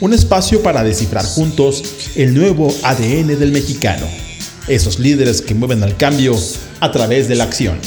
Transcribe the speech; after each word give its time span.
un 0.00 0.12
espacio 0.12 0.62
para 0.62 0.82
descifrar 0.82 1.24
juntos 1.24 1.82
el 2.16 2.34
nuevo 2.34 2.74
ADN 2.82 3.38
del 3.38 3.52
mexicano, 3.52 4.06
esos 4.68 4.98
líderes 4.98 5.40
que 5.40 5.54
mueven 5.54 5.82
al 5.82 5.96
cambio 5.96 6.34
a 6.80 6.90
través 6.90 7.28
de 7.28 7.36
la 7.36 7.44
acción. 7.44 7.78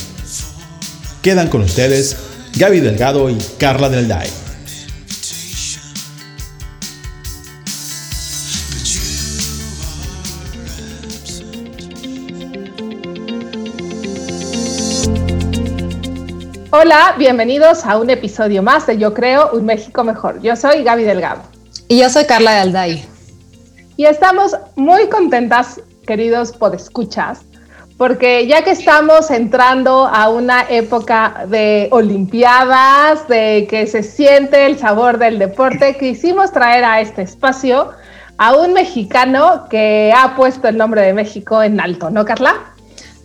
Quedan 1.22 1.50
con 1.50 1.62
ustedes 1.62 2.16
Gaby 2.58 2.80
Delgado 2.80 3.30
y 3.30 3.38
Carla 3.58 3.90
Del 3.90 4.08
Day. 4.08 4.30
Hola, 16.70 17.16
bienvenidos 17.18 17.86
a 17.86 17.98
un 17.98 18.10
episodio 18.10 18.62
más 18.62 18.86
de 18.86 18.98
Yo 18.98 19.14
Creo 19.14 19.52
un 19.54 19.66
México 19.66 20.04
Mejor. 20.04 20.42
Yo 20.42 20.56
soy 20.56 20.84
Gaby 20.84 21.03
Delgado. 21.03 21.56
Y 21.90 22.00
yo 22.00 22.10
soy 22.10 22.26
Carla 22.26 22.52
de 22.52 22.60
Alday. 22.60 23.06
Y 23.96 24.06
estamos 24.06 24.56
muy 24.76 25.08
contentas, 25.08 25.80
queridos 26.06 26.52
podescuchas, 26.52 27.40
porque 27.98 28.46
ya 28.46 28.64
que 28.64 28.72
estamos 28.72 29.32
entrando 29.32 30.06
a 30.06 30.28
una 30.28 30.70
época 30.70 31.46
de 31.48 31.88
Olimpiadas, 31.92 33.28
de 33.30 33.68
que 33.70 33.88
se 33.88 34.04
siente 34.04 34.66
el 34.66 34.78
sabor 34.78 35.18
del 35.18 35.40
deporte, 35.40 35.96
quisimos 35.98 36.52
traer 36.52 36.84
a 36.84 37.00
este 37.00 37.22
espacio 37.22 37.92
a 38.38 38.56
un 38.56 38.74
mexicano 38.74 39.68
que 39.70 40.14
ha 40.16 40.36
puesto 40.36 40.68
el 40.68 40.78
nombre 40.78 41.02
de 41.02 41.14
México 41.14 41.64
en 41.64 41.80
alto, 41.80 42.10
¿no, 42.10 42.26
Carla? 42.26 42.54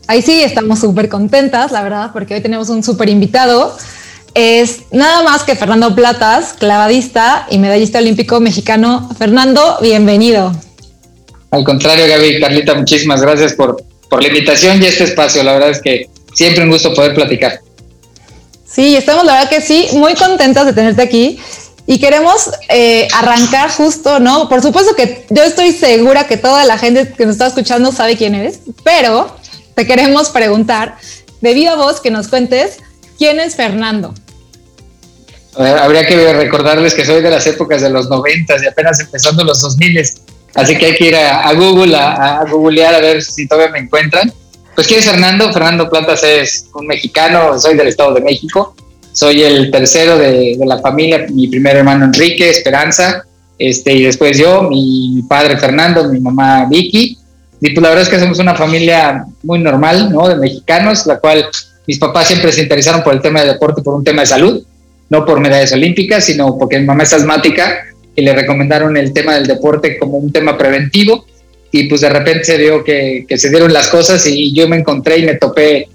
Ahí 0.06 0.22
sí, 0.22 0.40
estamos 0.40 0.78
súper 0.78 1.08
contentas, 1.08 1.72
la 1.72 1.82
verdad, 1.82 2.10
porque 2.12 2.34
hoy 2.34 2.40
tenemos 2.40 2.68
un 2.68 2.82
súper 2.84 3.08
invitado. 3.08 3.76
Es 4.34 4.84
nada 4.90 5.22
más 5.22 5.42
que 5.42 5.54
Fernando 5.54 5.94
Platas, 5.94 6.54
clavadista 6.58 7.46
y 7.50 7.58
medallista 7.58 7.98
olímpico 7.98 8.40
mexicano. 8.40 9.10
Fernando, 9.18 9.78
bienvenido. 9.82 10.52
Al 11.50 11.64
contrario, 11.64 12.08
Gaby, 12.08 12.40
Carlita, 12.40 12.74
muchísimas 12.74 13.20
gracias 13.20 13.52
por, 13.52 13.84
por 14.08 14.22
la 14.22 14.28
invitación 14.28 14.82
y 14.82 14.86
este 14.86 15.04
espacio. 15.04 15.42
La 15.42 15.52
verdad 15.52 15.70
es 15.70 15.82
que 15.82 16.08
siempre 16.34 16.64
un 16.64 16.70
gusto 16.70 16.94
poder 16.94 17.14
platicar. 17.14 17.60
Sí, 18.64 18.96
estamos, 18.96 19.24
la 19.26 19.34
verdad 19.34 19.50
que 19.50 19.60
sí, 19.60 19.88
muy 19.92 20.14
contentas 20.14 20.64
de 20.64 20.72
tenerte 20.72 21.02
aquí. 21.02 21.38
Y 21.86 21.98
queremos 21.98 22.50
eh, 22.70 23.08
arrancar 23.12 23.70
justo, 23.70 24.18
¿no? 24.18 24.48
Por 24.48 24.62
supuesto 24.62 24.94
que 24.94 25.26
yo 25.28 25.42
estoy 25.42 25.72
segura 25.72 26.26
que 26.26 26.38
toda 26.38 26.64
la 26.64 26.78
gente 26.78 27.12
que 27.12 27.26
nos 27.26 27.34
está 27.34 27.48
escuchando 27.48 27.92
sabe 27.92 28.16
quién 28.16 28.34
eres, 28.34 28.60
pero 28.82 29.36
te 29.74 29.86
queremos 29.86 30.30
preguntar, 30.30 30.96
debido 31.42 31.72
a 31.72 31.76
vos, 31.76 32.00
que 32.00 32.10
nos 32.10 32.28
cuentes 32.28 32.78
quién 33.18 33.40
es 33.40 33.56
Fernando. 33.56 34.14
Habría 35.58 36.06
que 36.06 36.32
recordarles 36.32 36.94
que 36.94 37.04
soy 37.04 37.22
de 37.22 37.30
las 37.30 37.46
épocas 37.46 37.82
de 37.82 37.90
los 37.90 38.08
90 38.08 38.54
y 38.62 38.66
apenas 38.66 39.00
empezando 39.00 39.44
los 39.44 39.60
2000 39.60 40.02
así 40.54 40.76
que 40.76 40.86
hay 40.86 40.94
que 40.94 41.08
ir 41.08 41.16
a, 41.16 41.52
Google 41.52 41.94
a, 41.96 42.40
a, 42.40 42.44
googlear 42.44 42.94
a 42.94 43.00
ver 43.00 43.22
si 43.22 43.46
todavía 43.46 43.72
me 43.72 43.78
encuentran. 43.80 44.32
Pues 44.74 44.86
quién 44.86 45.00
es 45.00 45.06
Fernando, 45.06 45.52
Fernando 45.52 45.88
Plantas 45.88 46.22
es 46.22 46.68
un 46.74 46.86
mexicano, 46.86 47.58
soy 47.58 47.76
del 47.76 47.88
Estado 47.88 48.14
de 48.14 48.22
México, 48.22 48.74
soy 49.12 49.42
el 49.42 49.70
tercero 49.70 50.16
de, 50.18 50.56
la 50.64 50.78
familia, 50.78 51.26
mi 51.30 51.48
primer 51.48 51.76
hermano 51.76 52.06
Enrique, 52.06 52.48
Esperanza, 52.48 53.24
este, 53.58 53.92
y 53.92 54.02
después 54.02 54.38
yo, 54.38 54.62
mi 54.62 55.22
padre 55.28 55.58
Fernando, 55.58 56.08
mi 56.08 56.20
mamá 56.20 56.66
Vicky, 56.68 57.18
y 57.60 57.70
pues 57.70 57.82
la 57.82 57.90
verdad 57.90 58.04
es 58.04 58.08
que 58.08 58.18
somos 58.18 58.38
una 58.38 58.54
familia 58.54 59.24
muy 59.42 59.58
normal, 59.58 60.10
¿no? 60.10 60.26
De 60.26 60.36
mexicanos, 60.36 61.06
la 61.06 61.20
cual 61.20 61.46
mis 61.86 61.98
papás 61.98 62.26
siempre 62.26 62.50
se 62.50 62.62
interesaron 62.62 63.02
por 63.02 63.12
el 63.12 63.20
tema 63.20 63.42
de 63.42 63.48
deporte, 63.48 63.82
por 63.82 63.94
un 63.94 64.02
tema 64.02 64.22
de 64.22 64.26
salud, 64.26 64.64
no 65.12 65.24
por 65.24 65.38
medallas 65.38 65.72
olímpicas, 65.72 66.24
sino 66.24 66.58
porque 66.58 66.80
mi 66.80 66.86
mamá 66.86 67.04
es 67.04 67.12
asmática 67.12 67.86
y 68.16 68.22
le 68.22 68.34
recomendaron 68.34 68.96
el 68.96 69.12
tema 69.12 69.34
del 69.34 69.46
deporte 69.46 69.98
como 69.98 70.16
un 70.16 70.32
tema 70.32 70.58
preventivo. 70.58 71.26
Y 71.70 71.84
pues 71.84 72.00
de 72.00 72.08
repente 72.08 72.44
se 72.44 72.58
dio 72.58 72.82
que, 72.82 73.24
se 73.36 73.50
dieron 73.50 73.72
las 73.72 73.88
cosas 73.88 74.26
y 74.26 74.52
yo 74.52 74.68
me 74.68 74.76
encontré 74.76 75.18
y 75.18 75.24
me 75.24 75.36
topé 75.36 75.88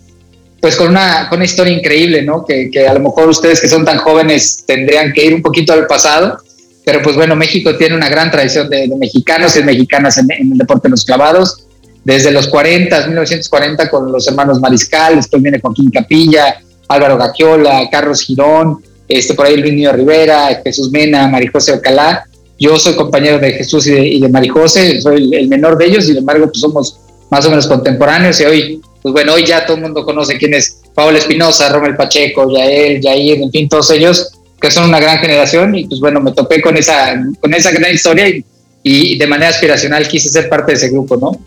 pues 0.62 0.76
con 0.76 0.90
una, 0.90 1.28
con 1.30 1.38
una 1.38 1.46
historia 1.46 1.74
increíble, 1.74 2.22
¿no? 2.22 2.46
Que, 2.46 2.72
que, 2.72 2.88
a 2.88 2.94
lo 2.94 3.00
mejor 3.00 3.28
ustedes 3.30 3.60
que 3.60 3.68
son 3.68 3.84
tan 3.86 3.98
jóvenes 3.98 4.64
tendrían 4.66 5.12
que 5.14 5.26
ir 5.26 5.34
un 5.34 5.42
poquito 5.42 5.74
al 5.74 5.86
pasado 5.86 6.40
pero 6.88 7.02
pues 7.02 7.18
bueno, 7.18 7.36
México 7.36 7.76
tiene 7.76 7.98
una 7.98 8.08
gran 8.08 8.32
tradición 8.32 8.70
de, 8.70 8.88
mexicanos 8.98 9.58
y 9.58 9.62
mexicanas 9.62 10.18
en, 10.20 10.32
el 10.32 10.58
deporte 10.58 10.88
de 10.88 10.92
los 10.92 11.04
clavados. 11.04 11.68
Desde 12.06 12.32
los 12.32 12.48
40, 12.48 13.08
1940, 13.08 13.90
con 13.90 14.10
los 14.10 14.26
hermanos 14.26 14.62
Mariscal, 14.62 15.18
después 15.18 15.44
viene 15.44 15.60
Joaquín 15.60 15.92
Capilla, 15.92 16.62
Álvaro 16.88 17.18
Gaquiola, 17.18 17.90
Carlos 17.92 18.22
Girón, 18.22 18.82
este, 19.08 19.34
por 19.34 19.46
ahí 19.46 19.58
Luis 19.58 19.74
Niño 19.74 19.92
Rivera, 19.94 20.62
Jesús 20.64 20.92
Mena, 20.92 21.28
Marijose 21.28 21.74
Alcalá. 21.74 22.26
Yo 22.60 22.78
soy 22.80 22.96
compañero 22.96 23.40
de 23.40 23.54
Jesús 23.54 23.86
y 23.88 23.92
de, 23.92 24.08
y 24.08 24.20
Marijose, 24.28 25.00
soy 25.02 25.34
el, 25.36 25.48
menor 25.48 25.78
de 25.78 25.86
ellos, 25.86 26.06
sin 26.06 26.18
embargo, 26.18 26.46
pues 26.48 26.60
somos 26.60 27.00
más 27.30 27.46
o 27.46 27.50
menos 27.50 27.68
contemporáneos. 27.68 28.40
Y 28.42 28.46
hoy, 28.46 28.82
pues 29.02 29.14
bueno, 29.14 29.34
hoy 29.34 29.46
ya 29.46 29.66
todo 29.66 29.78
el 29.78 29.84
mundo 29.84 30.04
conoce 30.04 30.38
quién 30.38 30.54
es 30.54 30.82
Pablo 30.94 31.18
Espinosa, 31.18 31.70
Romel 31.70 31.96
Pacheco, 31.96 32.52
Yael, 32.52 33.00
Yair, 33.02 33.42
en 33.42 33.52
fin, 33.52 33.70
todos 33.70 33.92
ellos 33.92 34.32
que 34.60 34.72
son 34.72 34.90
una 34.90 35.00
gran 35.00 35.20
generación 35.20 35.76
y 35.76 35.86
pues 35.86 36.00
bueno, 36.00 36.20
me 36.20 36.32
topé 36.32 36.62
con 36.62 36.76
esa, 36.78 37.16
con 37.40 37.54
esa 37.54 37.70
gran 37.72 37.94
historia 37.94 38.28
y, 38.28 38.44
y 38.82 39.18
de 39.18 39.28
manera 39.28 39.50
aspiracional 39.50 40.08
quise 40.08 40.30
ser 40.30 40.50
parte 40.50 40.72
de 40.72 40.78
ese 40.78 40.90
grupo, 40.90 41.16
¿no? 41.16 41.40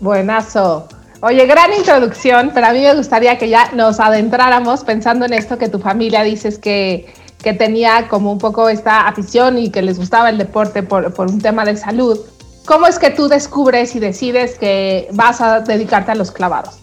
Buenazo. 0.00 0.86
Oye, 1.26 1.46
gran 1.46 1.72
introducción, 1.72 2.50
pero 2.52 2.66
a 2.66 2.72
mí 2.74 2.80
me 2.80 2.94
gustaría 2.94 3.38
que 3.38 3.48
ya 3.48 3.70
nos 3.72 3.98
adentráramos 3.98 4.84
pensando 4.84 5.24
en 5.24 5.32
esto 5.32 5.56
que 5.56 5.70
tu 5.70 5.78
familia 5.78 6.22
dices 6.22 6.58
que, 6.58 7.06
que 7.42 7.54
tenía 7.54 8.08
como 8.08 8.30
un 8.30 8.38
poco 8.38 8.68
esta 8.68 9.08
afición 9.08 9.58
y 9.58 9.70
que 9.70 9.80
les 9.80 9.96
gustaba 9.96 10.28
el 10.28 10.36
deporte 10.36 10.82
por, 10.82 11.14
por 11.14 11.30
un 11.30 11.40
tema 11.40 11.64
de 11.64 11.78
salud. 11.78 12.20
¿Cómo 12.66 12.86
es 12.86 12.98
que 12.98 13.08
tú 13.08 13.28
descubres 13.28 13.96
y 13.96 14.00
decides 14.00 14.58
que 14.58 15.08
vas 15.12 15.40
a 15.40 15.60
dedicarte 15.60 16.12
a 16.12 16.14
los 16.14 16.30
clavados? 16.30 16.74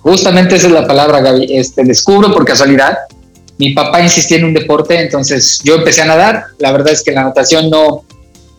Justamente 0.00 0.56
esa 0.56 0.68
es 0.68 0.72
la 0.72 0.86
palabra, 0.86 1.20
Gaby. 1.20 1.46
Este, 1.50 1.84
descubro 1.84 2.32
por 2.32 2.46
casualidad 2.46 2.96
mi 3.58 3.74
papá 3.74 4.00
insistía 4.00 4.38
en 4.38 4.46
un 4.46 4.54
deporte, 4.54 4.98
entonces 4.98 5.60
yo 5.62 5.74
empecé 5.76 6.00
a 6.00 6.06
nadar. 6.06 6.44
La 6.58 6.72
verdad 6.72 6.94
es 6.94 7.02
que 7.02 7.12
la 7.12 7.24
natación 7.24 7.68
no, 7.68 8.04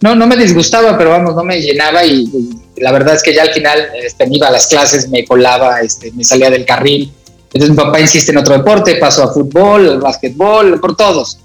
no, 0.01 0.15
no 0.15 0.27
me 0.27 0.37
disgustaba, 0.37 0.95
pero 0.95 1.09
vamos, 1.09 1.35
no 1.35 1.43
me 1.43 1.59
llenaba 1.59 2.05
y, 2.05 2.29
la 2.77 2.91
verdad 2.91 3.15
es 3.15 3.23
que 3.23 3.33
ya 3.33 3.43
al 3.43 3.53
final 3.53 3.89
este, 4.03 4.27
iba 4.29 4.47
a 4.47 4.51
las 4.51 4.67
clases, 4.67 5.09
me 5.09 5.25
colaba, 5.25 5.81
este, 5.81 6.11
me 6.11 6.23
salía 6.23 6.49
del 6.49 6.65
carril. 6.65 7.11
Entonces 7.53 7.69
mi 7.69 7.75
papá 7.75 7.99
insiste 7.99 8.31
en 8.31 8.37
otro 8.37 8.57
deporte, 8.57 8.95
paso 8.95 9.23
a 9.23 9.33
fútbol, 9.33 9.89
al 9.89 9.99
básquetbol, 9.99 10.79
por 10.79 10.95
todos. 10.95 11.39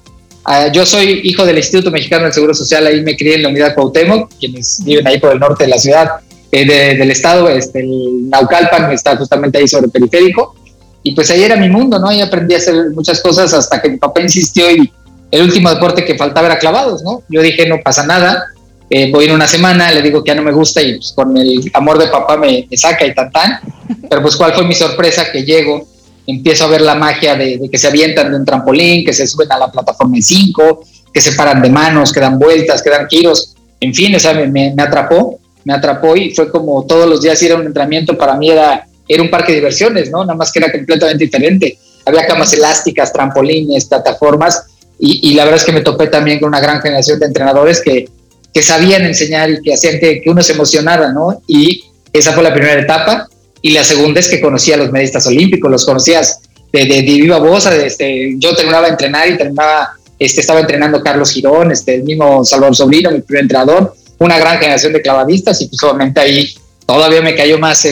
Ah, 0.45 0.69
yo 0.73 0.85
soy 0.87 1.21
hijo 1.25 1.45
del 1.45 1.59
Instituto 1.59 1.91
Mexicano 1.91 2.25
del 2.25 2.33
Seguro 2.33 2.55
Social, 2.55 2.87
ahí 2.87 3.03
me 3.03 3.17
crié 3.17 3.37
en 3.37 3.43
la 3.45 3.49
unidad 3.51 3.75
Cuauhtémoc, 3.75 4.33
quienes 4.39 4.83
viven 4.85 5.07
ahí 5.07 5.21
por 5.21 5.33
el 5.33 5.39
norte 5.39 5.65
de 5.65 5.71
la 5.71 5.79
ciudad, 5.79 6.09
eh, 6.51 6.65
del 6.65 7.11
estado, 7.11 7.49
este, 7.49 7.81
el 7.81 8.29
Naucalpan 8.29 8.91
está 8.91 9.17
justamente 9.17 9.59
ahí 9.59 9.69
sobre 9.69 9.87
el 9.87 9.93
periférico 9.93 10.57
y 11.03 11.15
pues 11.15 11.31
ahí 11.31 11.43
era 11.43 11.57
mi 11.57 11.69
mundo, 11.69 11.99
¿no? 11.99 12.11
Y 12.11 12.21
aprendí 12.21 12.55
a 12.55 12.59
hacer 12.59 12.91
muchas 12.91 13.21
cosas 13.21 13.53
hasta 13.55 13.81
que 13.81 13.89
mi 13.89 13.99
papá 13.99 14.21
insistió 14.21 14.71
y 14.71 14.93
el 15.31 15.43
último 15.43 15.71
deporte 15.71 16.05
que 16.05 16.17
faltaba 16.17 16.49
era 16.49 16.59
clavados, 16.59 17.03
¿no? 17.03 17.23
Yo 17.29 17.41
dije, 17.41 17.67
no 17.69 17.79
pasa 17.83 18.05
nada, 18.05 18.47
eh, 18.91 19.11
voy 19.11 19.27
en 19.27 19.33
una 19.33 19.47
semana, 19.47 19.93
le 19.93 20.03
digo 20.03 20.23
que 20.23 20.29
ya 20.29 20.35
no 20.35 20.43
me 20.43 20.53
gusta 20.53 20.83
y 20.83 20.97
pues 20.97 21.13
con 21.15 21.37
el 21.37 21.71
amor 21.73 21.99
de 21.99 22.09
papá 22.09 22.37
me, 22.37 22.69
saca 22.73 23.07
y 23.07 23.15
tan 23.15 23.31
tan. 23.31 23.61
Pero 24.09 24.23
pues 24.23 24.37
cuál 24.37 24.53
fue 24.53 24.65
mi 24.65 24.75
sorpresa 24.75 25.31
que 25.33 25.45
llego, 25.45 25.87
empiezo 26.27 26.65
a 26.65 26.69
ver 26.69 26.81
la 26.83 26.95
magia 26.95 27.37
de, 27.37 27.61
que 27.71 27.79
se 27.79 27.87
avientan 27.87 28.31
de 28.31 28.37
un 28.37 28.45
trampolín, 28.45 29.05
que 29.05 29.13
se 29.13 29.27
suben 29.27 29.51
a 29.53 29.59
la 29.59 29.71
plataforma 29.71 30.17
en 30.17 30.23
cinco, 30.23 30.85
que 31.13 31.21
se 31.21 31.33
paran 31.33 31.63
de 31.63 31.71
manos, 31.71 32.13
que 32.13 32.21
dan 32.21 32.39
vueltas, 32.39 32.83
que 32.83 32.91
dan 32.91 33.09
giros, 33.09 33.55
en 33.81 33.95
fin, 33.95 34.15
o 34.15 34.19
sea, 34.19 34.35
me, 34.35 34.47
me 34.47 34.83
atrapó, 34.83 35.41
me 35.65 35.73
atrapó 35.73 36.17
y 36.17 36.35
fue 36.35 36.51
como 36.51 36.85
todos 36.85 37.09
los 37.09 37.23
días 37.23 37.41
ir 37.43 37.53
a 37.53 37.57
un 37.57 37.67
entrenamiento, 37.67 38.19
para 38.19 38.35
mí 38.35 38.51
era 38.51 38.87
era 39.11 39.25
un 39.25 39.31
parque 39.31 39.51
de 39.51 39.57
diversiones, 39.59 40.09
¿no? 40.09 40.25
Nada 40.25 40.37
más 40.37 40.53
que 40.53 40.61
era 40.61 40.71
completamente 40.71 41.25
diferente. 41.25 41.77
Había 42.07 42.27
camas 42.27 42.53
elásticas, 42.53 43.13
trampolines, 43.13 43.87
plataformas, 43.87 44.67
y, 45.03 45.33
la 45.33 45.45
verdad 45.45 45.59
es 45.59 45.65
que 45.65 45.73
me 45.73 45.81
topé 45.81 46.09
también 46.09 46.39
con 46.39 46.49
una 46.49 46.61
gran 46.61 46.81
generación 46.81 47.19
de 47.19 47.27
entrenadores 47.27 47.81
que, 47.81 48.07
que 48.53 48.63
sabían 48.63 49.05
enseñar 49.05 49.51
y 49.51 49.63
que 49.63 49.75
hacían 49.75 49.99
que, 49.99 50.23
uno 50.27 50.43
se 50.43 50.53
emocionara, 50.53 51.13
¿no? 51.13 51.43
Y 51.47 51.85
esa 52.13 52.33
fue 52.33 52.43
la 52.43 52.53
primera 52.53 52.81
etapa. 52.81 53.29
Y 53.63 53.73
la 53.73 53.85
segunda 53.85 54.21
es 54.21 54.29
que 54.29 54.41
conocía 54.41 54.75
a 54.75 54.79
los 54.79 54.91
medistas 54.91 55.27
olímpicos, 55.27 55.71
los 55.71 55.85
conocías 55.85 56.41
de, 56.73 56.87
de, 56.87 57.03
viva 57.03 57.39
voz. 57.39 57.67
Este, 57.67 58.35
yo 58.39 58.55
terminaba 58.55 58.87
de 58.87 58.93
entrenar 58.93 59.29
y 59.29 59.37
terminaba, 59.37 59.91
este, 60.19 60.41
estaba 60.41 60.61
entrenando 60.61 61.03
Carlos 61.03 61.31
Girón, 61.31 61.71
este, 61.71 61.97
el 61.97 62.05
mismo 62.05 62.45
Salvador 62.45 62.75
Sobrino, 62.75 63.11
mi 63.11 63.21
primer 63.21 63.43
entrenador, 63.43 63.95
una 64.19 64.39
gran 64.39 64.59
generación 64.59 64.93
de 64.93 65.03
clavadistas 65.03 65.61
y 65.61 65.69
pues 65.69 65.83
obviamente 65.83 66.21
ahí 66.21 66.55
todavía 66.87 67.23
me 67.23 67.35
cayó 67.35 67.59
más 67.59 67.87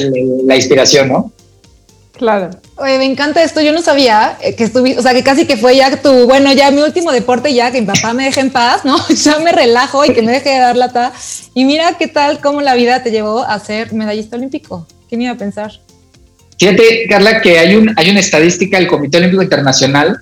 la 0.45 0.57
inspiración, 0.57 1.09
¿no? 1.09 1.33
Claro. 2.19 2.51
Oye, 2.77 2.99
me 2.99 3.05
encanta 3.05 3.43
esto. 3.43 3.61
Yo 3.61 3.73
no 3.73 3.81
sabía 3.81 4.37
eh, 4.43 4.57
que 4.57 4.65
estuviste, 4.65 4.99
o 4.99 5.03
sea, 5.03 5.15
que 5.15 5.23
casi 5.23 5.47
que 5.47 5.57
fue 5.57 5.77
ya 5.77 6.03
tu, 6.03 6.27
bueno, 6.27 6.53
ya 6.53 6.71
mi 6.73 6.83
último 6.83 7.13
deporte, 7.13 7.55
ya 7.55 7.71
que 7.71 7.81
mi 7.81 7.87
papá 7.87 8.13
me 8.13 8.25
deje 8.25 8.41
en 8.41 8.51
paz, 8.51 8.85
¿no? 8.85 8.99
Ya 9.25 9.39
me 9.39 9.53
relajo 9.53 10.05
y 10.05 10.13
que 10.13 10.23
me 10.23 10.33
deje 10.33 10.51
de 10.51 10.59
dar 10.59 10.77
lata. 10.77 11.13
Y 11.55 11.65
mira 11.65 11.97
qué 11.97 12.09
tal, 12.09 12.41
cómo 12.41 12.61
la 12.61 12.75
vida 12.75 13.03
te 13.05 13.13
llevó 13.13 13.43
a 13.43 13.59
ser 13.61 13.93
medallista 13.93 14.37
olímpico. 14.37 14.87
¿Quién 15.09 15.23
iba 15.23 15.33
a 15.33 15.37
pensar? 15.37 15.73
Fíjate, 16.59 17.07
Carla, 17.09 17.41
que 17.41 17.59
hay, 17.59 17.77
un, 17.77 17.95
hay 17.97 18.11
una 18.11 18.19
estadística, 18.19 18.79
el 18.79 18.89
Comité 18.89 19.19
Olímpico 19.19 19.45
Internacional 19.45 20.19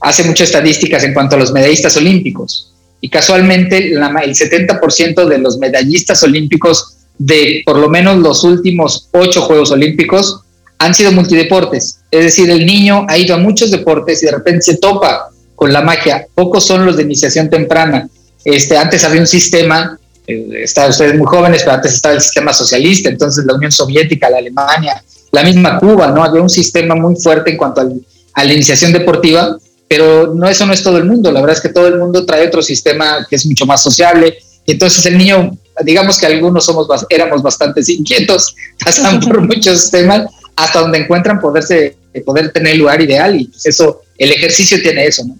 hace 0.00 0.24
muchas 0.24 0.48
estadísticas 0.48 1.04
en 1.04 1.12
cuanto 1.12 1.36
a 1.36 1.38
los 1.38 1.52
medallistas 1.52 1.96
olímpicos. 1.98 2.74
Y 3.02 3.10
casualmente, 3.10 3.92
el 3.92 3.98
70% 3.98 5.26
de 5.26 5.38
los 5.38 5.58
medallistas 5.58 6.22
olímpicos 6.22 6.96
de 7.18 7.62
por 7.64 7.78
lo 7.78 7.88
menos 7.88 8.16
los 8.18 8.44
últimos 8.44 9.08
ocho 9.12 9.42
Juegos 9.42 9.70
Olímpicos 9.70 10.43
han 10.78 10.94
sido 10.94 11.12
multideportes. 11.12 12.00
Es 12.10 12.24
decir, 12.24 12.50
el 12.50 12.66
niño 12.66 13.06
ha 13.08 13.18
ido 13.18 13.34
a 13.34 13.38
muchos 13.38 13.70
deportes 13.70 14.22
y 14.22 14.26
de 14.26 14.32
repente 14.32 14.62
se 14.62 14.76
topa 14.76 15.30
con 15.54 15.72
la 15.72 15.80
magia. 15.82 16.26
Pocos 16.34 16.66
son 16.66 16.84
los 16.84 16.96
de 16.96 17.04
iniciación 17.04 17.48
temprana. 17.48 18.08
Este, 18.44 18.76
antes 18.76 19.04
había 19.04 19.20
un 19.20 19.26
sistema, 19.26 19.98
eh, 20.26 20.48
estaban 20.62 20.90
ustedes 20.90 21.16
muy 21.16 21.26
jóvenes, 21.26 21.62
pero 21.62 21.76
antes 21.76 21.94
estaba 21.94 22.14
el 22.14 22.20
sistema 22.20 22.52
socialista, 22.52 23.08
entonces 23.08 23.44
la 23.46 23.54
Unión 23.54 23.72
Soviética, 23.72 24.28
la 24.28 24.38
Alemania, 24.38 25.02
la 25.32 25.42
misma 25.42 25.78
Cuba, 25.78 26.08
¿no? 26.08 26.22
Había 26.22 26.42
un 26.42 26.50
sistema 26.50 26.94
muy 26.94 27.16
fuerte 27.16 27.50
en 27.50 27.56
cuanto 27.56 27.80
a 27.80 28.44
la 28.44 28.52
iniciación 28.52 28.92
deportiva, 28.92 29.56
pero 29.88 30.34
no, 30.34 30.48
eso 30.48 30.66
no 30.66 30.72
es 30.72 30.82
todo 30.82 30.98
el 30.98 31.04
mundo. 31.04 31.30
La 31.30 31.40
verdad 31.40 31.56
es 31.56 31.62
que 31.62 31.68
todo 31.68 31.86
el 31.88 31.98
mundo 31.98 32.26
trae 32.26 32.46
otro 32.46 32.62
sistema 32.62 33.26
que 33.28 33.36
es 33.36 33.46
mucho 33.46 33.66
más 33.66 33.82
sociable. 33.82 34.36
Entonces 34.66 35.04
el 35.06 35.18
niño, 35.18 35.56
digamos 35.82 36.18
que 36.18 36.26
algunos 36.26 36.64
somos, 36.64 36.88
éramos 37.08 37.42
bastante 37.42 37.80
inquietos, 37.86 38.54
pasan 38.84 39.20
por 39.20 39.40
muchos 39.40 39.90
temas 39.90 40.26
hasta 40.56 40.80
donde 40.80 40.98
encuentran 40.98 41.40
poderse, 41.40 41.96
poder 42.24 42.52
tener 42.52 42.74
el 42.74 42.78
lugar 42.80 43.00
ideal 43.00 43.40
y 43.40 43.46
pues 43.46 43.66
eso, 43.66 44.02
el 44.18 44.30
ejercicio 44.30 44.80
tiene 44.80 45.06
eso, 45.06 45.24
¿no? 45.24 45.36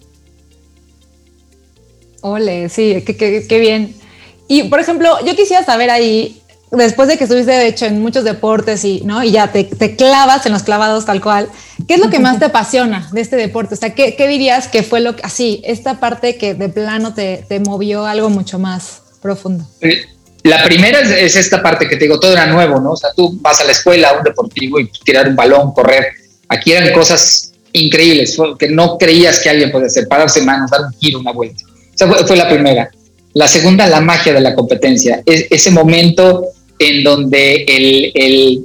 Ole, 2.21 2.69
sí, 2.69 3.03
qué, 3.05 3.59
bien. 3.59 3.95
Y 4.47 4.63
por 4.63 4.79
ejemplo, 4.79 5.15
yo 5.25 5.35
quisiera 5.35 5.63
saber 5.63 5.91
ahí, 5.91 6.41
después 6.71 7.07
de 7.07 7.17
que 7.17 7.25
estuviste 7.25 7.51
de 7.51 7.67
hecho 7.67 7.85
en 7.85 8.01
muchos 8.01 8.23
deportes 8.23 8.83
y, 8.83 9.01
¿no? 9.01 9.23
y 9.23 9.31
ya 9.31 9.51
te, 9.51 9.95
clavas 9.95 10.43
en 10.47 10.53
los 10.53 10.63
clavados 10.63 11.05
tal 11.05 11.21
cual, 11.21 11.49
¿qué 11.87 11.93
es 11.93 11.99
lo 11.99 12.09
que 12.09 12.17
más 12.17 12.39
te 12.39 12.45
apasiona 12.45 13.09
de 13.11 13.21
este 13.21 13.35
deporte? 13.35 13.75
O 13.75 13.77
sea, 13.77 13.93
¿qué, 13.93 14.27
dirías 14.27 14.67
que 14.67 14.81
fue 14.81 15.01
lo 15.01 15.15
así, 15.21 15.61
esta 15.65 15.99
parte 15.99 16.35
que 16.37 16.55
de 16.55 16.69
plano 16.69 17.13
te, 17.13 17.45
te 17.47 17.59
movió 17.59 18.07
algo 18.07 18.31
mucho 18.31 18.57
más 18.57 19.03
profundo? 19.21 19.63
Eh, 19.81 20.01
la 20.45 20.63
primera 20.63 20.99
es, 20.99 21.35
esta 21.35 21.63
parte 21.63 21.87
que 21.87 21.95
te 21.95 22.05
digo, 22.05 22.19
todo 22.19 22.33
era 22.33 22.45
nuevo, 22.45 22.79
¿no? 22.79 22.91
O 22.91 22.95
sea, 22.95 23.09
tú 23.15 23.35
vas 23.41 23.59
a 23.61 23.63
la 23.63 23.71
escuela, 23.71 24.09
a 24.09 24.17
un 24.19 24.23
deportivo 24.23 24.79
y 24.79 24.87
tirar 25.03 25.27
un 25.27 25.35
balón, 25.35 25.73
correr. 25.73 26.05
Aquí 26.47 26.71
eran 26.71 26.93
cosas 26.93 27.51
increíbles, 27.73 28.37
que 28.59 28.69
no 28.69 28.95
creías 28.99 29.39
que 29.39 29.49
alguien 29.49 29.71
podía 29.71 29.87
hacer, 29.87 30.07
pararse 30.07 30.43
manos, 30.43 30.69
dar 30.69 30.81
un 30.81 30.93
giro, 30.99 31.19
una 31.19 31.31
vuelta. 31.31 31.63
O 31.65 31.97
sea, 31.97 32.07
fue, 32.07 32.35
la 32.35 32.47
primera. 32.47 32.87
La 33.33 33.47
segunda, 33.47 33.87
la 33.87 34.01
magia 34.01 34.33
de 34.33 34.39
la 34.39 34.53
competencia. 34.53 35.23
Es, 35.25 35.47
ese 35.49 35.71
momento 35.71 36.45
en 36.77 37.03
donde 37.03 37.65
el, 37.67 38.61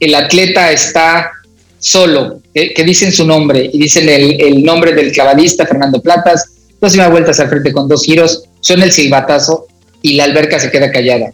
el, 0.00 0.14
atleta 0.14 0.72
está 0.72 1.30
solo, 1.78 2.40
que, 2.54 2.72
dicen 2.86 3.12
su 3.12 3.26
nombre 3.26 3.68
y 3.70 3.78
dicen 3.78 4.08
el, 4.08 4.64
nombre 4.64 4.94
del 4.94 5.12
clavadista, 5.12 5.66
Fernando 5.66 6.00
Platas, 6.00 6.52
dos 6.80 6.96
vueltas 7.10 7.38
al 7.38 7.50
frente 7.50 7.70
con 7.70 7.86
dos 7.86 8.02
giros, 8.02 8.44
son 8.60 8.82
el 8.82 8.90
silbatazo 8.90 9.66
y 10.06 10.14
la 10.14 10.22
alberca 10.22 10.60
se 10.60 10.70
queda 10.70 10.92
callada. 10.92 11.32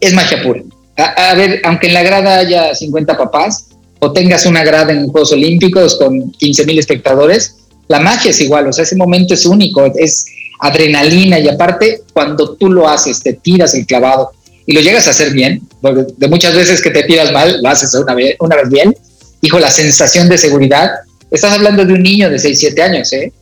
Es 0.00 0.14
magia 0.14 0.42
pura. 0.42 0.62
A, 0.96 1.34
ver, 1.34 1.60
aunque 1.62 1.88
en 1.88 1.92
la 1.92 2.02
grada 2.02 2.38
haya 2.38 2.74
50 2.74 3.18
papás 3.18 3.66
o 3.98 4.12
tengas 4.12 4.46
una 4.46 4.64
grada 4.64 4.92
en 4.92 5.08
Juegos 5.08 5.32
Olímpicos 5.32 5.96
con 5.96 6.32
15 6.32 6.64
mil 6.64 6.78
espectadores, 6.78 7.56
la 7.86 8.00
magia 8.00 8.30
es 8.30 8.40
igual, 8.40 8.66
o 8.66 8.72
sea, 8.72 8.84
ese 8.84 8.96
momento 8.96 9.34
es 9.34 9.44
único, 9.44 9.84
es 9.94 10.24
adrenalina 10.58 11.38
y 11.38 11.48
aparte 11.48 12.00
cuando 12.14 12.56
tú 12.56 12.70
lo 12.70 12.88
haces, 12.88 13.20
te 13.20 13.34
tiras 13.34 13.74
el 13.74 13.84
clavado 13.84 14.32
y 14.64 14.72
lo 14.72 14.80
llegas 14.80 15.06
a 15.06 15.10
hacer 15.10 15.32
bien, 15.32 15.60
porque 15.82 16.06
de 16.16 16.28
muchas 16.28 16.54
veces 16.54 16.80
que 16.80 16.90
te 16.90 17.02
tiras 17.02 17.30
mal, 17.30 17.60
lo 17.62 17.68
haces 17.68 17.94
una 17.94 18.14
vez, 18.14 18.36
una 18.40 18.56
vez 18.56 18.70
bien, 18.70 18.96
hijo, 19.42 19.58
la 19.58 19.70
sensación 19.70 20.30
de 20.30 20.38
seguridad, 20.38 20.92
estás 21.30 21.52
hablando 21.52 21.84
de 21.84 21.92
un 21.92 22.02
niño 22.02 22.30
de 22.30 22.38
6, 22.38 22.58
7 22.58 22.82
años, 22.82 23.12
¿eh? 23.12 23.32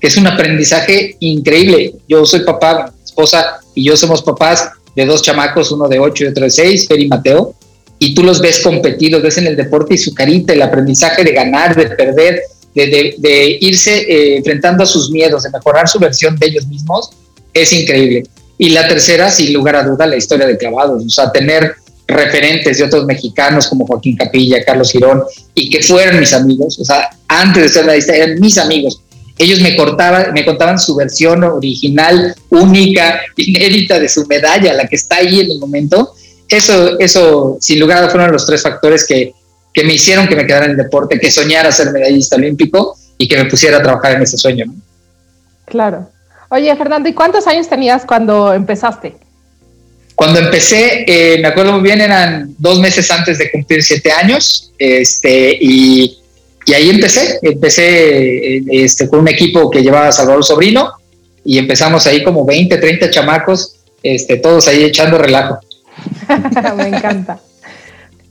que 0.00 0.06
es 0.06 0.16
un 0.16 0.26
aprendizaje 0.26 1.16
increíble. 1.20 1.94
Yo 2.08 2.24
soy 2.24 2.40
papá, 2.40 2.92
esposa 3.04 3.60
y 3.74 3.84
yo 3.84 3.96
somos 3.96 4.22
papás 4.22 4.70
de 4.94 5.06
dos 5.06 5.22
chamacos, 5.22 5.72
uno 5.72 5.88
de 5.88 5.98
ocho 5.98 6.24
y 6.24 6.28
otro 6.28 6.44
de 6.44 6.50
seis, 6.50 6.86
Fer 6.86 7.00
y 7.00 7.08
Mateo, 7.08 7.54
y 7.98 8.14
tú 8.14 8.22
los 8.22 8.40
ves 8.40 8.60
competir, 8.60 9.12
los 9.12 9.22
ves 9.22 9.38
en 9.38 9.46
el 9.46 9.56
deporte 9.56 9.94
y 9.94 9.98
su 9.98 10.14
carita, 10.14 10.52
el 10.52 10.62
aprendizaje 10.62 11.24
de 11.24 11.32
ganar, 11.32 11.74
de 11.74 11.86
perder, 11.86 12.42
de, 12.74 13.58
irse 13.60 13.96
eh, 13.96 14.36
enfrentando 14.36 14.82
a 14.82 14.86
sus 14.86 15.10
miedos, 15.10 15.44
de 15.44 15.50
mejorar 15.50 15.88
su 15.88 15.98
versión 15.98 16.36
de 16.36 16.46
ellos 16.46 16.66
mismos, 16.66 17.10
es 17.52 17.72
increíble. 17.72 18.24
Y 18.58 18.70
la 18.70 18.86
tercera, 18.88 19.30
sin 19.30 19.52
lugar 19.52 19.76
a 19.76 19.84
duda, 19.84 20.06
la 20.06 20.16
historia 20.16 20.46
de 20.46 20.56
clavados, 20.56 21.04
o 21.04 21.08
sea, 21.08 21.30
tener 21.32 21.74
referentes 22.06 22.78
de 22.78 22.84
otros 22.84 23.06
mexicanos 23.06 23.66
como 23.66 23.86
Joaquín 23.86 24.16
Capilla, 24.16 24.62
Carlos 24.64 24.92
Girón, 24.92 25.22
y 25.54 25.70
que 25.70 25.82
fueran 25.82 26.20
mis 26.20 26.32
amigos, 26.32 26.78
o 26.78 26.84
sea, 26.84 27.08
antes 27.28 27.62
de 27.62 27.68
ser 27.68 27.86
la 27.86 27.94
lista, 27.94 28.14
eran 28.14 28.38
mis 28.40 28.58
amigos, 28.58 29.00
ellos 29.38 29.60
me, 29.60 29.76
cortaban, 29.76 30.32
me 30.32 30.44
contaban 30.44 30.78
su 30.78 30.94
versión 30.94 31.42
original, 31.44 32.34
única, 32.50 33.20
inédita 33.36 33.98
de 33.98 34.08
su 34.08 34.26
medalla, 34.26 34.72
la 34.74 34.86
que 34.86 34.96
está 34.96 35.16
ahí 35.16 35.40
en 35.40 35.50
el 35.50 35.58
momento. 35.58 36.14
Eso, 36.48 36.98
eso 36.98 37.56
sin 37.60 37.80
lugar 37.80 37.98
a 37.98 38.00
dudas, 38.02 38.12
fueron 38.12 38.32
los 38.32 38.46
tres 38.46 38.62
factores 38.62 39.06
que, 39.06 39.32
que 39.72 39.84
me 39.84 39.94
hicieron 39.94 40.28
que 40.28 40.36
me 40.36 40.46
quedara 40.46 40.66
en 40.66 40.72
el 40.72 40.76
deporte, 40.76 41.18
que 41.18 41.30
soñara 41.30 41.72
ser 41.72 41.90
medallista 41.90 42.36
olímpico 42.36 42.96
y 43.18 43.26
que 43.26 43.36
me 43.36 43.46
pusiera 43.46 43.78
a 43.78 43.82
trabajar 43.82 44.16
en 44.16 44.22
ese 44.22 44.36
sueño. 44.36 44.66
Claro. 45.64 46.08
Oye, 46.50 46.74
Fernando, 46.76 47.08
¿y 47.08 47.12
cuántos 47.12 47.46
años 47.46 47.68
tenías 47.68 48.04
cuando 48.04 48.52
empezaste? 48.52 49.16
Cuando 50.14 50.38
empecé, 50.38 51.04
eh, 51.08 51.40
me 51.40 51.48
acuerdo 51.48 51.72
muy 51.72 51.82
bien, 51.82 52.00
eran 52.00 52.54
dos 52.58 52.78
meses 52.78 53.10
antes 53.10 53.38
de 53.38 53.50
cumplir 53.50 53.82
siete 53.82 54.12
años, 54.12 54.72
este, 54.78 55.58
y 55.60 56.18
y 56.66 56.72
ahí 56.72 56.90
empecé, 56.90 57.38
empecé 57.42 58.62
este, 58.70 59.08
con 59.08 59.20
un 59.20 59.28
equipo 59.28 59.70
que 59.70 59.82
llevaba 59.82 60.10
Salvador 60.12 60.44
Sobrino 60.44 60.92
y 61.44 61.58
empezamos 61.58 62.06
ahí 62.06 62.24
como 62.24 62.44
20, 62.44 62.76
30 62.76 63.10
chamacos, 63.10 63.76
este, 64.02 64.36
todos 64.36 64.66
ahí 64.68 64.84
echando 64.84 65.18
relajo. 65.18 65.58
me 66.76 66.88
encanta. 66.88 67.38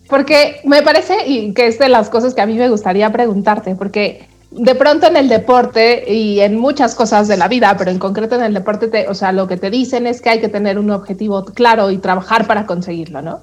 Porque 0.07 0.61
me 0.63 0.81
parece 0.81 1.27
y 1.27 1.53
que 1.53 1.67
es 1.67 1.79
de 1.79 1.89
las 1.89 2.09
cosas 2.09 2.33
que 2.33 2.41
a 2.41 2.45
mí 2.45 2.53
me 2.55 2.69
gustaría 2.69 3.11
preguntarte, 3.11 3.75
porque 3.75 4.27
de 4.51 4.75
pronto 4.75 5.07
en 5.07 5.17
el 5.17 5.27
deporte 5.27 6.03
y 6.11 6.39
en 6.39 6.57
muchas 6.57 6.95
cosas 6.95 7.27
de 7.27 7.37
la 7.37 7.47
vida, 7.47 7.75
pero 7.77 7.91
en 7.91 7.99
concreto 7.99 8.35
en 8.35 8.43
el 8.43 8.53
deporte, 8.53 9.07
o 9.07 9.13
sea, 9.13 9.31
lo 9.31 9.47
que 9.47 9.57
te 9.57 9.69
dicen 9.69 10.05
es 10.07 10.21
que 10.21 10.29
hay 10.29 10.39
que 10.39 10.49
tener 10.49 10.77
un 10.77 10.91
objetivo 10.91 11.45
claro 11.45 11.89
y 11.91 11.97
trabajar 11.97 12.45
para 12.45 12.65
conseguirlo, 12.65 13.21
¿no? 13.21 13.41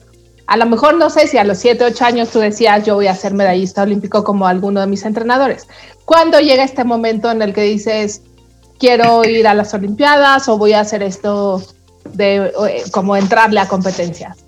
A 0.51 0.57
lo 0.57 0.67
mejor 0.67 0.97
no 0.97 1.11
sé 1.11 1.29
si 1.29 1.39
a 1.39 1.45
los 1.45 1.59
7, 1.59 1.85
8 1.85 2.05
años 2.05 2.31
tú 2.31 2.41
decías 2.41 2.85
yo 2.85 2.97
voy 2.97 3.07
a 3.07 3.15
ser 3.15 3.33
medallista 3.35 3.83
olímpico 3.83 4.25
como 4.25 4.49
alguno 4.49 4.81
de 4.81 4.89
mis 4.89 5.05
entrenadores. 5.05 5.69
¿Cuándo 6.05 6.41
llega 6.41 6.65
este 6.65 6.83
momento 6.83 7.31
en 7.31 7.41
el 7.41 7.55
que 7.55 7.63
dices 7.63 8.23
quiero 8.77 9.25
ir 9.25 9.47
a 9.47 9.55
las 9.55 9.73
Olimpiadas 9.75 10.49
o 10.49 10.59
voy 10.59 10.73
a 10.73 10.81
hacer 10.81 11.05
esto 11.05 11.63
de 12.15 12.51
eh, 12.69 12.83
como 12.91 13.17
entrarle 13.17 13.61
a 13.61 13.69
competencias? 13.69 14.39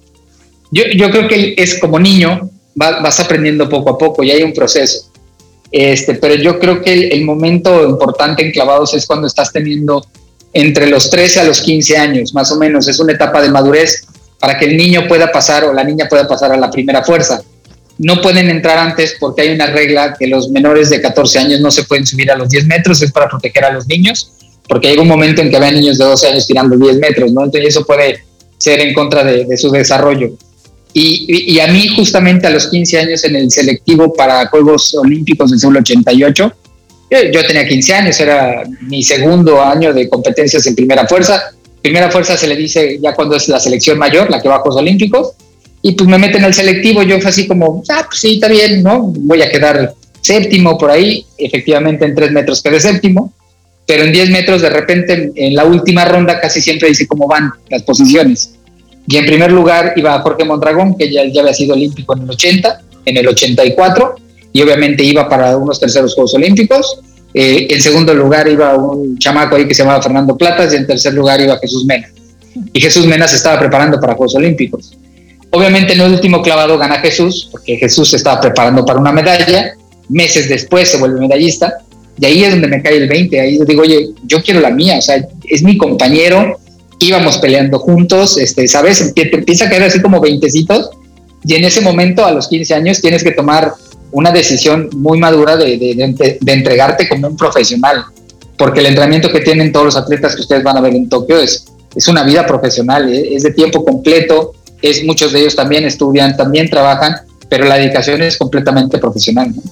Yo, 0.73 0.82
creo 1.12 1.28
que 1.28 1.54
es 1.56 1.78
como 1.78 2.00
niño, 2.00 2.50
vas 2.75 3.21
aprendiendo 3.21 3.68
poco 3.68 3.90
a 3.90 3.99
poco 3.99 4.25
y 4.25 4.32
hay 4.32 4.42
un 4.42 4.52
proceso. 4.52 5.09
Este, 5.71 6.14
pero 6.14 6.35
yo 6.35 6.59
creo 6.59 6.82
que 6.82 6.92
el, 6.92 7.12
el, 7.12 7.25
momento 7.25 7.88
importante 7.88 8.44
en 8.44 8.50
clavados 8.50 8.92
es 8.94 9.06
cuando 9.06 9.28
estás 9.28 9.52
teniendo 9.52 10.04
entre 10.52 10.88
los 10.88 11.09
13 11.11 11.40
a 11.40 11.44
los 11.44 11.61
15 11.61 11.97
años, 11.97 12.35
más 12.35 12.50
o 12.50 12.59
menos. 12.59 12.88
Es 12.88 12.99
una 12.99 13.12
etapa 13.12 13.40
de 13.40 13.50
madurez 13.50 14.04
para 14.42 14.58
que 14.58 14.64
el 14.64 14.76
niño 14.76 15.06
pueda 15.06 15.30
pasar 15.30 15.62
o 15.62 15.72
la 15.72 15.84
niña 15.84 16.08
pueda 16.08 16.26
pasar 16.26 16.50
a 16.50 16.56
la 16.56 16.68
primera 16.68 17.04
fuerza. 17.04 17.40
No 17.99 18.20
pueden 18.20 18.50
entrar 18.50 18.76
antes 18.76 19.14
porque 19.20 19.42
hay 19.42 19.50
una 19.50 19.66
regla 19.66 20.16
que 20.18 20.26
los 20.26 20.50
menores 20.50 20.90
de 20.90 21.00
14 21.00 21.38
años 21.38 21.61
no 21.61 21.70
se 21.70 21.84
pueden 21.84 22.04
subir 22.04 22.28
a 22.28 22.37
los 22.37 22.49
10 22.49 22.66
metros, 22.66 23.00
es 23.02 23.12
para 23.12 23.28
proteger 23.28 23.64
a 23.66 23.70
los 23.70 23.87
niños, 23.87 24.32
porque 24.68 24.88
hay 24.88 24.99
un 24.99 25.06
momento 25.06 25.42
en 25.42 25.49
que 25.49 25.61
ven 25.61 25.76
niños 25.76 25.96
de 25.96 26.06
12 26.06 26.26
años 26.26 26.44
tirando 26.49 26.76
10 26.76 26.99
metros, 26.99 27.32
¿no? 27.32 27.44
Entonces 27.44 27.68
eso 27.68 27.87
puede 27.87 28.25
ser 28.58 28.80
en 28.80 28.92
contra 28.94 29.22
de, 29.22 29.56
su 29.56 29.70
desarrollo. 29.70 30.32
Y, 30.92 31.61
a 31.61 31.68
mí 31.68 31.87
justamente 31.94 32.49
a 32.49 32.50
los 32.50 32.66
15 32.66 32.99
años 32.99 33.22
en 33.22 33.37
el 33.37 33.49
selectivo 33.49 34.12
para 34.12 34.49
Juegos 34.49 34.92
Olímpicos 34.96 35.52
del 35.52 35.61
siglo 35.61 35.78
88, 35.78 36.52
yo, 37.12 37.18
yo 37.32 37.46
tenía 37.46 37.68
15 37.68 37.94
años, 37.94 38.18
era 38.18 38.64
mi 38.80 39.04
segundo 39.04 39.62
año 39.62 39.92
de 39.92 40.08
competencias 40.08 40.66
en 40.66 40.75
primera 40.75 41.06
fuerza, 41.06 41.52
primera 41.82 42.10
fuerza 42.10 42.36
se 42.36 42.46
le 42.46 42.56
dice 42.56 42.98
ya 43.02 43.14
cuando 43.14 43.36
es 43.36 43.48
la 43.48 43.60
selección 43.60 43.98
mayor, 43.98 44.30
la 44.30 44.40
que 44.40 44.48
va 44.48 44.56
a 44.56 44.60
Juegos 44.60 44.80
Olímpicos, 44.80 45.32
y 45.82 45.92
pues 45.92 46.08
me 46.08 46.18
meten 46.18 46.44
al 46.44 46.54
selectivo, 46.54 47.02
yo 47.02 47.20
fue 47.20 47.30
así 47.30 47.46
como, 47.48 47.82
ah, 47.88 48.06
pues 48.08 48.20
sí, 48.20 48.34
está 48.34 48.48
bien, 48.48 48.82
¿no? 48.82 49.02
Voy 49.02 49.42
a 49.42 49.50
quedar 49.50 49.94
séptimo 50.20 50.78
por 50.78 50.90
ahí, 50.90 51.26
efectivamente 51.36 52.04
en 52.04 52.14
tres 52.14 52.30
metros 52.30 52.62
quedé 52.62 52.80
séptimo, 52.80 53.32
pero 53.86 54.04
en 54.04 54.12
10 54.12 54.30
metros 54.30 54.62
de 54.62 54.70
repente 54.70 55.32
en 55.34 55.54
la 55.54 55.64
última 55.64 56.04
ronda 56.04 56.40
casi 56.40 56.60
siempre 56.60 56.88
dice 56.88 57.06
cómo 57.06 57.26
van 57.26 57.52
las 57.68 57.82
posiciones. 57.82 58.54
Y 59.08 59.16
en 59.16 59.26
primer 59.26 59.50
lugar 59.50 59.94
iba 59.96 60.20
Jorge 60.20 60.44
Mondragón, 60.44 60.96
que 60.96 61.10
ya, 61.12 61.24
ya 61.26 61.40
había 61.40 61.52
sido 61.52 61.74
olímpico 61.74 62.16
en 62.16 62.22
el 62.22 62.30
80, 62.30 62.80
en 63.06 63.16
el 63.16 63.26
84, 63.26 64.14
y 64.52 64.62
obviamente 64.62 65.02
iba 65.02 65.28
para 65.28 65.56
unos 65.56 65.80
terceros 65.80 66.14
Juegos 66.14 66.34
Olímpicos. 66.34 67.00
Eh, 67.34 67.66
en 67.70 67.80
segundo 67.80 68.12
lugar 68.14 68.46
iba 68.48 68.76
un 68.76 69.18
chamaco 69.18 69.56
ahí 69.56 69.66
que 69.66 69.74
se 69.74 69.82
llamaba 69.82 70.02
Fernando 70.02 70.36
Platas 70.36 70.72
y 70.72 70.76
en 70.76 70.86
tercer 70.86 71.14
lugar 71.14 71.40
iba 71.40 71.58
Jesús 71.58 71.84
Mena. 71.84 72.08
Y 72.72 72.80
Jesús 72.80 73.06
Mena 73.06 73.26
se 73.26 73.36
estaba 73.36 73.58
preparando 73.58 73.98
para 73.98 74.14
Juegos 74.14 74.34
Olímpicos. 74.34 74.92
Obviamente 75.50 75.92
en 75.92 76.00
el 76.00 76.12
último 76.12 76.42
clavado 76.42 76.78
gana 76.78 77.00
Jesús, 77.00 77.48
porque 77.50 77.76
Jesús 77.76 78.10
se 78.10 78.16
estaba 78.16 78.40
preparando 78.40 78.84
para 78.84 78.98
una 78.98 79.12
medalla, 79.12 79.74
meses 80.08 80.48
después 80.48 80.88
se 80.88 80.98
vuelve 80.98 81.20
medallista, 81.20 81.78
y 82.18 82.24
ahí 82.24 82.44
es 82.44 82.50
donde 82.52 82.68
me 82.68 82.82
cae 82.82 82.96
el 82.96 83.08
20, 83.08 83.40
ahí 83.40 83.58
yo 83.58 83.64
digo, 83.64 83.82
oye, 83.82 84.10
yo 84.24 84.42
quiero 84.42 84.60
la 84.60 84.70
mía, 84.70 84.98
o 84.98 85.02
sea, 85.02 85.26
es 85.44 85.62
mi 85.62 85.76
compañero, 85.76 86.58
íbamos 86.98 87.38
peleando 87.38 87.78
juntos, 87.78 88.38
este, 88.38 88.66
¿sabes? 88.66 89.12
Empieza 89.14 89.66
a 89.66 89.68
caer 89.68 89.82
así 89.82 90.00
como 90.00 90.20
veintecitos, 90.20 90.90
y 91.44 91.54
en 91.54 91.64
ese 91.64 91.80
momento, 91.80 92.24
a 92.24 92.32
los 92.32 92.48
15 92.48 92.74
años, 92.74 93.00
tienes 93.02 93.22
que 93.22 93.32
tomar 93.32 93.72
una 94.12 94.31
decisión 94.31 94.88
muy 94.95 95.19
madura 95.19 95.57
de, 95.57 95.76
de, 95.78 96.38
de, 96.40 96.52
entregarte 96.52 97.09
como 97.09 97.28
un 97.28 97.37
profesional, 97.37 98.04
porque 98.57 98.81
el 98.81 98.87
entrenamiento 98.87 99.33
que 99.33 99.40
tienen 99.40 99.73
todos 99.73 99.87
los 99.87 99.97
atletas 99.97 100.35
que 100.35 100.42
ustedes 100.42 100.62
van 100.62 100.76
a 100.76 100.81
ver 100.81 100.95
en 100.95 101.09
Tokio 101.09 101.38
es, 101.38 101.64
es 101.95 102.09
una 102.09 102.23
vida 102.23 102.47
profesional, 102.47 103.12
¿eh? 103.12 103.35
es 103.35 103.42
de 103.42 103.52
tiempo 103.52 103.85
completo, 103.85 104.54
es 104.81 105.04
muchos 105.04 105.33
de 105.33 105.40
ellos 105.40 105.57
también 105.57 105.85
estudian, 105.85 106.37
también 106.37 106.69
trabajan, 106.69 107.16
pero 107.49 107.64
la 107.64 107.76
dedicación 107.76 108.23
es 108.23 108.37
completamente 108.37 108.99
profesional. 108.99 109.52
¿no? 109.54 109.62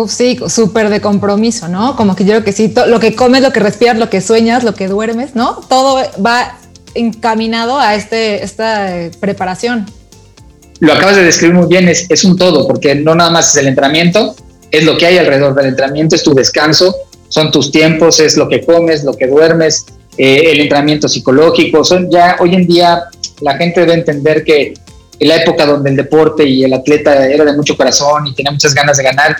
Uf, 0.00 0.12
sí, 0.12 0.38
súper 0.48 0.90
de 0.90 1.00
compromiso, 1.00 1.68
¿no? 1.68 1.96
Como 1.96 2.14
que 2.14 2.24
yo 2.24 2.30
creo 2.32 2.44
que 2.44 2.52
sí, 2.52 2.72
lo 2.86 3.00
que 3.00 3.14
comes, 3.14 3.42
lo 3.42 3.52
que 3.52 3.60
respiras, 3.60 3.96
lo 3.96 4.10
que 4.10 4.20
sueñas, 4.20 4.62
lo 4.62 4.74
que 4.74 4.86
duermes, 4.86 5.34
¿no? 5.34 5.60
Todo 5.68 6.02
va 6.24 6.58
encaminado 6.94 7.78
a 7.78 7.94
este, 7.94 8.44
esta 8.44 9.10
preparación. 9.18 9.86
Lo 10.80 10.92
acabas 10.92 11.16
de 11.16 11.24
describir 11.24 11.56
muy 11.56 11.66
bien, 11.66 11.88
es, 11.88 12.06
es 12.08 12.24
un 12.24 12.36
todo, 12.36 12.66
porque 12.66 12.94
no 12.94 13.14
nada 13.14 13.30
más 13.30 13.50
es 13.50 13.62
el 13.62 13.68
entrenamiento, 13.68 14.34
es 14.70 14.84
lo 14.84 14.96
que 14.96 15.06
hay 15.06 15.18
alrededor 15.18 15.54
del 15.54 15.66
entrenamiento, 15.66 16.14
es 16.14 16.22
tu 16.22 16.34
descanso, 16.34 16.94
son 17.28 17.50
tus 17.50 17.70
tiempos, 17.70 18.20
es 18.20 18.36
lo 18.36 18.48
que 18.48 18.64
comes, 18.64 19.04
lo 19.04 19.12
que 19.12 19.26
duermes, 19.26 19.86
eh, 20.16 20.50
el 20.52 20.60
entrenamiento 20.60 21.08
psicológico, 21.08 21.84
son 21.84 22.10
ya 22.10 22.36
hoy 22.40 22.54
en 22.54 22.66
día 22.66 23.04
la 23.40 23.56
gente 23.56 23.80
debe 23.80 23.94
entender 23.94 24.42
que 24.44 24.74
en 25.20 25.28
la 25.28 25.36
época 25.36 25.66
donde 25.66 25.90
el 25.90 25.96
deporte 25.96 26.44
y 26.44 26.64
el 26.64 26.72
atleta 26.72 27.26
era 27.28 27.44
de 27.44 27.52
mucho 27.56 27.76
corazón 27.76 28.26
y 28.26 28.34
tenía 28.34 28.52
muchas 28.52 28.74
ganas 28.74 28.96
de 28.96 29.04
ganar, 29.04 29.36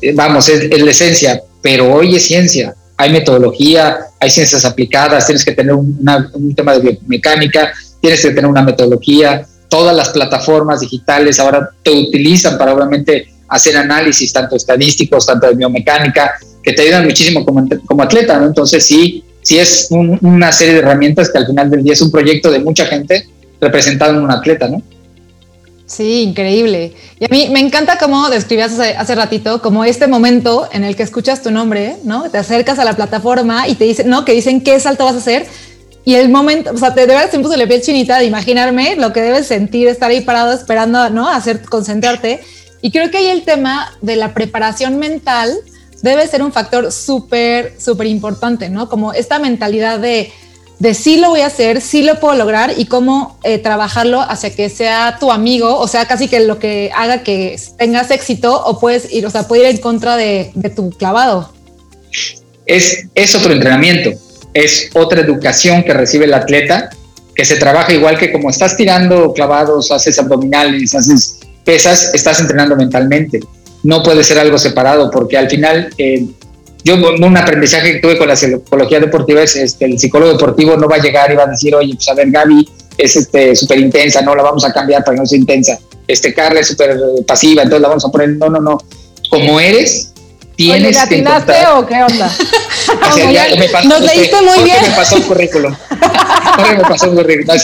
eh, 0.00 0.12
vamos, 0.14 0.48
es, 0.48 0.68
la 0.80 0.90
esencia, 0.90 1.42
pero 1.60 1.92
hoy 1.92 2.16
es 2.16 2.24
ciencia. 2.24 2.74
Hay 2.96 3.10
metodología, 3.10 3.98
hay 4.20 4.30
ciencias 4.30 4.64
aplicadas, 4.64 5.26
tienes 5.26 5.44
que 5.44 5.52
tener 5.52 5.74
un 5.74 6.54
tema 6.54 6.78
de 6.78 6.80
biomecánica, 6.80 7.72
tienes 8.00 8.20
que 8.20 8.28
tener 8.28 8.46
una 8.46 8.62
metodología. 8.62 9.44
Todas 9.72 9.96
las 9.96 10.10
plataformas 10.10 10.80
digitales 10.80 11.40
ahora 11.40 11.70
te 11.82 11.92
utilizan 11.92 12.58
para 12.58 12.74
obviamente 12.74 13.32
hacer 13.48 13.74
análisis, 13.74 14.30
tanto 14.30 14.54
estadísticos, 14.54 15.24
tanto 15.24 15.46
de 15.46 15.54
biomecánica, 15.54 16.34
que 16.62 16.74
te 16.74 16.82
ayudan 16.82 17.06
muchísimo 17.06 17.42
como, 17.42 18.02
atleta, 18.02 18.38
¿no? 18.38 18.48
Entonces 18.48 18.84
sí, 18.84 19.24
sí 19.40 19.58
es 19.58 19.88
una 19.90 20.52
serie 20.52 20.74
de 20.74 20.80
herramientas 20.80 21.30
que 21.30 21.38
al 21.38 21.46
final 21.46 21.70
del 21.70 21.82
día 21.82 21.94
es 21.94 22.02
un 22.02 22.10
proyecto 22.10 22.50
de 22.50 22.58
mucha 22.58 22.84
gente 22.84 23.26
representado 23.62 24.12
en 24.12 24.24
un 24.24 24.30
atleta, 24.30 24.68
¿no? 24.68 24.82
Sí, 25.86 26.22
increíble. 26.22 26.92
Y 27.18 27.24
a 27.24 27.28
mí 27.28 27.48
me 27.50 27.60
encanta 27.60 27.96
cómo 27.96 28.28
describías 28.28 28.78
hace, 28.78 29.14
ratito, 29.14 29.62
como 29.62 29.84
este 29.84 30.06
momento 30.06 30.68
en 30.70 30.84
el 30.84 30.96
que 30.96 31.02
escuchas 31.02 31.42
tu 31.42 31.50
nombre, 31.50 31.96
¿no? 32.04 32.30
Te 32.30 32.36
acercas 32.36 32.78
a 32.78 32.84
la 32.84 32.94
plataforma 32.94 33.68
y 33.68 33.74
te 33.74 33.84
dicen, 33.84 34.10
¿no? 34.10 34.26
Que 34.26 34.32
dicen 34.34 34.60
qué 34.60 34.78
salto 34.80 35.06
vas 35.06 35.14
a 35.14 35.18
hacer. 35.18 35.46
Y 36.04 36.14
el 36.16 36.28
momento, 36.28 36.72
o 36.74 36.78
sea, 36.78 36.94
te 36.94 37.02
de 37.02 37.06
verdad 37.08 37.30
se 37.30 37.38
me 37.38 37.44
puso 37.44 37.56
chinita 37.80 38.18
de 38.18 38.24
imaginarme 38.24 38.96
lo 38.96 39.12
que 39.12 39.20
debes 39.20 39.46
sentir, 39.46 39.86
estar 39.86 40.10
ahí 40.10 40.20
parado 40.20 40.52
esperando, 40.52 41.10
¿no? 41.10 41.28
Hacer, 41.28 41.62
concentrarte. 41.62 42.40
Y 42.80 42.90
creo 42.90 43.10
que 43.10 43.18
ahí 43.18 43.28
el 43.28 43.42
tema 43.42 43.92
de 44.00 44.16
la 44.16 44.34
preparación 44.34 44.98
mental 44.98 45.56
debe 46.02 46.26
ser 46.26 46.42
un 46.42 46.52
factor 46.52 46.90
súper, 46.90 47.74
súper 47.78 48.08
importante, 48.08 48.68
¿no? 48.68 48.88
Como 48.88 49.12
esta 49.12 49.38
mentalidad 49.38 50.00
de, 50.00 50.32
de 50.80 50.94
sí 50.94 51.18
lo 51.18 51.28
voy 51.28 51.42
a 51.42 51.46
hacer, 51.46 51.80
sí 51.80 52.02
lo 52.02 52.18
puedo 52.18 52.34
lograr 52.34 52.74
y 52.76 52.86
cómo 52.86 53.38
eh, 53.44 53.58
trabajarlo 53.58 54.20
hacia 54.20 54.52
que 54.52 54.68
sea 54.68 55.18
tu 55.20 55.30
amigo, 55.30 55.78
o 55.78 55.86
sea, 55.86 56.06
casi 56.06 56.26
que 56.26 56.40
lo 56.40 56.58
que 56.58 56.90
haga 56.96 57.22
que 57.22 57.56
tengas 57.78 58.10
éxito 58.10 58.60
o 58.64 58.80
puedes 58.80 59.12
ir, 59.12 59.24
o 59.24 59.30
sea, 59.30 59.46
puede 59.46 59.62
ir 59.62 59.76
en 59.76 59.80
contra 59.80 60.16
de, 60.16 60.50
de 60.56 60.70
tu 60.70 60.90
clavado. 60.90 61.52
Es, 62.66 63.06
es 63.14 63.34
otro 63.36 63.52
entrenamiento, 63.52 64.10
es 64.54 64.90
otra 64.94 65.20
educación 65.20 65.82
que 65.82 65.94
recibe 65.94 66.26
el 66.26 66.34
atleta, 66.34 66.90
que 67.34 67.44
se 67.44 67.56
trabaja 67.56 67.92
igual 67.92 68.18
que 68.18 68.30
como 68.30 68.50
estás 68.50 68.76
tirando 68.76 69.32
clavados, 69.32 69.90
haces 69.90 70.18
abdominales, 70.18 70.94
haces 70.94 71.40
pesas, 71.64 72.12
estás 72.14 72.40
entrenando 72.40 72.76
mentalmente 72.76 73.40
no 73.82 74.02
puede 74.02 74.22
ser 74.24 74.38
algo 74.38 74.58
separado, 74.58 75.10
porque 75.10 75.36
al 75.36 75.48
final, 75.48 75.92
eh, 75.98 76.26
yo 76.84 76.96
un 76.96 77.36
aprendizaje 77.36 77.94
que 77.94 77.98
tuve 78.00 78.18
con 78.18 78.28
la 78.28 78.36
psicología 78.36 79.00
deportiva 79.00 79.42
es 79.42 79.56
este, 79.56 79.84
el 79.84 79.98
psicólogo 79.98 80.32
deportivo 80.32 80.76
no 80.76 80.88
va 80.88 80.96
a 80.96 81.00
llegar 81.00 81.30
y 81.32 81.36
va 81.36 81.44
a 81.44 81.48
decir, 81.48 81.74
oye, 81.74 81.94
pues 81.94 82.08
a 82.08 82.14
ver, 82.14 82.30
Gaby 82.30 82.68
es 82.98 83.16
este 83.16 83.54
súper 83.54 83.78
intensa, 83.78 84.22
no 84.22 84.34
la 84.34 84.42
vamos 84.42 84.64
a 84.64 84.72
cambiar 84.72 85.04
para 85.04 85.14
que 85.14 85.20
no 85.20 85.26
sea 85.26 85.38
intensa. 85.38 85.78
Este, 86.06 86.34
Carla 86.34 86.60
es 86.60 86.68
súper 86.68 86.98
pasiva, 87.26 87.62
entonces 87.62 87.82
la 87.82 87.88
vamos 87.88 88.04
a 88.04 88.08
poner, 88.08 88.30
no, 88.30 88.48
no, 88.48 88.60
no. 88.60 88.78
Como 89.30 89.60
eres, 89.60 90.11
tienes 90.56 90.96
Oye, 90.96 91.22
que 91.22 91.66
o 91.74 91.86
qué 91.86 92.02
onda? 92.02 92.30
Nos 93.84 94.00
leíste 94.00 94.36
muy 94.42 94.64
bien. 94.64 94.76
me 94.82 94.90
pasó 94.96 95.16
un 95.16 95.22
currículum. 95.22 95.74
me 96.76 96.82
pasó 96.82 97.10
un 97.10 97.16
currículum. 97.16 97.58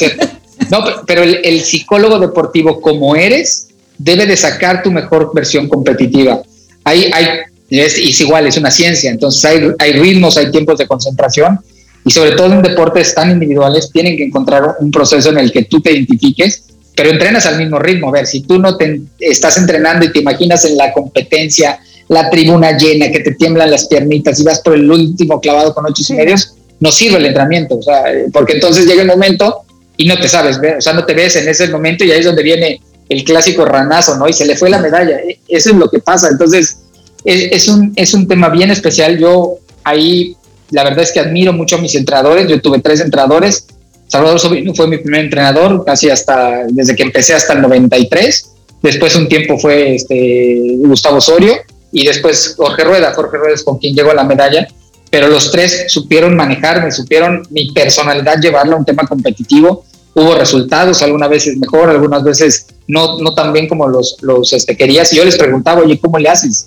No, 0.70 0.84
pero 1.06 1.22
el, 1.22 1.40
el 1.44 1.60
psicólogo 1.62 2.18
deportivo, 2.18 2.80
como 2.80 3.16
eres, 3.16 3.68
debe 3.96 4.26
de 4.26 4.36
sacar 4.36 4.82
tu 4.82 4.90
mejor 4.90 5.30
versión 5.34 5.68
competitiva. 5.68 6.42
Hay, 6.84 7.10
hay, 7.12 7.26
es, 7.70 7.98
es 7.98 8.20
igual, 8.20 8.46
es 8.46 8.56
una 8.56 8.70
ciencia, 8.70 9.10
entonces 9.10 9.44
hay, 9.44 9.60
hay 9.78 9.92
ritmos, 9.92 10.36
hay 10.36 10.50
tiempos 10.50 10.78
de 10.78 10.86
concentración 10.86 11.60
y 12.04 12.10
sobre 12.10 12.32
todo 12.32 12.52
en 12.52 12.62
deportes 12.62 13.14
tan 13.14 13.30
individuales 13.30 13.90
tienen 13.92 14.16
que 14.16 14.24
encontrar 14.24 14.76
un 14.80 14.90
proceso 14.90 15.30
en 15.30 15.38
el 15.38 15.52
que 15.52 15.64
tú 15.64 15.80
te 15.80 15.92
identifiques, 15.92 16.64
pero 16.94 17.10
entrenas 17.10 17.44
al 17.46 17.58
mismo 17.58 17.78
ritmo. 17.78 18.08
A 18.08 18.12
ver, 18.12 18.26
si 18.26 18.40
tú 18.40 18.58
no 18.58 18.76
te 18.76 19.02
estás 19.18 19.58
entrenando 19.58 20.06
y 20.06 20.12
te 20.12 20.20
imaginas 20.20 20.64
en 20.64 20.76
la 20.76 20.92
competencia, 20.92 21.78
la 22.08 22.30
tribuna 22.30 22.76
llena, 22.76 23.10
que 23.10 23.20
te 23.20 23.32
tiemblan 23.32 23.70
las 23.70 23.86
piernitas 23.86 24.40
y 24.40 24.44
vas 24.44 24.60
por 24.60 24.74
el 24.74 24.90
último 24.90 25.40
clavado 25.40 25.74
con 25.74 25.84
ocho 25.86 26.02
y 26.08 26.16
medios, 26.16 26.54
no 26.80 26.90
sirve 26.92 27.18
el 27.18 27.26
entrenamiento, 27.26 27.76
o 27.76 27.82
sea, 27.82 28.04
porque 28.32 28.54
entonces 28.54 28.86
llega 28.86 29.02
el 29.02 29.08
momento 29.08 29.62
y 29.96 30.06
no 30.06 30.16
te 30.16 30.28
sabes, 30.28 30.58
o 30.58 30.80
sea, 30.80 30.92
no 30.92 31.04
te 31.04 31.14
ves 31.14 31.36
en 31.36 31.48
ese 31.48 31.68
momento 31.68 32.04
y 32.04 32.12
ahí 32.12 32.20
es 32.20 32.26
donde 32.26 32.42
viene 32.42 32.80
el 33.08 33.24
clásico 33.24 33.64
ranazo, 33.64 34.16
¿no? 34.16 34.28
Y 34.28 34.32
se 34.32 34.46
le 34.46 34.56
fue 34.56 34.70
la 34.70 34.78
medalla. 34.78 35.16
E, 35.16 35.40
eso 35.48 35.70
es 35.70 35.76
lo 35.76 35.90
que 35.90 35.98
pasa. 35.98 36.28
Entonces, 36.28 36.78
es, 37.24 37.68
un, 37.68 37.92
es 37.96 38.14
un 38.14 38.28
tema 38.28 38.48
bien 38.48 38.70
especial. 38.70 39.18
Yo 39.18 39.56
ahí, 39.82 40.36
la 40.70 40.84
verdad 40.84 41.02
es 41.02 41.12
que 41.12 41.20
admiro 41.20 41.52
mucho 41.52 41.76
a 41.76 41.80
mis 41.80 41.94
entrenadores. 41.94 42.46
Yo 42.46 42.60
tuve 42.60 42.80
tres 42.80 43.00
entrenadores. 43.00 43.66
Salvador 44.06 44.38
Sobrino 44.38 44.74
fue 44.74 44.88
mi 44.88 44.98
primer 44.98 45.20
entrenador, 45.22 45.84
casi 45.84 46.10
hasta, 46.10 46.64
desde 46.68 46.94
que 46.94 47.02
empecé 47.02 47.34
hasta 47.34 47.54
el 47.54 47.62
93. 47.62 48.50
Después 48.82 49.16
un 49.16 49.28
tiempo 49.28 49.58
fue 49.58 49.96
este, 49.96 50.76
Gustavo 50.78 51.16
Osorio 51.16 51.54
y 51.92 52.06
después 52.06 52.54
Jorge 52.56 52.84
Rueda. 52.84 53.14
Jorge 53.14 53.36
Rueda 53.36 53.54
es 53.54 53.62
con 53.62 53.78
quien 53.78 53.94
llegó 53.94 54.10
a 54.10 54.14
la 54.14 54.24
medalla. 54.24 54.66
Pero 55.10 55.28
los 55.28 55.50
tres 55.50 55.86
supieron 55.88 56.36
manejarme, 56.36 56.92
supieron 56.92 57.42
mi 57.48 57.72
personalidad 57.72 58.38
llevarla 58.42 58.74
a 58.74 58.78
un 58.78 58.84
tema 58.84 59.06
competitivo 59.06 59.84
hubo 60.18 60.34
resultados, 60.34 61.02
algunas 61.02 61.30
veces 61.30 61.56
mejor, 61.56 61.90
algunas 61.90 62.22
veces 62.22 62.66
no, 62.86 63.18
no 63.20 63.34
tan 63.34 63.52
bien 63.52 63.68
como 63.68 63.88
los, 63.88 64.16
los 64.20 64.52
este, 64.52 64.76
querías. 64.76 65.12
Y 65.12 65.16
yo 65.16 65.24
les 65.24 65.36
preguntaba, 65.36 65.82
oye, 65.82 65.98
¿cómo 65.98 66.18
le 66.18 66.28
haces? 66.28 66.66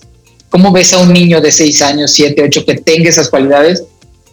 ¿Cómo 0.50 0.72
ves 0.72 0.94
a 0.94 1.00
un 1.00 1.13
niño 1.13 1.42
de 1.42 1.51
6 1.51 1.82
años, 1.82 2.12
7, 2.12 2.44
8 2.46 2.66
que 2.66 2.75
tenga 2.75 3.10
esas 3.10 3.30
cualidades? 3.30 3.84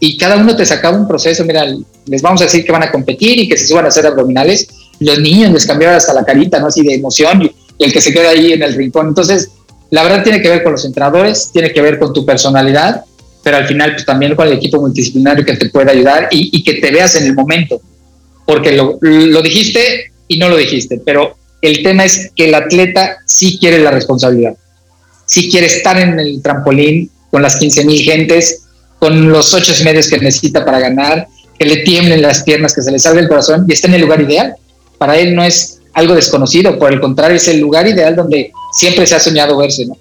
Y 0.01 0.17
cada 0.17 0.37
uno 0.37 0.57
te 0.57 0.65
sacaba 0.65 0.97
un 0.97 1.09
proceso, 1.09 1.45
mira, 1.45 1.65
les 2.07 2.23
vamos 2.23 2.41
a 2.41 2.45
decir 2.45 2.65
que 2.65 2.73
van 2.73 2.85
a 2.85 2.93
competir 2.93 3.39
y 3.39 3.49
que 3.49 3.57
se 3.57 3.67
suban 3.67 3.85
a 3.85 3.89
hacer 3.89 4.07
abdominales. 4.07 4.69
Los 5.01 5.19
niños 5.19 5.53
les 5.53 5.67
cambiaban 5.67 5.97
hasta 5.97 6.13
la 6.13 6.25
carita, 6.25 6.61
¿no? 6.61 6.69
Así 6.69 6.83
de 6.83 6.95
emoción 6.95 7.43
y, 7.43 7.53
el 7.79 7.93
que 7.93 8.01
se 8.01 8.13
queda 8.13 8.31
ahí 8.31 8.53
en 8.55 8.63
el 8.63 8.75
rincón. 8.75 9.09
Entonces, 9.09 9.51
la 9.91 10.03
verdad 10.03 10.23
tiene 10.23 10.43
que 10.43 10.49
ver 10.49 10.63
con 10.63 10.73
los 10.73 10.85
entrenadores, 10.85 11.51
tiene 11.53 11.73
que 11.73 11.81
ver 11.81 11.99
con 11.99 12.13
tu 12.13 12.25
personalidad, 12.25 13.05
pero 13.43 13.57
al 13.57 13.67
final 13.67 13.93
pues 13.93 14.05
también 14.05 14.35
con 14.35 14.47
el 14.47 14.55
equipo 14.55 14.81
multidisciplinario 14.81 15.45
que 15.45 15.57
te 15.57 15.71
pueda 15.71 15.93
ayudar 15.93 16.29
y, 16.31 16.63
que 16.63 16.75
te 16.75 16.91
veas 16.91 17.15
en 17.17 17.27
el 17.27 17.35
momento 17.35 17.81
porque 18.45 18.73
lo, 18.73 18.99
dijiste 19.43 20.13
y 20.27 20.39
no 20.39 20.49
lo 20.49 20.57
dijiste, 20.57 21.01
pero 21.05 21.37
el 21.61 21.83
tema 21.83 22.05
es 22.05 22.31
que 22.35 22.47
el 22.47 22.55
atleta 22.55 23.19
sí 23.27 23.59
quiere 23.59 23.79
la 23.79 23.91
responsabilidad, 23.91 24.55
sí 25.27 25.51
quiere 25.51 25.67
estar 25.67 25.99
en 25.99 26.19
el 26.19 26.41
trampolín 26.43 27.11
con 27.31 27.43
las 27.43 27.57
15 27.57 27.85
mil 27.85 28.01
gentes, 28.03 28.65
con 28.99 29.31
los 29.31 29.53
ocho 29.55 29.73
medios 29.85 30.09
que 30.09 30.19
necesita 30.19 30.65
para 30.65 30.81
ganar, 30.81 31.29
que 31.59 31.67
le 31.67 31.79
tiemblen 31.79 32.23
las 32.23 32.43
piernas, 32.43 32.75
que 32.75 32.83
se 32.83 32.91
le 32.91 32.99
salga 32.99 33.21
el 33.21 33.29
corazón 33.29 33.67
y 33.69 33.73
está 33.73 33.89
en 33.89 33.95
el 33.95 34.03
lugar 34.03 34.21
ideal. 34.21 34.55
Para 34.97 35.19
él 35.19 35.35
no 35.35 35.45
es 35.45 35.78
algo 35.99 36.15
desconocido, 36.15 36.79
por 36.79 36.93
el 36.93 37.01
contrario, 37.01 37.37
es 37.37 37.49
el 37.49 37.61
lugar 37.61 37.87
ideal 37.87 38.15
donde 38.15 38.53
siempre 38.73 39.07
se 39.07 39.17
ha 39.17 39.21
soñado 39.21 39.57
verse, 39.59 39.87
¿no? 39.87 39.97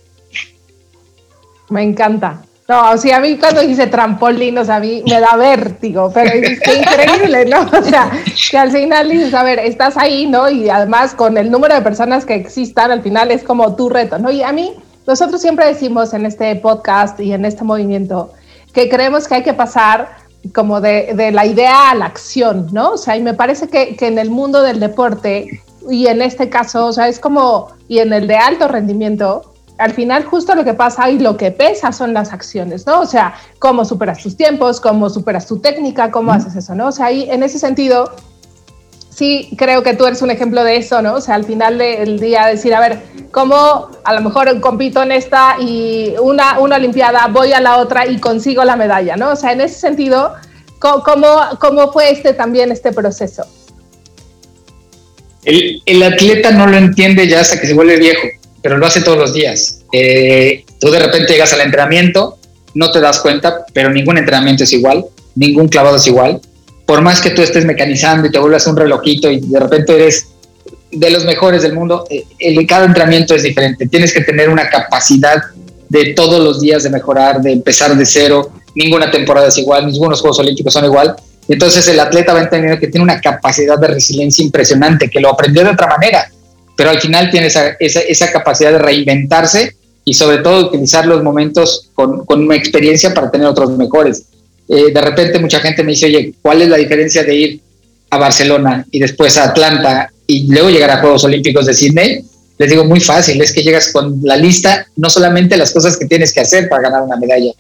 Me 1.70 1.84
encanta. 1.84 2.42
No, 2.68 2.98
sí, 2.98 3.12
a 3.12 3.20
mí 3.22 3.38
cuando 3.38 3.64
hice 3.64 3.88
trampolín, 3.88 4.58
o 4.58 4.66
sea, 4.66 4.76
a 4.76 4.80
mí 4.82 5.02
me 5.08 5.22
da 5.22 5.38
vértigo, 5.38 6.12
pero 6.14 6.32
es 6.32 6.52
increíble, 6.52 7.46
¿no? 7.46 7.62
O 7.62 7.82
sea, 7.82 8.12
que 8.52 8.58
al 8.58 8.72
final 8.72 9.10
dices, 9.10 9.34
a 9.34 9.44
ver, 9.44 9.60
estás 9.60 9.96
ahí, 9.96 10.28
¿no? 10.28 10.50
Y 10.50 10.70
además 10.70 11.16
con 11.16 11.38
el 11.38 11.50
número 11.50 11.76
de 11.76 11.82
personas 11.82 12.26
que 12.26 12.36
existan, 12.36 12.92
al 12.92 13.02
final 13.02 13.32
es 13.32 13.44
como 13.44 13.76
tu 13.78 13.88
reto, 13.88 14.20
¿no? 14.20 14.30
Y 14.32 14.44
a 14.44 14.52
mí, 14.52 14.74
nosotros 15.06 15.42
siempre 15.42 15.66
decimos 15.66 16.14
en 16.14 16.26
este 16.26 16.54
podcast 16.58 17.18
y 17.22 17.32
en 17.32 17.46
este 17.46 17.64
movimiento 17.64 18.34
que 18.74 18.90
creemos 18.90 19.30
que 19.30 19.36
hay 19.36 19.44
que 19.44 19.54
pasar 19.54 20.18
como 20.54 20.82
de, 20.82 21.14
de 21.16 21.32
la 21.32 21.46
idea 21.46 21.92
a 21.92 21.96
la 21.96 22.06
acción, 22.06 22.68
¿no? 22.74 22.92
O 22.92 22.98
sea, 22.98 23.16
y 23.16 23.22
me 23.22 23.34
parece 23.34 23.70
que, 23.70 23.96
que 23.96 24.08
en 24.08 24.20
el 24.20 24.30
mundo 24.30 24.62
del 24.62 24.82
deporte 24.82 25.62
y 25.90 26.08
en 26.08 26.22
este 26.22 26.50
caso, 26.50 26.88
o 26.88 26.94
sea, 26.94 27.08
es 27.08 27.20
como, 27.20 27.70
y 27.88 28.00
en 28.00 28.14
el 28.14 28.28
de 28.28 28.36
alto 28.36 28.68
rendimiento, 28.68 29.54
al 29.78 29.94
final 29.94 30.26
justo 30.26 30.56
lo 30.56 30.64
que 30.64 30.74
pasa 30.74 31.10
y 31.10 31.20
lo 31.20 31.38
que 31.38 31.52
pesa 31.52 31.92
son 31.92 32.14
las 32.14 32.34
acciones, 32.34 32.86
¿no? 32.88 33.02
O 33.02 33.06
sea, 33.06 33.36
cómo 33.60 33.86
superas 33.86 34.22
tus 34.22 34.36
tiempos, 34.36 34.82
cómo 34.82 35.10
superas 35.10 35.46
tu 35.46 35.60
técnica, 35.60 36.12
cómo 36.12 36.32
haces 36.32 36.56
eso, 36.56 36.74
¿no? 36.76 36.88
O 36.88 36.92
sea, 36.92 37.08
ahí 37.08 37.30
en 37.30 37.44
ese 37.44 37.60
sentido, 37.60 38.12
sí 39.10 39.50
creo 39.58 39.84
que 39.84 39.96
tú 39.96 40.06
eres 40.06 40.22
un 40.22 40.32
ejemplo 40.32 40.64
de 40.64 40.78
eso, 40.78 41.02
¿no? 41.02 41.16
O 41.16 41.22
sea, 41.22 41.36
al 41.36 41.44
final 41.44 41.78
del 41.78 42.20
día 42.20 42.48
decir, 42.48 42.74
a 42.74 42.80
ver, 42.80 43.02
cómo 43.32 43.90
a 44.04 44.14
lo 44.14 44.22
mejor 44.22 44.60
compito 44.62 45.02
en 45.04 45.12
esta 45.12 45.58
y 45.60 46.16
una, 46.22 46.60
una 46.60 46.78
Olimpiada, 46.78 47.28
voy 47.28 47.54
a 47.54 47.60
la 47.60 47.78
otra 47.78 48.08
y 48.08 48.20
consigo 48.20 48.64
la 48.64 48.76
medalla, 48.76 49.16
¿no? 49.16 49.32
O 49.32 49.36
sea, 49.36 49.52
en 49.52 49.62
ese 49.62 49.80
sentido, 49.80 50.34
¿cómo, 50.80 51.28
cómo 51.60 51.92
fue 51.92 52.12
este 52.12 52.34
también 52.34 52.72
este 52.72 52.92
proceso? 52.92 53.46
El, 55.44 56.04
atleta 56.04 56.52
no 56.52 56.68
lo 56.68 56.78
entiende 56.78 57.28
ya 57.28 57.40
hasta 57.40 57.60
que 57.60 57.68
se 57.68 57.74
vuelve 57.74 57.98
viejo 57.98 58.28
pero 58.62 58.78
lo 58.78 58.86
hace 58.86 59.02
todos 59.02 59.18
los 59.18 59.34
días. 59.34 59.80
Eh, 59.94 60.66
tú 60.80 60.90
de 60.90 61.00
repente 61.00 61.32
llegas 61.32 61.54
al 61.54 61.62
entrenamiento, 61.62 62.38
no 62.74 62.92
te 62.92 63.00
das 63.00 63.20
cuenta, 63.20 63.66
pero 63.74 63.90
ningún 63.90 64.18
entrenamiento 64.18 64.66
es 64.66 64.74
igual, 64.74 65.06
ningún 65.36 65.70
clavado 65.70 65.96
es 65.96 66.06
igual. 66.06 66.42
Por 66.86 67.02
más 67.02 67.22
que 67.22 67.30
tú 67.30 67.42
estés 67.42 67.64
mecanizando 67.64 68.28
y 68.28 68.32
te 68.32 68.40
vuelvas 68.40 68.68
un 68.68 68.76
relojito 68.76 69.32
y 69.32 69.40
de 69.40 69.60
repente 69.60 69.96
eres 69.96 70.28
de 70.92 71.10
los 71.10 71.24
mejores 71.24 71.62
del 71.62 71.74
mundo, 71.74 72.06
eh, 72.10 72.26
el, 72.40 72.68
cada 72.68 72.86
entrenamiento 72.86 73.36
es 73.36 73.44
diferente. 73.44 73.88
Tienes 73.88 74.14
que 74.14 74.22
tener 74.22 74.50
una 74.50 74.70
capacidad 74.70 75.42
de 75.88 76.14
todos 76.14 76.44
los 76.44 76.60
días 76.60 76.84
de 76.84 76.90
mejorar, 76.90 77.42
de 77.42 77.54
empezar 77.54 77.96
de 77.96 78.06
cero. 78.06 78.52
Ninguna 78.76 79.10
temporada 79.12 79.48
es 79.48 79.58
igual, 79.58 79.88
ningunos 79.88 80.20
Juegos 80.20 80.40
Olímpicos 80.40 80.74
son 80.74 80.84
igual. 80.86 81.16
Entonces 81.48 81.88
el 81.88 82.00
atleta 82.00 82.34
va 82.34 82.40
a 82.40 82.44
entender 82.44 82.80
que 82.80 82.88
tiene 82.88 83.04
una 83.04 83.22
capacidad 83.22 83.78
de 83.78 83.88
resiliencia 83.88 84.44
impresionante, 84.44 85.10
que 85.10 85.20
lo 85.20 85.30
aprendió 85.30 85.64
de 85.64 85.72
otra 85.72 85.88
manera 85.88 86.30
pero 86.78 86.92
al 86.92 87.02
final 87.02 87.30
tiene 87.32 87.48
esa, 87.48 87.76
esa, 87.80 88.32
capacidad 88.32 88.72
de 88.72 88.78
reinventarse 88.78 89.76
y 90.06 90.14
sobre 90.14 90.38
todo 90.38 90.68
utilizar 90.68 91.06
los 91.08 91.24
momentos 91.24 91.90
con, 91.96 92.24
con 92.24 92.44
una 92.44 92.56
experiencia 92.56 93.14
para 93.14 93.32
tener 93.32 93.48
otros 93.48 93.76
mejores. 93.76 94.24
Eh, 94.70 94.94
de 94.94 95.02
repente 95.02 95.40
mucha 95.40 95.60
gente 95.60 95.84
me 95.84 95.92
dice, 95.92 96.06
oye, 96.06 96.36
¿cuál 96.42 96.62
es 96.62 96.70
la 96.70 96.78
diferencia 96.78 97.24
de 97.24 97.36
ir 97.36 97.62
a 98.12 98.18
Barcelona 98.18 98.86
y 98.92 99.00
después 99.00 99.38
a 99.38 99.46
Atlanta 99.46 100.12
y 100.28 100.52
luego 100.52 100.70
llegar 100.70 100.92
a 100.92 101.02
Juegos 101.02 101.24
Olímpicos 101.24 101.66
de 101.66 101.74
Sydney? 101.74 102.24
Les 102.60 102.70
digo, 102.70 102.86
muy 102.86 103.00
fácil, 103.00 103.42
es 103.42 103.52
que 103.52 103.64
llegas 103.64 103.92
con 103.92 104.20
la 104.24 104.38
lista, 104.38 104.88
no 104.98 105.10
solamente 105.10 105.58
las 105.58 105.72
cosas 105.72 105.98
que 105.98 106.06
tienes 106.06 106.32
que 106.32 106.42
hacer 106.42 106.70
para 106.70 106.84
ganar 106.84 107.02
una 107.02 107.18
medalla, 107.18 107.52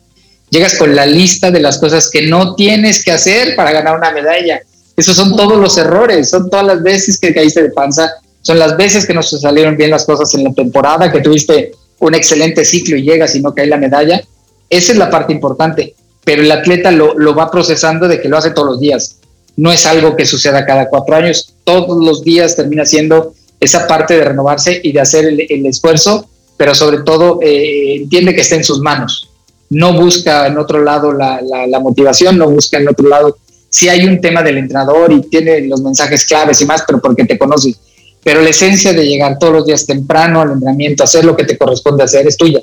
llegas 0.49 0.75
con 0.75 0.95
la 0.95 1.05
lista 1.05 1.51
de 1.51 1.59
las 1.59 1.77
cosas 1.77 2.09
que 2.09 2.23
no 2.23 2.55
tienes 2.55 3.03
que 3.03 3.11
hacer 3.11 3.55
para 3.55 3.71
ganar 3.71 3.97
una 3.97 4.11
medalla. 4.11 4.61
Esos 4.95 5.15
son 5.15 5.35
todos 5.35 5.57
los 5.57 5.77
errores, 5.77 6.29
son 6.29 6.49
todas 6.49 6.65
las 6.65 6.81
veces 6.81 7.19
que 7.19 7.33
caíste 7.33 7.63
de 7.63 7.69
panza, 7.69 8.11
son 8.41 8.59
las 8.59 8.77
veces 8.77 9.05
que 9.05 9.13
no 9.13 9.21
se 9.21 9.37
salieron 9.37 9.77
bien 9.77 9.91
las 9.91 10.05
cosas 10.05 10.33
en 10.33 10.43
la 10.43 10.53
temporada, 10.53 11.11
que 11.11 11.19
tuviste 11.19 11.73
un 11.99 12.15
excelente 12.15 12.63
ciclo 12.63 12.95
y 12.95 13.03
llegas 13.03 13.35
y 13.35 13.41
no 13.41 13.53
cae 13.53 13.67
la 13.67 13.77
medalla. 13.77 14.23
Esa 14.69 14.91
es 14.91 14.97
la 14.97 15.09
parte 15.09 15.33
importante, 15.33 15.95
pero 16.23 16.41
el 16.41 16.51
atleta 16.51 16.91
lo, 16.91 17.35
va 17.35 17.51
procesando 17.51 18.07
de 18.07 18.21
que 18.21 18.29
lo 18.29 18.37
hace 18.37 18.51
todos 18.51 18.69
los 18.69 18.79
días. 18.79 19.17
No 19.55 19.71
es 19.71 19.85
algo 19.85 20.15
que 20.15 20.25
suceda 20.25 20.65
cada 20.65 20.87
cuatro 20.87 21.15
años, 21.15 21.53
todos 21.63 22.03
los 22.03 22.23
días 22.23 22.55
termina 22.55 22.85
siendo 22.85 23.33
esa 23.59 23.87
parte 23.87 24.15
de 24.15 24.23
renovarse 24.23 24.79
y 24.83 24.91
de 24.91 24.99
hacer 24.99 25.25
el, 25.25 25.65
esfuerzo, 25.65 26.27
pero 26.57 26.75
sobre 26.75 26.99
todo 26.99 27.39
eh, 27.41 27.95
entiende 27.97 28.35
que 28.35 28.41
está 28.41 28.55
en 28.55 28.63
sus 28.63 28.79
manos. 28.79 29.26
No 29.69 29.93
busca 29.93 30.47
en 30.47 30.57
otro 30.57 30.83
lado 30.83 31.11
la, 31.11 31.41
la, 31.41 31.79
motivación, 31.79 32.37
no 32.37 32.49
busca 32.49 32.77
en 32.77 32.87
otro 32.87 33.07
lado 33.07 33.37
si 33.69 33.89
hay 33.89 34.05
un 34.05 34.21
tema 34.21 34.41
del 34.41 34.57
entrenador 34.57 35.11
y 35.11 35.21
tiene 35.23 35.61
los 35.61 35.81
mensajes 35.81 36.25
claves 36.25 36.61
y 36.61 36.65
más, 36.65 36.83
pero 36.87 37.01
porque 37.01 37.25
te 37.25 37.37
conoce 37.37 37.75
pero 38.27 38.41
la 38.41 38.49
esencia 38.49 38.91
de 38.91 39.07
llegar 39.07 39.39
todos 39.39 39.53
los 39.53 39.65
días 39.65 39.85
temprano 39.85 40.41
al 40.41 40.51
entrenamiento, 40.51 41.01
hacer 41.01 41.23
lo 41.23 41.33
que 41.33 41.45
te 41.45 41.57
corresponde 41.57 42.03
hacer 42.03 42.27
es 42.27 42.35
tuya. 42.35 42.59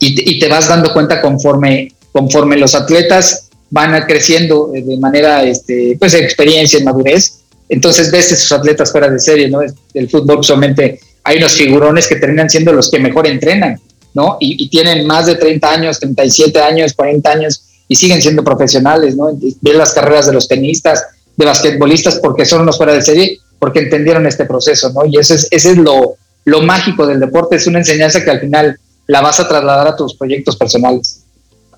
Y, 0.00 0.40
te 0.40 0.48
vas 0.48 0.68
dando 0.68 0.92
cuenta 0.92 1.22
conforme, 1.22 1.92
conforme 2.10 2.56
los 2.56 2.74
atletas 2.74 3.48
van 3.70 4.04
creciendo 4.04 4.72
de 4.72 4.96
manera, 4.96 5.44
este, 5.44 5.96
pues, 5.96 6.12
experiencia, 6.14 6.82
madurez. 6.82 7.38
Entonces 7.68 8.10
ves 8.10 8.32
a 8.32 8.34
esos 8.34 8.50
atletas 8.50 8.90
fuera 8.90 9.08
de 9.08 9.20
serie, 9.20 9.48
¿no? 9.48 9.60
El 9.94 10.10
fútbol 10.10 10.42
solamente 10.42 10.98
hay 11.22 11.38
unos 11.38 11.52
figurones 11.52 12.08
que 12.08 12.16
terminan 12.16 12.50
siendo 12.50 12.72
los 12.72 12.90
que 12.90 12.98
mejor 12.98 13.28
entrenan, 13.28 13.80
¿no? 14.16 14.38
Y, 14.40 14.64
y, 14.64 14.68
tienen 14.70 15.06
más 15.06 15.26
de 15.26 15.34
30 15.34 15.70
años, 15.70 16.00
37 16.00 16.58
años, 16.58 16.94
40 16.94 17.30
años 17.30 17.62
y 17.86 17.94
siguen 17.94 18.20
siendo 18.22 18.42
profesionales, 18.42 19.14
¿no? 19.14 19.28
Ves 19.60 19.76
las 19.76 19.92
carreras 19.92 20.26
de 20.26 20.32
los 20.32 20.48
tenistas, 20.48 21.04
de 21.36 21.44
basquetbolistas 21.44 22.16
porque 22.16 22.46
son 22.46 22.62
unos 22.62 22.78
fuera 22.78 22.94
de 22.94 23.02
serie 23.02 23.38
porque 23.58 23.80
entendieron 23.80 24.26
este 24.26 24.46
proceso, 24.46 24.90
¿no? 24.92 25.04
Y 25.04 25.18
ese 25.18 25.34
es, 25.34 25.48
ese 25.50 25.72
es 25.72 25.76
lo, 25.76 26.16
lo 26.44 26.62
mágico 26.62 27.06
del 27.06 27.20
deporte, 27.20 27.56
es 27.56 27.66
una 27.66 27.78
enseñanza 27.78 28.24
que 28.24 28.30
al 28.30 28.40
final 28.40 28.78
la 29.06 29.20
vas 29.20 29.38
a 29.38 29.48
trasladar 29.48 29.86
a 29.86 29.96
tus 29.96 30.14
proyectos 30.14 30.56
personales. 30.56 31.22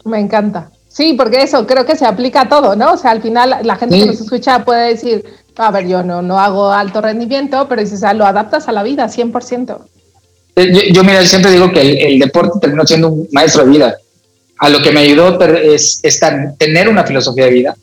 Me 0.05 0.21
encanta. 0.21 0.71
Sí, 0.89 1.15
porque 1.15 1.43
eso 1.43 1.67
creo 1.67 1.85
que 1.85 1.97
se 1.97 2.07
aplica 2.07 2.43
a 2.43 2.49
todo, 2.49 2.75
¿no? 2.77 2.93
O 2.93 2.97
sea, 2.97 3.11
al 3.11 3.21
final 3.21 3.59
la 3.63 3.77
gente 3.77 3.99
que 3.99 4.07
nos 4.07 4.21
escucha 4.21 4.65
puede 4.65 4.89
decir, 4.89 5.25
a 5.57 5.71
ver, 5.71 5.87
yo 5.87 6.03
no, 6.03 6.23
no 6.23 6.39
hago 6.39 6.71
alto 6.71 7.01
rendimiento, 7.01 7.67
pero 7.69 7.83
dices, 7.83 8.01
lo 8.15 8.25
adaptas 8.25 8.69
a 8.69 8.73
la 8.73 8.83
vida 8.83 9.07
100%. 9.07 9.79
Eh, 10.59 10.73
yo, 10.73 10.81
yo 10.93 11.05
mira, 11.05 11.25
siempre 11.25 11.53
digo 11.53 11.71
que 11.71 11.81
el, 11.81 12.19
deporte 12.19 12.59
terminó 12.61 12.87
siendo 12.87 13.09
un 13.09 13.29
maestro 13.33 13.65
de 13.65 13.71
vida. 13.71 13.97
A 14.59 14.69
lo 14.69 14.83
que 14.83 14.91
me 14.91 15.01
ayudó 15.01 15.39
es, 15.41 16.03
tener 16.59 16.89
una 16.89 17.05
filosofía 17.05 17.45
de 17.45 17.53
vida 17.53 17.77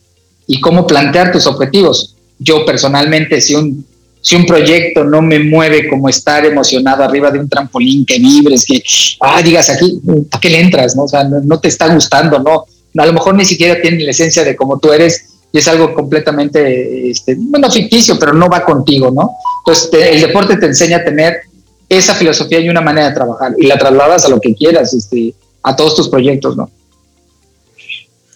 y 0.46 0.60
cómo 0.60 0.86
plantear 0.86 1.32
tus 1.32 1.46
objetivos 1.46 2.16
yo 2.38 2.64
personalmente, 2.64 3.40
si 3.40 3.54
un, 3.54 3.84
si 4.20 4.36
un 4.36 4.44
proyecto 4.44 5.04
no 5.04 5.22
me 5.22 5.38
mueve 5.38 5.88
como 5.88 6.08
estar 6.08 6.44
emocionado 6.44 7.02
arriba 7.02 7.30
de 7.30 7.38
un 7.38 7.48
trampolín, 7.48 8.04
que 8.04 8.18
vibres, 8.18 8.64
que, 8.64 8.82
ah, 9.20 9.40
digas 9.42 9.70
aquí, 9.70 10.00
¿a 10.30 10.40
qué 10.40 10.50
le 10.50 10.60
entras? 10.60 10.96
No? 10.96 11.04
O 11.04 11.08
sea, 11.08 11.24
no, 11.24 11.60
te 11.60 11.68
está 11.68 11.92
gustando, 11.92 12.38
¿no? 12.38 12.66
A 12.98 13.06
lo 13.06 13.12
mejor 13.12 13.34
ni 13.34 13.44
siquiera 13.44 13.80
tiene 13.80 14.04
la 14.04 14.10
esencia 14.10 14.44
de 14.44 14.56
cómo 14.56 14.78
tú 14.78 14.92
eres 14.92 15.26
y 15.52 15.58
es 15.58 15.68
algo 15.68 15.94
completamente, 15.94 17.10
este, 17.10 17.36
bueno, 17.38 17.70
ficticio, 17.70 18.18
pero 18.18 18.32
no 18.32 18.48
va 18.48 18.64
contigo, 18.64 19.10
¿no? 19.10 19.30
Entonces, 19.64 19.90
el 20.12 20.20
deporte 20.20 20.56
te 20.56 20.66
enseña 20.66 20.98
a 20.98 21.04
tener 21.04 21.40
esa 21.88 22.14
filosofía 22.14 22.60
y 22.60 22.68
una 22.68 22.80
manera 22.80 23.08
de 23.08 23.14
trabajar 23.14 23.54
y 23.56 23.66
la 23.66 23.78
trasladas 23.78 24.24
a 24.24 24.28
lo 24.28 24.40
que 24.40 24.54
quieras, 24.54 24.92
este, 24.92 25.34
a 25.62 25.76
todos 25.76 25.94
tus 25.96 26.08
proyectos, 26.08 26.56
¿no? 26.56 26.70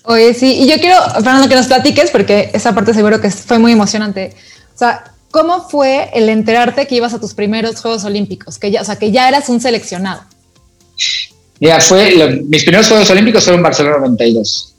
Oye, 0.05 0.35
sí, 0.35 0.63
y 0.63 0.69
yo 0.69 0.77
quiero, 0.77 0.97
Fernando, 1.15 1.49
que 1.49 1.55
nos 1.55 1.67
platiques, 1.67 2.11
porque 2.11 2.51
esa 2.53 2.75
parte 2.75 2.95
seguro 2.95 3.21
que 3.21 3.31
fue 3.31 3.59
muy 3.59 3.73
emocionante. 3.73 4.35
O 4.75 4.79
sea, 4.79 5.05
¿cómo 5.31 5.69
fue 5.69 6.11
el 6.15 6.29
enterarte 6.29 6.87
que 6.87 6.97
ibas 6.97 7.15
a 7.15 7.21
tus 7.21 7.35
primeros 7.35 7.81
Juegos 7.81 8.05
Olímpicos? 8.05 8.59
Que 8.59 8.71
ya, 8.71 8.81
o 8.81 8.85
sea, 8.85 8.97
que 8.97 9.11
ya 9.13 9.29
eras 9.29 9.49
un 9.49 9.61
seleccionado. 9.61 10.23
Ya 11.61 11.81
fue, 11.81 12.43
mis 12.47 12.65
primeros 12.65 12.89
Juegos 12.89 13.11
Olímpicos 13.11 13.45
fueron 13.45 13.61
en 13.61 13.65
Barcelona 13.65 13.99
92. 13.99 14.75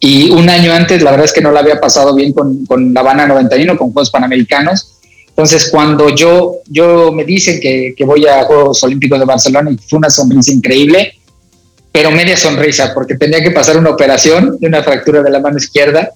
Y 0.00 0.30
un 0.30 0.48
año 0.48 0.72
antes, 0.72 1.02
la 1.02 1.12
verdad 1.12 1.26
es 1.26 1.32
que 1.32 1.42
no 1.42 1.52
la 1.52 1.60
había 1.60 1.78
pasado 1.78 2.14
bien 2.14 2.32
con, 2.32 2.66
con 2.66 2.92
La 2.92 3.00
Habana 3.00 3.26
91, 3.26 3.76
con 3.76 3.92
Juegos 3.92 4.10
Panamericanos. 4.10 4.91
Entonces, 5.36 5.70
cuando 5.70 6.10
yo, 6.10 6.56
yo 6.68 7.10
me 7.10 7.24
dicen 7.24 7.58
que, 7.58 7.94
que 7.96 8.04
voy 8.04 8.26
a 8.26 8.44
Juegos 8.44 8.82
Olímpicos 8.84 9.18
de 9.18 9.24
Barcelona, 9.24 9.70
y 9.70 9.78
fue 9.78 9.98
una 9.98 10.10
sonrisa 10.10 10.52
increíble, 10.52 11.14
pero 11.90 12.10
media 12.10 12.36
sonrisa, 12.36 12.92
porque 12.92 13.16
tenía 13.16 13.42
que 13.42 13.50
pasar 13.50 13.76
una 13.76 13.90
operación 13.90 14.58
de 14.58 14.66
una 14.66 14.82
fractura 14.82 15.22
de 15.22 15.30
la 15.30 15.40
mano 15.40 15.56
izquierda, 15.56 16.10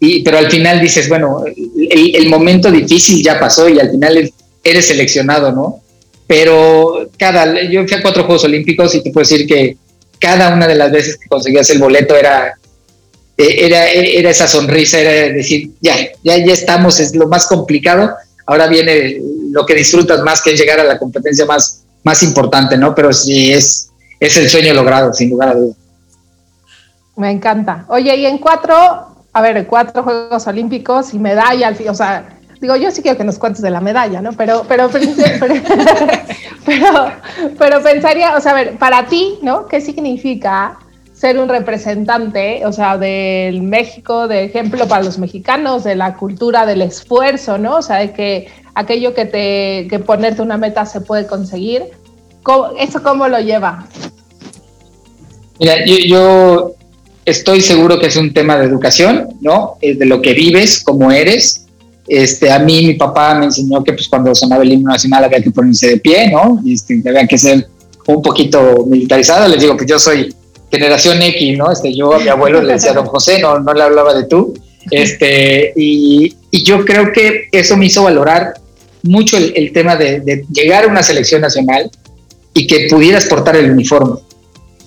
y, 0.00 0.22
pero 0.22 0.38
al 0.38 0.50
final 0.50 0.80
dices, 0.80 1.08
bueno, 1.08 1.44
el, 1.46 2.28
momento 2.28 2.70
difícil 2.70 3.22
ya 3.22 3.40
pasó 3.40 3.68
y 3.68 3.80
al 3.80 3.90
final 3.90 4.32
eres 4.62 4.86
seleccionado, 4.86 5.50
¿no? 5.50 5.80
Pero 6.26 7.08
cada, 7.18 7.62
yo 7.64 7.86
fui 7.86 7.96
a 7.96 8.02
cuatro 8.02 8.24
Juegos 8.24 8.44
Olímpicos 8.44 8.94
y 8.94 9.02
te 9.02 9.10
puedo 9.10 9.26
decir 9.28 9.46
que 9.46 9.76
cada 10.20 10.54
una 10.54 10.66
de 10.66 10.76
las 10.76 10.92
veces 10.92 11.16
que 11.16 11.28
conseguías 11.28 11.68
el 11.70 11.78
boleto 11.78 12.14
era, 12.14 12.54
e, 13.36 13.66
era, 13.66 13.90
era 13.90 14.30
esa 14.30 14.46
sonrisa, 14.46 15.00
era 15.00 15.34
decir, 15.34 15.70
ya, 15.80 15.96
ya, 16.22 16.36
ya 16.38 16.52
estamos, 16.52 17.00
es 17.00 17.14
lo 17.16 17.28
más 17.28 17.46
complicado, 17.46 18.14
ahora 18.48 18.66
viene 18.66 19.20
lo 19.52 19.64
que 19.64 19.74
disfrutas 19.74 20.22
más, 20.22 20.42
que 20.42 20.52
es 20.52 20.60
llegar 20.60 20.80
a 20.80 20.84
la 20.84 20.98
competencia 20.98 21.44
más, 21.44 21.84
más 22.02 22.22
importante, 22.22 22.76
¿no? 22.76 22.94
Pero 22.94 23.12
sí 23.12 23.52
es, 23.52 23.90
es 24.18 24.36
el 24.38 24.48
sueño 24.48 24.72
logrado, 24.74 25.12
sin 25.12 25.30
lugar 25.30 25.50
a 25.50 25.54
dudas. 25.54 25.76
Me 27.16 27.30
encanta. 27.30 27.84
Oye, 27.88 28.16
y 28.16 28.26
en 28.26 28.38
cuatro, 28.38 28.74
a 29.32 29.42
ver, 29.42 29.66
cuatro 29.66 30.02
Juegos 30.02 30.46
Olímpicos 30.46 31.12
y 31.12 31.18
medalla, 31.18 31.74
o 31.88 31.94
sea, 31.94 32.38
digo, 32.60 32.74
yo 32.76 32.90
sí 32.90 33.02
quiero 33.02 33.18
que 33.18 33.24
nos 33.24 33.38
cuentes 33.38 33.60
de 33.60 33.70
la 33.70 33.80
medalla, 33.80 34.22
¿no? 34.22 34.32
Pero, 34.32 34.64
pero, 34.66 34.88
pero, 36.64 37.12
pero, 37.58 37.82
pensaría, 37.82 38.34
o 38.34 38.40
sea, 38.40 38.52
a 38.52 38.54
ver, 38.54 38.78
para 38.78 39.06
ti, 39.06 39.38
¿no? 39.42 39.66
¿Qué 39.66 39.82
significa 39.82 40.78
ser 41.18 41.38
un 41.38 41.48
representante, 41.48 42.64
o 42.64 42.72
sea, 42.72 42.96
del 42.96 43.62
México, 43.62 44.28
de 44.28 44.44
ejemplo 44.44 44.86
para 44.86 45.02
los 45.02 45.18
mexicanos, 45.18 45.82
de 45.82 45.96
la 45.96 46.14
cultura 46.16 46.64
del 46.64 46.82
esfuerzo, 46.82 47.58
¿no? 47.58 47.78
O 47.78 47.82
sea, 47.82 47.96
de 47.96 48.12
que 48.12 48.48
aquello 48.74 49.14
que 49.14 49.24
te 49.24 49.88
que 49.88 49.98
ponerte 49.98 50.42
una 50.42 50.56
meta 50.56 50.86
se 50.86 51.00
puede 51.00 51.26
conseguir. 51.26 51.86
¿Eso 52.78 53.02
cómo 53.02 53.26
lo 53.26 53.40
lleva? 53.40 53.86
Mira, 55.58 55.74
yo, 55.84 56.72
estoy 57.24 57.60
seguro 57.60 57.98
que 57.98 58.06
es 58.06 58.16
un 58.16 58.32
tema 58.32 58.56
de 58.56 58.66
educación, 58.66 59.36
¿no? 59.40 59.76
de 59.82 60.06
lo 60.06 60.22
que 60.22 60.34
vives, 60.34 60.82
cómo 60.82 61.10
eres. 61.10 61.66
Este, 62.06 62.50
a 62.50 62.58
mí 62.60 62.86
mi 62.86 62.94
papá 62.94 63.34
me 63.34 63.46
enseñó 63.46 63.84
que 63.84 63.92
pues 63.92 64.08
cuando 64.08 64.34
sonaba 64.34 64.62
el 64.62 64.72
himno 64.72 64.92
nacional 64.92 65.24
había 65.24 65.42
que 65.42 65.50
ponerse 65.50 65.88
de 65.88 65.96
pie, 65.98 66.30
¿no? 66.30 66.62
Este, 66.66 67.02
había 67.06 67.26
que 67.26 67.36
ser 67.36 67.68
un 68.06 68.22
poquito 68.22 68.86
militarizado. 68.86 69.46
Les 69.46 69.60
digo 69.60 69.76
que 69.76 69.84
yo 69.84 69.98
soy 69.98 70.32
generación 70.70 71.20
X, 71.22 71.58
¿no? 71.58 71.70
Este, 71.70 71.94
yo 71.94 72.14
a 72.14 72.18
mi 72.18 72.28
abuelo 72.28 72.62
le 72.62 72.74
decía 72.74 72.92
don 72.92 73.06
José, 73.06 73.40
no, 73.40 73.58
no 73.58 73.72
le 73.72 73.82
hablaba 73.82 74.14
de 74.14 74.24
tú. 74.24 74.54
Este, 74.90 75.72
y, 75.76 76.34
y 76.50 76.62
yo 76.62 76.84
creo 76.84 77.12
que 77.12 77.48
eso 77.52 77.76
me 77.76 77.86
hizo 77.86 78.04
valorar 78.04 78.54
mucho 79.02 79.36
el, 79.36 79.72
tema 79.72 79.96
de, 79.96 80.20
de, 80.20 80.44
llegar 80.52 80.84
a 80.84 80.88
una 80.88 81.02
selección 81.02 81.40
nacional 81.40 81.90
y 82.54 82.66
que 82.66 82.88
pudieras 82.90 83.26
portar 83.26 83.56
el 83.56 83.70
uniforme. 83.70 84.20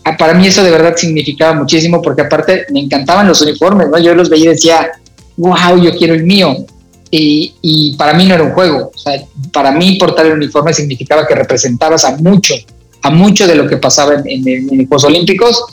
Ah, 0.03 0.17
para 0.17 0.33
mí 0.33 0.47
eso 0.47 0.63
de 0.63 0.71
verdad 0.71 0.95
significaba 0.97 1.53
muchísimo 1.53 2.01
porque 2.01 2.23
aparte 2.23 2.65
me 2.71 2.79
encantaban 2.79 3.27
los 3.27 3.41
uniformes, 3.41 3.87
¿no? 3.89 3.99
Yo 3.99 4.15
los 4.15 4.29
veía 4.29 4.45
y 4.45 4.49
decía, 4.49 4.91
wow, 5.37 5.81
yo 5.81 5.95
quiero 5.95 6.13
el 6.13 6.23
mío. 6.23 6.65
Y, 7.11 7.55
y, 7.61 7.95
para 7.97 8.13
mí 8.13 8.25
no 8.25 8.35
era 8.35 8.43
un 8.43 8.51
juego. 8.51 8.91
O 8.93 8.97
sea, 8.97 9.21
para 9.51 9.71
mí 9.71 9.95
portar 9.95 10.25
el 10.25 10.33
uniforme 10.33 10.73
significaba 10.73 11.27
que 11.27 11.35
representabas 11.35 12.05
a 12.05 12.15
mucho, 12.17 12.55
a 13.01 13.09
mucho 13.09 13.47
de 13.47 13.55
lo 13.55 13.67
que 13.67 13.77
pasaba 13.77 14.15
en, 14.15 14.47
en, 14.47 14.47
en 14.47 14.87
Olímpicos. 14.89 15.63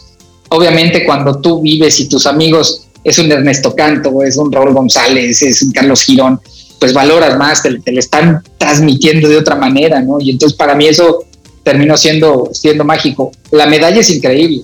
Obviamente 0.51 1.05
cuando 1.05 1.41
tú 1.41 1.61
vives 1.61 2.01
y 2.01 2.09
tus 2.09 2.27
amigos 2.27 2.87
es 3.05 3.19
un 3.19 3.31
Ernesto 3.31 3.75
Canto, 3.75 4.23
es 4.23 4.37
un 4.37 4.51
Raúl 4.51 4.73
González, 4.73 5.43
es 5.43 5.63
un 5.63 5.73
Carlos 5.73 6.03
Girón, 6.03 6.41
pues 6.79 6.93
valoras 6.93 7.37
más, 7.37 7.63
te, 7.63 7.79
te 7.81 7.93
le 7.93 8.01
están 8.01 8.43
transmitiendo 8.57 9.29
de 9.29 9.37
otra 9.37 9.57
manera, 9.57 10.01
¿no? 10.01 10.21
Y 10.21 10.31
entonces 10.31 10.57
para 10.57 10.75
mí 10.75 10.87
eso 10.87 11.25
terminó 11.63 11.97
siendo, 11.97 12.51
siendo 12.53 12.85
mágico. 12.85 13.33
La 13.51 13.67
medalla 13.67 14.01
es 14.01 14.11
increíble, 14.11 14.63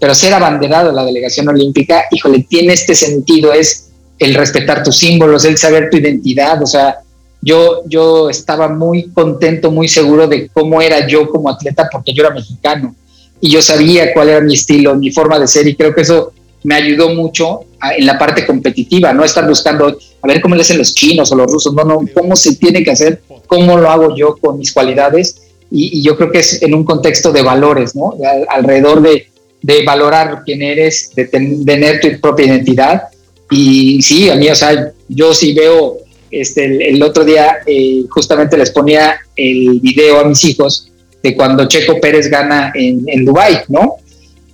pero 0.00 0.14
ser 0.14 0.34
abanderado 0.34 0.88
de 0.88 0.94
la 0.94 1.04
delegación 1.04 1.48
olímpica, 1.48 2.04
híjole, 2.10 2.46
tiene 2.48 2.72
este 2.72 2.94
sentido, 2.94 3.52
es 3.52 3.90
el 4.18 4.34
respetar 4.34 4.82
tus 4.82 4.96
símbolos, 4.98 5.44
el 5.44 5.58
saber 5.58 5.90
tu 5.90 5.96
identidad, 5.96 6.62
o 6.62 6.66
sea, 6.66 6.96
yo, 7.44 7.82
yo 7.86 8.30
estaba 8.30 8.68
muy 8.68 9.10
contento, 9.10 9.70
muy 9.70 9.88
seguro 9.88 10.26
de 10.26 10.48
cómo 10.48 10.80
era 10.80 11.06
yo 11.06 11.28
como 11.28 11.50
atleta, 11.50 11.88
porque 11.90 12.12
yo 12.12 12.24
era 12.24 12.34
mexicano 12.34 12.94
y 13.40 13.50
yo 13.50 13.60
sabía 13.60 14.12
cuál 14.14 14.30
era 14.30 14.40
mi 14.40 14.54
estilo, 14.54 14.94
mi 14.94 15.10
forma 15.10 15.38
de 15.38 15.46
ser, 15.46 15.66
y 15.66 15.76
creo 15.76 15.94
que 15.94 16.00
eso 16.00 16.32
me 16.62 16.74
ayudó 16.74 17.10
mucho 17.10 17.60
en 17.96 18.06
la 18.06 18.18
parte 18.18 18.46
competitiva, 18.46 19.12
no 19.12 19.24
estar 19.24 19.46
buscando 19.46 19.98
a 20.22 20.26
ver 20.26 20.40
cómo 20.40 20.54
le 20.54 20.62
hacen 20.62 20.78
los 20.78 20.94
chinos 20.94 21.30
o 21.30 21.36
los 21.36 21.52
rusos, 21.52 21.74
no, 21.74 21.84
no, 21.84 22.00
cómo 22.14 22.34
se 22.36 22.56
tiene 22.56 22.82
que 22.82 22.90
hacer, 22.90 23.20
cómo 23.46 23.76
lo 23.76 23.90
hago 23.90 24.16
yo 24.16 24.36
con 24.36 24.58
mis 24.58 24.72
cualidades 24.72 25.42
y, 25.70 26.02
yo 26.02 26.16
creo 26.16 26.30
que 26.30 26.38
es 26.38 26.62
en 26.62 26.74
un 26.74 26.84
contexto 26.84 27.32
de 27.32 27.42
valores, 27.42 27.94
¿no? 27.94 28.14
alrededor 28.48 29.02
de, 29.02 29.28
de, 29.60 29.84
valorar 29.84 30.42
quién 30.44 30.62
eres, 30.62 31.10
de 31.14 31.26
tener 31.26 32.00
tu 32.00 32.20
propia 32.20 32.46
identidad. 32.46 33.02
Y 33.50 34.00
sí, 34.00 34.30
a 34.30 34.36
mí, 34.36 34.48
o 34.48 34.54
sea, 34.54 34.92
yo 35.08 35.34
sí 35.34 35.52
veo, 35.52 35.98
este, 36.40 36.88
el, 36.88 37.02
otro 37.02 37.24
día 37.24 37.58
eh, 37.66 38.04
justamente 38.10 38.56
les 38.56 38.70
ponía 38.70 39.18
el 39.36 39.80
video 39.80 40.20
a 40.20 40.24
mis 40.24 40.44
hijos 40.44 40.90
de 41.22 41.34
cuando 41.34 41.66
Checo 41.66 42.00
Pérez 42.00 42.28
gana 42.28 42.72
en, 42.74 43.04
en 43.06 43.24
Dubái, 43.24 43.60
¿no? 43.68 43.96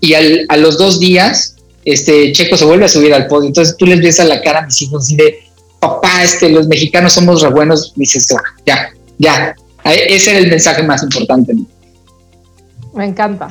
Y 0.00 0.14
al, 0.14 0.46
a 0.48 0.56
los 0.56 0.78
dos 0.78 1.00
días, 1.00 1.56
este, 1.84 2.32
Checo 2.32 2.56
se 2.56 2.64
vuelve 2.64 2.84
a 2.84 2.88
subir 2.88 3.12
al 3.12 3.26
podio. 3.26 3.48
Entonces 3.48 3.76
tú 3.76 3.86
les 3.86 4.00
ves 4.00 4.20
a 4.20 4.24
la 4.24 4.40
cara 4.40 4.60
a 4.60 4.66
mis 4.66 4.80
hijos 4.82 5.10
y 5.10 5.16
de, 5.16 5.40
papá, 5.80 6.22
este, 6.22 6.48
los 6.48 6.68
mexicanos 6.68 7.12
somos 7.12 7.42
re 7.42 7.50
buenos. 7.50 7.92
Dices, 7.96 8.28
ya, 8.64 8.90
ya, 9.18 9.54
ese 9.84 10.30
era 10.30 10.38
el 10.38 10.48
mensaje 10.48 10.82
más 10.82 11.02
importante. 11.02 11.54
Me 12.94 13.06
encanta. 13.06 13.48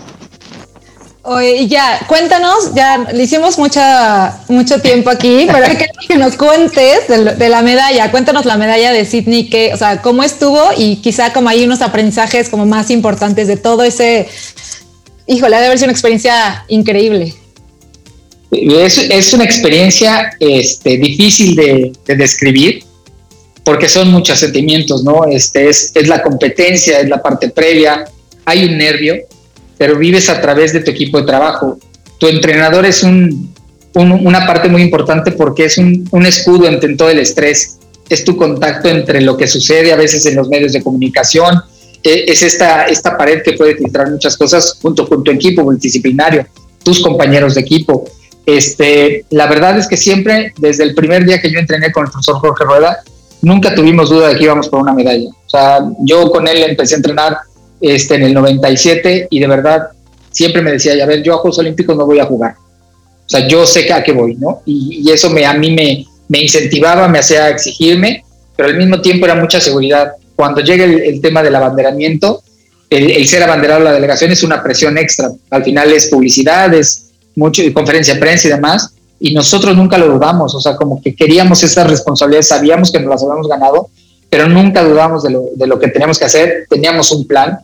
Oye, 1.31 1.67
ya, 1.67 2.03
cuéntanos, 2.07 2.73
ya 2.73 3.05
le 3.13 3.21
hicimos 3.21 3.59
mucha, 3.59 4.41
mucho 4.47 4.81
tiempo 4.81 5.11
aquí, 5.11 5.45
pero 5.51 5.63
hay 5.63 5.77
que, 5.77 6.17
nos 6.17 6.35
cuentes 6.35 7.07
de, 7.07 7.49
la 7.49 7.61
medalla. 7.61 8.09
Cuéntanos 8.09 8.45
la 8.45 8.57
medalla 8.57 8.91
de 8.91 9.05
Sydney, 9.05 9.47
que, 9.47 9.71
o 9.71 9.77
sea, 9.77 10.01
cómo 10.01 10.23
estuvo 10.23 10.59
y 10.75 10.95
quizá 10.95 11.31
como 11.31 11.49
hay 11.49 11.63
unos 11.63 11.83
aprendizajes 11.83 12.49
como 12.49 12.65
más 12.65 12.89
importantes 12.89 13.47
de 13.47 13.57
todo 13.57 13.83
ese. 13.83 14.27
Híjole, 15.27 15.55
ha 15.55 15.59
de 15.59 15.67
haber 15.67 15.77
sido 15.77 15.89
una 15.89 15.93
experiencia 15.93 16.65
increíble. 16.67 17.35
Es, 18.49 18.97
es 18.97 19.31
una 19.31 19.43
experiencia 19.43 20.31
este, 20.39 20.97
difícil 20.97 21.55
de, 21.55 21.91
de 22.07 22.15
describir, 22.15 22.83
porque 23.63 23.87
son 23.87 24.09
muchos 24.09 24.39
sentimientos, 24.39 25.03
¿no? 25.03 25.25
Este 25.25 25.69
es, 25.69 25.91
es 25.93 26.07
la 26.07 26.23
competencia, 26.23 26.99
es 26.99 27.07
la 27.07 27.21
parte 27.21 27.49
previa, 27.49 28.05
hay 28.45 28.65
un 28.65 28.79
nervio, 28.79 29.13
pero 29.79 29.97
vives 29.97 30.29
a 30.29 30.39
través 30.41 30.73
de 30.73 30.81
tu 30.81 30.91
equipo 30.91 31.19
de 31.19 31.25
trabajo. 31.25 31.79
Tu 32.19 32.27
entrenador 32.27 32.85
es 32.85 33.01
un, 33.01 33.55
una 33.95 34.45
parte 34.45 34.67
muy 34.67 34.83
importante 34.83 35.31
porque 35.31 35.65
es 35.65 35.77
un, 35.77 36.07
un 36.11 36.25
escudo 36.25 36.67
entre 36.67 36.95
todo 36.95 37.09
el 37.09 37.19
estrés, 37.19 37.79
es 38.09 38.23
tu 38.25 38.35
contacto 38.35 38.89
entre 38.89 39.21
lo 39.21 39.37
que 39.37 39.47
sucede 39.47 39.93
a 39.93 39.95
veces 39.95 40.25
en 40.25 40.35
los 40.35 40.49
medios 40.49 40.73
de 40.73 40.83
comunicación, 40.83 41.61
e, 42.03 42.25
es 42.27 42.43
esta, 42.43 42.85
esta 42.85 43.17
pared 43.17 43.41
que 43.41 43.53
puede 43.53 43.77
filtrar 43.77 44.11
muchas 44.11 44.37
cosas 44.37 44.77
junto 44.81 45.07
con 45.07 45.23
tu 45.23 45.31
equipo 45.31 45.63
multidisciplinario, 45.63 46.45
tus 46.83 46.99
compañeros 46.99 47.55
de 47.55 47.61
equipo. 47.61 48.05
Este, 48.45 49.25
la 49.29 49.47
verdad 49.47 49.77
es 49.77 49.87
que 49.87 49.95
siempre, 49.95 50.53
desde 50.57 50.83
el 50.83 50.93
primer 50.93 51.25
día 51.25 51.39
que 51.39 51.51
yo 51.51 51.59
entrené 51.59 51.91
con 51.91 52.05
el 52.05 52.11
profesor 52.11 52.35
Jorge 52.39 52.65
Rueda, 52.65 52.97
nunca 53.41 53.73
tuvimos 53.73 54.09
duda 54.09 54.29
de 54.29 54.35
que 54.35 54.43
íbamos 54.43 54.67
por 54.67 54.81
una 54.81 54.93
medalla. 54.93 55.29
O 55.29 55.49
sea, 55.49 55.79
yo 55.99 56.29
con 56.31 56.47
él 56.47 56.63
empecé 56.63 56.95
a 56.95 56.97
entrenar 56.97 57.37
este, 57.81 58.15
en 58.15 58.23
el 58.23 58.33
97 58.33 59.27
y 59.29 59.39
de 59.39 59.47
verdad 59.47 59.89
siempre 60.31 60.61
me 60.61 60.71
decía, 60.71 61.01
a 61.01 61.07
ver, 61.07 61.23
yo 61.23 61.35
a 61.35 61.37
Juegos 61.37 61.59
Olímpicos 61.59 61.95
no 61.95 62.05
voy 62.05 62.19
a 62.19 62.25
jugar. 62.25 62.55
O 62.55 63.29
sea, 63.29 63.47
yo 63.47 63.65
sé 63.65 63.91
a 63.93 64.03
qué 64.03 64.11
voy, 64.11 64.35
¿no? 64.35 64.61
Y, 64.65 65.09
eso 65.11 65.29
me, 65.29 65.45
a 65.45 65.53
mí 65.53 65.71
me, 65.71 66.05
me, 66.27 66.41
incentivaba, 66.41 67.07
me 67.07 67.19
hacía 67.19 67.49
exigirme, 67.49 68.23
pero 68.55 68.69
al 68.69 68.77
mismo 68.77 69.01
tiempo 69.01 69.25
era 69.25 69.35
mucha 69.35 69.61
seguridad. 69.61 70.13
Cuando 70.35 70.61
llega 70.61 70.85
el, 70.85 71.21
tema 71.21 71.43
del 71.43 71.55
abanderamiento, 71.55 72.41
el, 72.89 73.11
el, 73.11 73.27
ser 73.27 73.43
abanderado 73.43 73.81
de 73.81 73.85
la 73.85 73.93
delegación 73.93 74.31
es 74.31 74.43
una 74.43 74.63
presión 74.63 74.97
extra. 74.97 75.29
Al 75.51 75.63
final 75.63 75.91
es 75.91 76.07
publicidad, 76.07 76.73
es 76.73 77.11
mucho, 77.35 77.61
conferencia 77.73 78.15
de 78.15 78.19
prensa 78.19 78.47
y 78.47 78.51
demás 78.51 78.93
y 79.19 79.33
nosotros 79.33 79.75
nunca 79.75 79.97
lo 79.97 80.07
dudamos, 80.07 80.55
o 80.55 80.61
sea, 80.61 80.75
como 80.75 81.01
que 81.01 81.13
queríamos 81.13 81.61
esas 81.61 81.89
responsabilidades, 81.89 82.47
sabíamos 82.47 82.91
que 82.91 82.99
nos 82.99 83.09
las 83.09 83.23
habíamos 83.23 83.47
ganado, 83.47 83.89
pero 84.29 84.47
nunca 84.47 84.83
dudamos 84.83 85.23
de 85.23 85.31
lo, 85.31 85.43
de 85.55 85.67
lo 85.67 85.77
que 85.77 85.89
teníamos 85.89 86.17
que 86.17 86.25
hacer, 86.25 86.65
teníamos 86.69 87.11
un 87.11 87.27
plan. 87.27 87.59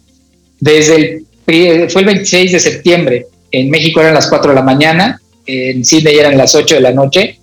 Desde 0.59 1.25
el, 1.45 1.89
fue 1.89 2.01
el 2.01 2.05
26 2.05 2.51
de 2.51 2.59
septiembre, 2.59 3.27
en 3.51 3.69
México 3.69 4.01
eran 4.01 4.13
las 4.13 4.27
4 4.27 4.51
de 4.51 4.55
la 4.55 4.61
mañana, 4.61 5.21
en 5.45 5.85
Sydney 5.85 6.17
eran 6.17 6.37
las 6.37 6.55
8 6.55 6.75
de 6.75 6.81
la 6.81 6.91
noche, 6.91 7.39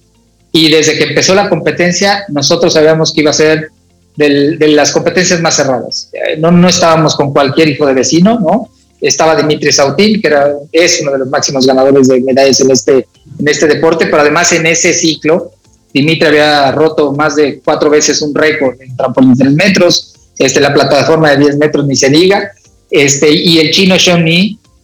y 0.51 0.71
desde 0.71 0.99
que 0.99 1.05
empezó 1.05 1.35
la 1.35 1.49
competencia, 1.49 2.25
nosotros 2.29 2.75
sabíamos 2.75 3.13
que 3.13 3.23
iba 3.23 3.31
a 3.31 3.35
ser 3.35 3.69
de 4.17 4.69
las 4.69 4.91
competencias 4.91 5.41
más 5.41 5.57
cerradas. 5.57 6.11
No, 6.39 6.51
no 6.51 6.69
estábamos 6.69 7.17
con 7.17 7.33
cualquier 7.33 7.69
hijo 7.69 7.87
de 7.87 7.95
vecino, 7.95 8.39
¿no? 8.39 8.69
estaba 9.03 9.35
Dimitri 9.35 9.73
Sautil, 9.73 10.23
que 10.23 10.29
era, 10.29 10.55
es 10.71 11.01
uno 11.03 11.13
de 11.13 11.19
los 11.19 11.29
máximos 11.29 11.67
ganadores 11.67 12.07
de 12.07 12.21
medallas 12.21 12.61
en 12.61 12.71
este, 12.71 13.07
en 13.39 13.49
este 13.49 13.67
deporte, 13.67 14.07
pero 14.07 14.21
además 14.21 14.53
en 14.53 14.65
ese 14.65 14.95
ciclo, 14.95 15.51
Dimitri 15.93 16.29
había 16.29 16.71
roto 16.71 17.13
más 17.13 17.35
de 17.35 17.61
cuatro 17.63 17.91
veces 17.91 18.23
un 18.23 18.35
récord 18.35 18.81
en 18.81 18.97
trampolín 18.97 19.35
de 19.35 19.45
3 19.45 19.55
metros, 19.55 20.15
este, 20.39 20.61
la 20.61 20.73
plataforma 20.73 21.31
de 21.31 21.39
10 21.39 21.59
metros 21.59 21.87
ni 21.87 21.97
se 21.97 22.09
diga, 22.09 22.53
este, 22.93 23.33
y 23.33 23.59
el 23.59 23.71
chino 23.71 23.99
Sean 23.99 24.25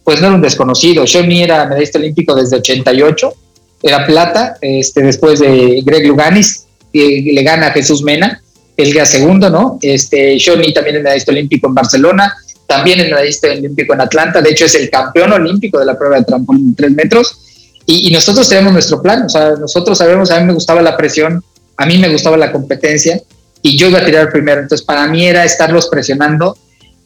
pues 0.03 0.23
no 0.23 0.29
era 0.29 0.37
un 0.37 0.41
desconocido, 0.41 1.07
Sean 1.07 1.31
era 1.31 1.67
medallista 1.67 1.99
olímpico 1.99 2.35
desde 2.35 2.57
88, 2.57 3.35
era 3.83 4.07
plata, 4.07 4.57
este, 4.63 5.03
después 5.03 5.39
de 5.39 5.83
Greg 5.85 6.07
Luganis, 6.07 6.65
y 6.91 7.33
le 7.33 7.43
gana 7.43 7.67
a 7.67 7.71
Jesús 7.73 8.03
Mena, 8.03 8.43
el 8.79 8.93
día 8.93 9.05
segundo, 9.05 9.51
¿no? 9.51 9.79
Este, 9.83 10.41
Sean 10.41 10.63
también 10.73 10.97
es 10.97 11.03
medallista 11.03 11.31
olímpico 11.31 11.69
en 11.69 11.75
Barcelona, 11.75 12.35
también 12.67 13.01
es 13.01 13.11
medallista 13.11 13.49
olímpico 13.49 13.93
en 13.93 14.01
Atlanta, 14.01 14.41
de 14.41 14.51
hecho 14.51 14.65
es 14.65 14.75
el 14.77 14.89
campeón 14.89 15.33
olímpico 15.33 15.79
de 15.79 15.85
la 15.85 15.99
prueba 15.99 16.17
de 16.17 16.25
trampolín 16.25 16.71
de 16.71 16.77
tres 16.77 16.93
metros, 16.93 17.39
y, 17.85 18.11
nosotros 18.11 18.49
tenemos 18.49 18.73
nuestro 18.73 19.03
plan, 19.03 19.25
o 19.25 19.29
sea, 19.29 19.51
nosotros 19.51 19.99
sabemos, 19.99 20.31
a 20.31 20.41
mí 20.41 20.47
me 20.47 20.55
gustaba 20.55 20.81
la 20.81 20.97
presión, 20.97 21.43
a 21.77 21.85
mí 21.85 21.99
me 21.99 22.09
gustaba 22.09 22.39
la 22.39 22.53
competencia, 22.53 23.21
y 23.61 23.77
yo 23.77 23.89
iba 23.89 23.99
a 23.99 24.05
tirar 24.05 24.31
primero, 24.31 24.63
entonces 24.63 24.87
para 24.87 25.07
mí 25.07 25.27
era 25.27 25.45
estarlos 25.45 25.89
presionando 25.89 26.57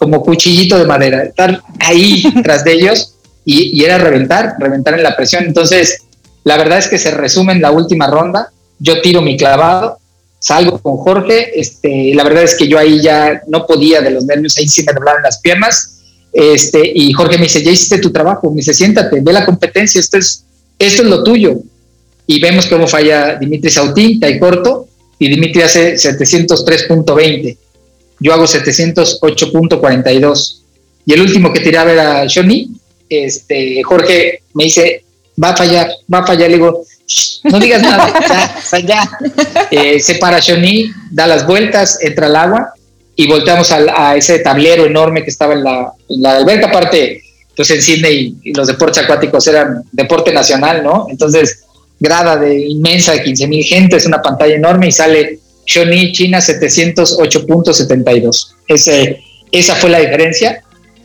como 0.03 0.21
cuchillito 0.21 0.77
de 0.77 0.85
madera, 0.85 1.23
estar 1.23 1.63
ahí 1.79 2.25
tras 2.43 2.65
de 2.65 2.73
ellos, 2.73 3.15
y, 3.45 3.79
y 3.79 3.85
era 3.85 3.99
reventar, 3.99 4.57
reventar 4.59 4.95
en 4.95 5.05
la 5.05 5.15
presión, 5.17 5.45
entonces 5.45 5.99
la 6.43 6.57
verdad 6.57 6.79
es 6.79 6.89
que 6.89 6.99
se 6.99 7.13
resume 7.13 7.53
en 7.53 7.63
la 7.63 7.71
última 7.71 8.09
ronda, 8.09 8.51
yo 8.81 9.01
tiro 9.01 9.23
mi 9.23 9.37
clavado, 9.37 9.99
salgo 10.41 10.79
con 10.79 10.97
Jorge, 10.97 11.61
este, 11.61 12.13
la 12.17 12.25
verdad 12.25 12.43
es 12.43 12.57
que 12.57 12.67
yo 12.67 12.77
ahí 12.77 13.01
ya 13.01 13.43
no 13.47 13.65
podía 13.65 14.01
de 14.01 14.11
los 14.11 14.25
nervios, 14.25 14.59
ahí 14.59 14.67
sí 14.67 14.83
me 14.83 14.93
doblaban 14.93 15.23
las 15.23 15.39
piernas, 15.39 16.01
Este, 16.33 16.81
y 16.95 17.13
Jorge 17.13 17.37
me 17.37 17.45
dice, 17.45 17.63
ya 17.63 17.71
hiciste 17.71 17.99
tu 17.99 18.11
trabajo, 18.11 18.51
me 18.51 18.57
dice, 18.57 18.73
siéntate, 18.73 19.21
ve 19.21 19.33
la 19.33 19.45
competencia, 19.45 20.01
esto 20.01 20.17
es, 20.17 20.45
esto 20.79 21.03
es 21.03 21.09
lo 21.09 21.23
tuyo. 21.23 21.61
Y 22.27 22.41
vemos 22.41 22.67
cómo 22.67 22.89
falla 22.89 23.37
Dimitri 23.37 23.71
Sautín, 23.71 24.19
cae 24.19 24.39
corto, 24.39 24.89
y 25.19 25.29
Dimitri 25.29 25.61
hace 25.61 25.95
703.20. 25.95 27.57
Yo 28.23 28.33
hago 28.33 28.45
708.42. 28.45 30.61
Y 31.05 31.13
el 31.13 31.21
último 31.21 31.53
que 31.53 31.61
tiraba 31.61 31.93
era 31.93 32.25
Johnny. 32.33 32.71
Este, 33.09 33.83
Jorge 33.83 34.43
me 34.55 34.65
dice, 34.65 35.05
va 35.43 35.51
a 35.51 35.57
fallar, 35.57 35.91
va 36.13 36.19
a 36.19 36.27
fallar. 36.27 36.51
Le 36.51 36.57
digo, 36.57 36.85
no 37.45 37.59
digas 37.59 37.83
nada, 37.83 38.13
ya. 38.87 39.11
Eh, 39.71 40.01
se 40.01 40.17
para 40.17 40.41
Johnny, 40.41 40.91
da 41.11 41.27
las 41.27 41.47
vueltas, 41.47 41.99
entra 42.01 42.27
al 42.27 42.37
agua 42.37 42.73
y 43.17 43.27
volteamos 43.27 43.71
a, 43.73 44.17
ese 44.17 44.39
tablero 44.39 44.87
enorme 44.87 45.23
que 45.23 45.31
estaba 45.31 45.55
en 45.55 45.65
la, 45.65 45.93
alberca. 46.37 46.69
Aparte, 46.69 47.23
pues 47.57 47.71
en 47.71 47.83
Sydney 47.83 48.37
y 48.43 48.55
los 48.55 48.69
deportes 48.69 49.03
acuáticos 49.03 49.47
eran 49.47 49.83
deporte 49.93 50.33
nacional, 50.33 50.83
¿no? 50.83 51.07
Entonces, 51.11 51.65
grada 52.01 52.37
de 52.37 52.59
inmensa 52.59 53.13
de 53.13 53.23
15 53.23 53.49
mil 53.49 53.65
gente, 53.65 53.97
es 53.97 54.07
una 54.07 54.23
pantalla 54.23 54.55
enorme 54.55 54.89
y 54.89 54.93
sale 54.93 55.41
Johnny 55.67 56.13
China 56.13 56.39
708.72. 56.39 58.55
Ese, 58.69 59.23
esa 59.51 59.75
fue 59.75 59.91
la 59.91 59.99
diferencia. 60.01 60.63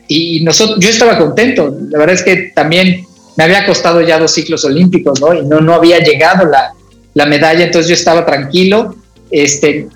Y 0.07 0.43
nosotros, 0.43 0.77
yo 0.79 0.89
estaba 0.89 1.17
contento. 1.17 1.75
La 1.89 1.97
verdad 1.99 2.15
es 2.15 2.23
que 2.23 2.51
también 2.55 3.05
me 3.35 3.43
había 3.43 3.65
costado 3.65 3.99
ya 4.01 4.17
dos 4.19 4.33
ciclos 4.33 4.63
olímpicos, 4.65 5.21
¿no? 5.21 5.33
Y 5.33 5.45
no, 5.45 5.61
no 5.61 5.73
había 5.73 5.99
llegado 5.99 6.45
la, 6.45 6.73
la 7.13 7.25
medalla, 7.25 7.65
entonces 7.65 7.89
yo 7.89 7.95
estaba 7.95 8.25
tranquilo. 8.25 8.95
Este, 9.29 9.87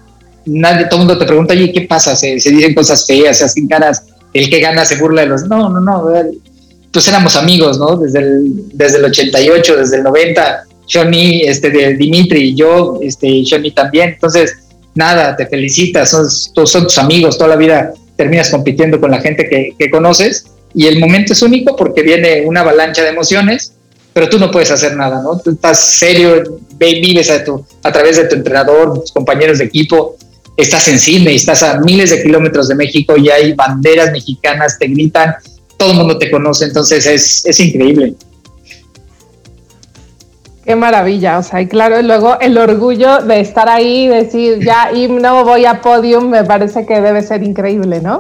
nadie, 0.45 0.85
todo 0.85 1.01
el 1.01 1.07
mundo 1.07 1.17
te 1.17 1.25
pregunta, 1.25 1.53
oye, 1.53 1.71
¿qué 1.71 1.81
pasa? 1.81 2.15
Se, 2.15 2.39
se, 2.39 2.51
dicen 2.51 2.73
cosas 2.73 3.05
feas, 3.05 3.37
se 3.37 3.45
hacen 3.45 3.67
caras, 3.67 4.03
el 4.33 4.49
que 4.49 4.59
gana 4.59 4.85
se 4.85 4.97
burla 4.97 5.21
de 5.21 5.27
los... 5.27 5.43
No, 5.43 5.69
no, 5.69 5.79
no, 5.79 6.11
pues 6.91 7.07
éramos 7.07 7.35
amigos, 7.35 7.79
¿no? 7.79 7.95
Desde 7.95 8.19
el, 8.19 8.43
desde 8.73 8.97
el 8.97 9.05
88, 9.05 9.77
desde 9.77 9.97
el 9.97 10.03
90, 10.03 10.63
Johnny, 10.91 11.41
este, 11.41 11.69
de 11.69 11.95
Dimitri 11.95 12.55
yo, 12.55 12.99
este, 13.01 13.43
Johnny 13.49 13.71
también. 13.71 14.09
Entonces, 14.09 14.57
nada, 14.95 15.35
te 15.35 15.47
felicitas, 15.47 16.09
son, 16.09 16.67
son 16.67 16.83
tus 16.83 16.97
amigos, 16.97 17.37
toda 17.37 17.51
la 17.51 17.55
vida 17.55 17.93
terminas 18.15 18.49
compitiendo 18.49 18.99
con 18.99 19.11
la 19.11 19.21
gente 19.21 19.47
que, 19.49 19.73
que 19.77 19.89
conoces 19.89 20.45
y 20.73 20.87
el 20.87 20.99
momento 20.99 21.33
es 21.33 21.41
único 21.41 21.75
porque 21.75 22.01
viene 22.01 22.43
una 22.45 22.61
avalancha 22.61 23.03
de 23.03 23.09
emociones, 23.09 23.73
pero 24.13 24.29
tú 24.29 24.39
no 24.39 24.51
puedes 24.51 24.71
hacer 24.71 24.95
nada, 24.95 25.21
¿no? 25.21 25.39
Tú 25.39 25.51
estás 25.51 25.79
serio, 25.97 26.43
vives 26.77 27.29
a, 27.29 27.43
tu, 27.43 27.65
a 27.83 27.91
través 27.91 28.17
de 28.17 28.25
tu 28.25 28.35
entrenador, 28.35 28.99
tus 28.99 29.11
compañeros 29.11 29.59
de 29.59 29.65
equipo, 29.65 30.17
estás 30.57 30.87
en 30.87 30.99
Sydney, 30.99 31.35
estás 31.35 31.63
a 31.63 31.79
miles 31.79 32.09
de 32.09 32.21
kilómetros 32.21 32.67
de 32.67 32.75
México 32.75 33.15
y 33.17 33.29
hay 33.29 33.53
banderas 33.53 34.11
mexicanas, 34.11 34.77
te 34.77 34.87
gritan, 34.87 35.35
todo 35.77 35.91
el 35.91 35.97
mundo 35.97 36.17
te 36.17 36.29
conoce, 36.29 36.65
entonces 36.65 37.05
es, 37.05 37.45
es 37.45 37.59
increíble. 37.59 38.13
Qué 40.63 40.75
maravilla, 40.75 41.39
o 41.39 41.43
sea, 41.43 41.61
y 41.61 41.67
claro, 41.67 41.99
y 41.99 42.03
luego 42.03 42.39
el 42.39 42.57
orgullo 42.57 43.21
de 43.21 43.39
estar 43.39 43.67
ahí, 43.67 44.07
decir, 44.07 44.59
ya 44.63 44.91
no 44.91 45.43
voy 45.43 45.65
a 45.65 45.81
podium, 45.81 46.29
me 46.29 46.43
parece 46.43 46.85
que 46.85 47.01
debe 47.01 47.23
ser 47.23 47.41
increíble, 47.41 47.99
¿no? 47.99 48.19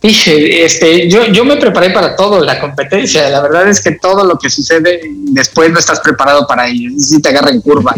Dije, 0.00 0.64
este, 0.64 1.08
yo, 1.08 1.26
yo 1.26 1.44
me 1.44 1.56
preparé 1.56 1.90
para 1.90 2.14
todo, 2.14 2.44
la 2.44 2.60
competencia, 2.60 3.28
la 3.30 3.40
verdad 3.40 3.68
es 3.68 3.82
que 3.82 3.92
todo 3.92 4.24
lo 4.24 4.38
que 4.38 4.48
sucede 4.48 5.00
después 5.32 5.72
no 5.72 5.80
estás 5.80 5.98
preparado 5.98 6.46
para 6.46 6.68
ello, 6.68 6.90
si 6.96 7.20
te 7.20 7.30
agarra 7.30 7.50
en 7.50 7.62
curva, 7.62 7.96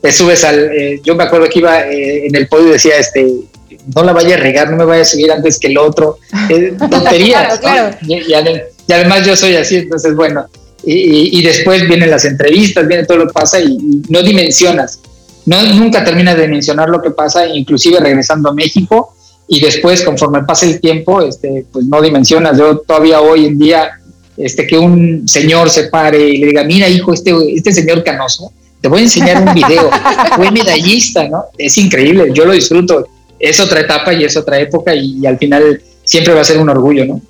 te 0.00 0.12
subes 0.12 0.44
al, 0.44 0.70
eh, 0.72 1.00
yo 1.02 1.16
me 1.16 1.24
acuerdo 1.24 1.48
que 1.48 1.58
iba 1.58 1.80
eh, 1.80 2.26
en 2.26 2.36
el 2.36 2.46
podio 2.46 2.68
y 2.68 2.72
decía, 2.72 2.96
este, 2.98 3.26
no 3.94 4.04
la 4.04 4.12
vaya 4.12 4.36
a 4.36 4.38
regar, 4.38 4.70
no 4.70 4.76
me 4.76 4.84
vaya 4.84 5.02
a 5.02 5.04
subir 5.04 5.32
antes 5.32 5.58
que 5.58 5.66
el 5.66 5.78
otro, 5.78 6.18
eh, 6.48 6.76
tonterías, 6.90 7.58
claro, 7.58 7.96
Y, 8.06 8.32
además 8.92 9.26
yo 9.26 9.36
soy 9.36 9.56
así, 9.56 9.76
entonces 9.76 10.14
bueno, 10.14 10.46
y, 10.84 11.42
después 11.42 11.86
vienen 11.86 12.10
las 12.10 12.24
entrevistas, 12.24 12.86
viene 12.86 13.04
todo 13.04 13.18
lo 13.18 13.26
que 13.26 13.32
pasa 13.32 13.60
y, 13.60 13.76
no 14.08 14.22
dimensionas, 14.22 15.00
no, 15.46 15.62
nunca 15.74 16.04
terminas 16.04 16.36
de 16.36 16.42
dimensionar 16.42 16.88
lo 16.88 17.02
que 17.02 17.10
pasa, 17.10 17.46
inclusive 17.46 18.00
regresando 18.00 18.50
a 18.50 18.54
México. 18.54 19.14
Y 19.48 19.60
después 19.60 20.02
conforme 20.02 20.44
pasa 20.44 20.64
el 20.66 20.80
tiempo, 20.80 21.22
este, 21.22 21.66
pues 21.72 21.84
no 21.86 22.00
dimensionas, 22.00 22.56
yo 22.56 22.78
todavía 22.78 23.20
hoy 23.20 23.46
en 23.46 23.58
día, 23.58 23.90
este, 24.36 24.64
que 24.64 24.78
un 24.78 25.26
señor 25.26 25.70
se 25.70 25.84
pare 25.84 26.20
y 26.20 26.36
le 26.38 26.46
diga, 26.48 26.62
mira 26.62 26.88
hijo, 26.88 27.12
este, 27.12 27.34
este 27.56 27.72
señor 27.72 28.04
canoso, 28.04 28.52
te 28.80 28.86
voy 28.86 29.00
a 29.00 29.02
enseñar 29.02 29.42
un 29.42 29.52
video, 29.52 29.90
fue 30.36 30.52
medallista, 30.52 31.28
¿no? 31.28 31.46
Es 31.58 31.76
increíble, 31.78 32.30
yo 32.32 32.44
lo 32.44 32.52
disfruto, 32.52 33.08
es 33.40 33.58
otra 33.58 33.80
etapa 33.80 34.14
y 34.14 34.22
es 34.22 34.36
otra 34.36 34.60
época 34.60 34.94
y 34.94 35.26
al 35.26 35.36
final 35.36 35.82
siempre 36.04 36.32
va 36.32 36.42
a 36.42 36.44
ser 36.44 36.58
un 36.58 36.68
orgullo, 36.68 37.04
¿no? 37.06 37.20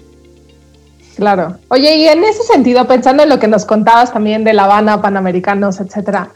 Claro. 1.20 1.59
Oye, 1.68 1.96
y 1.96 2.09
en 2.09 2.24
ese 2.24 2.42
sentido, 2.44 2.87
pensando 2.88 3.22
en 3.22 3.28
lo 3.28 3.38
que 3.38 3.46
nos 3.46 3.66
contabas 3.66 4.11
también 4.11 4.42
de 4.42 4.54
La 4.54 4.64
Habana, 4.64 5.02
Panamericanos, 5.02 5.78
etcétera, 5.78 6.30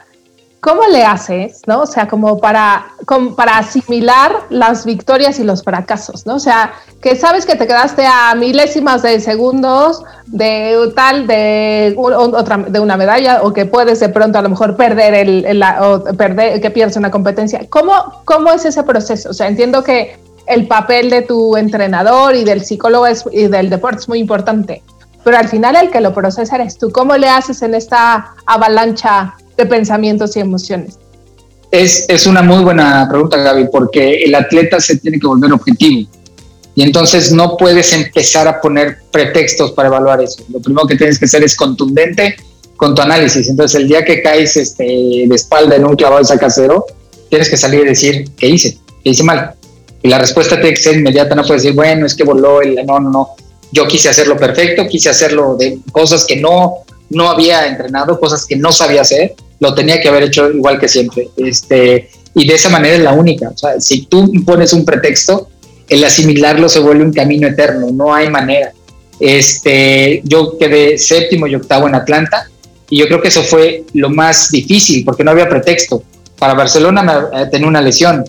¿cómo 0.61 0.83
le 0.89 1.03
haces, 1.07 1.63
no? 1.67 1.81
O 1.81 1.87
sea, 1.87 2.07
como 2.07 2.39
para, 2.39 2.89
para 3.35 3.57
asimilar 3.57 4.33
las 4.51 4.85
victorias 4.85 5.39
y 5.39 5.45
los 5.45 5.63
fracasos, 5.63 6.27
¿no? 6.27 6.35
O 6.35 6.39
sea, 6.39 6.75
que 7.01 7.17
sabes 7.17 7.47
que 7.47 7.57
te 7.57 7.67
quedaste 7.67 8.05
a 8.07 8.35
milésimas 8.35 9.01
de 9.01 9.21
segundos 9.21 10.03
de 10.27 10.93
tal, 10.95 11.27
de 11.27 11.95
otra, 11.97 12.59
de 12.59 12.79
una 12.79 12.99
medalla, 12.99 13.41
o 13.43 13.55
que 13.55 13.65
puedes 13.65 14.01
de 14.01 14.11
pronto 14.11 14.39
a 14.39 14.43
lo 14.43 14.51
mejor 14.51 14.77
perder 14.77 15.15
el, 15.15 15.65
o 15.81 16.05
perder, 16.15 16.61
que 16.61 16.71
pierdes 16.71 16.99
una 16.99 17.11
competencia. 17.11 17.63
¿Cómo, 17.71 18.21
¿Cómo 18.27 18.53
es 18.53 18.67
ese 18.67 18.83
proceso? 18.83 19.31
O 19.31 19.33
sea, 19.33 19.49
entiendo 19.49 19.83
que 19.83 20.19
el 20.47 20.67
papel 20.67 21.11
de 21.11 21.23
tu 21.23 21.57
entrenador 21.57 22.35
y 22.35 22.45
del 22.45 22.65
psicólogo 22.65 23.07
y 23.33 23.47
del 23.47 23.71
deporte 23.71 24.01
es 24.01 24.09
muy 24.09 24.19
importante, 24.19 24.83
pero 25.25 25.39
al 25.39 25.49
final 25.49 25.77
el 25.77 25.91
que 25.91 26.01
lo 26.01 26.13
procesa 26.13 26.57
eres 26.57 26.79
tú. 26.79 26.91
¿Cómo 26.91 27.17
le 27.17 27.29
haces 27.29 27.63
en 27.63 27.75
esta 27.75 28.35
avalancha 28.47 29.35
de 29.57 29.67
pensamientos 29.67 30.37
y 30.37 30.41
emociones? 30.41 30.99
Es, 31.71 32.05
es 32.09 32.27
una 32.27 32.43
muy 32.43 32.63
buena 32.63 33.09
pregunta, 33.09 33.37
Gaby, 33.39 33.69
porque 33.73 34.23
el 34.23 34.35
atleta 34.35 34.79
se 34.81 34.99
tiene 34.99 35.19
que 35.19 35.27
volver 35.27 35.53
objetivo. 35.53 36.09
Y 36.77 36.83
entonces 36.83 37.33
no 37.33 37.57
puedes 37.57 37.93
empezar 37.93 38.49
a 38.49 38.61
poner 38.61 38.99
pretextos 39.11 39.73
para 39.73 39.89
evaluar 39.89 40.21
eso. 40.21 40.45
Lo 40.53 40.61
primero 40.61 40.87
que 40.87 40.97
tienes 40.97 41.19
que 41.19 41.25
hacer 41.25 41.43
es 41.45 41.57
contundente 41.57 42.37
con 42.77 42.95
tu 42.95 43.03
análisis. 43.03 43.49
Entonces, 43.49 43.81
el 43.81 43.89
día 43.89 44.05
que 44.05 44.23
caes 44.23 44.57
este, 44.57 44.85
de 44.85 45.35
espalda 45.35 45.77
en 45.77 45.85
un 45.85 45.95
clavado 45.95 46.23
de 46.23 46.39
casero, 46.39 46.85
tienes 47.31 47.49
que 47.49 47.57
salir 47.57 47.81
y 47.81 47.89
decir, 47.89 48.29
¿qué 48.37 48.49
hice? 48.49 48.79
¿Qué 49.03 49.11
hice 49.11 49.23
mal? 49.23 49.55
Y 50.05 50.09
la 50.09 50.19
respuesta 50.19 50.57
tiene 50.57 50.75
que 50.75 50.83
ser 50.83 50.97
inmediata, 50.97 51.35
no 51.35 51.45
puedes 51.45 51.63
decir, 51.63 51.75
bueno, 51.75 52.05
es 52.05 52.15
que 52.15 52.25
voló 52.25 52.61
el... 52.61 52.75
No, 52.87 53.01
no, 53.01 53.11
no. 53.11 53.31
Yo 53.73 53.89
quise 53.89 54.11
hacerlo 54.11 54.37
perfecto, 54.37 54.87
quise 54.87 55.09
hacerlo 55.09 55.57
de 55.59 55.79
cosas 55.93 56.27
que 56.27 56.37
no, 56.37 56.85
no 57.09 57.31
había 57.31 57.67
entrenado, 57.67 58.21
cosas 58.21 58.45
que 58.45 58.55
no 58.55 58.71
sabía 58.71 59.01
hacer, 59.01 59.35
lo 59.61 59.75
tenía 59.75 60.03
que 60.03 60.09
haber 60.09 60.25
hecho 60.25 60.51
igual 60.51 60.79
que 60.79 60.89
siempre. 60.89 61.31
Este, 61.39 62.11
y 62.35 62.47
de 62.47 62.55
esa 62.55 62.69
manera 62.69 62.97
es 62.97 63.01
la 63.01 63.15
única. 63.15 63.53
Si 63.79 64.03
tú 64.03 64.31
pones 64.45 64.75
un 64.75 64.85
pretexto, 64.85 65.49
el 65.89 66.05
asimilarlo 66.05 66.69
se 66.69 66.81
vuelve 66.81 67.03
un 67.03 67.13
camino 67.15 67.49
eterno, 67.49 67.89
no 67.91 68.13
hay 68.13 68.29
manera. 68.29 68.75
Este, 69.19 70.21
yo 70.25 70.59
quedé 70.59 70.99
séptimo 70.99 71.47
y 71.47 71.55
octavo 71.55 71.89
en 71.89 71.95
Atlanta 71.95 72.51
y 72.91 72.99
yo 72.99 73.07
creo 73.07 73.23
que 73.23 73.29
eso 73.29 73.43
fue 73.43 73.85
lo 73.95 74.11
más 74.11 74.51
difícil 74.51 75.03
porque 75.03 75.25
no 75.25 75.31
había 75.31 75.49
pretexto. 75.49 76.03
Para 76.39 76.53
Barcelona 76.53 77.31
eh, 77.33 77.47
tenía 77.51 77.69
una 77.69 77.81
lesión, 77.81 78.23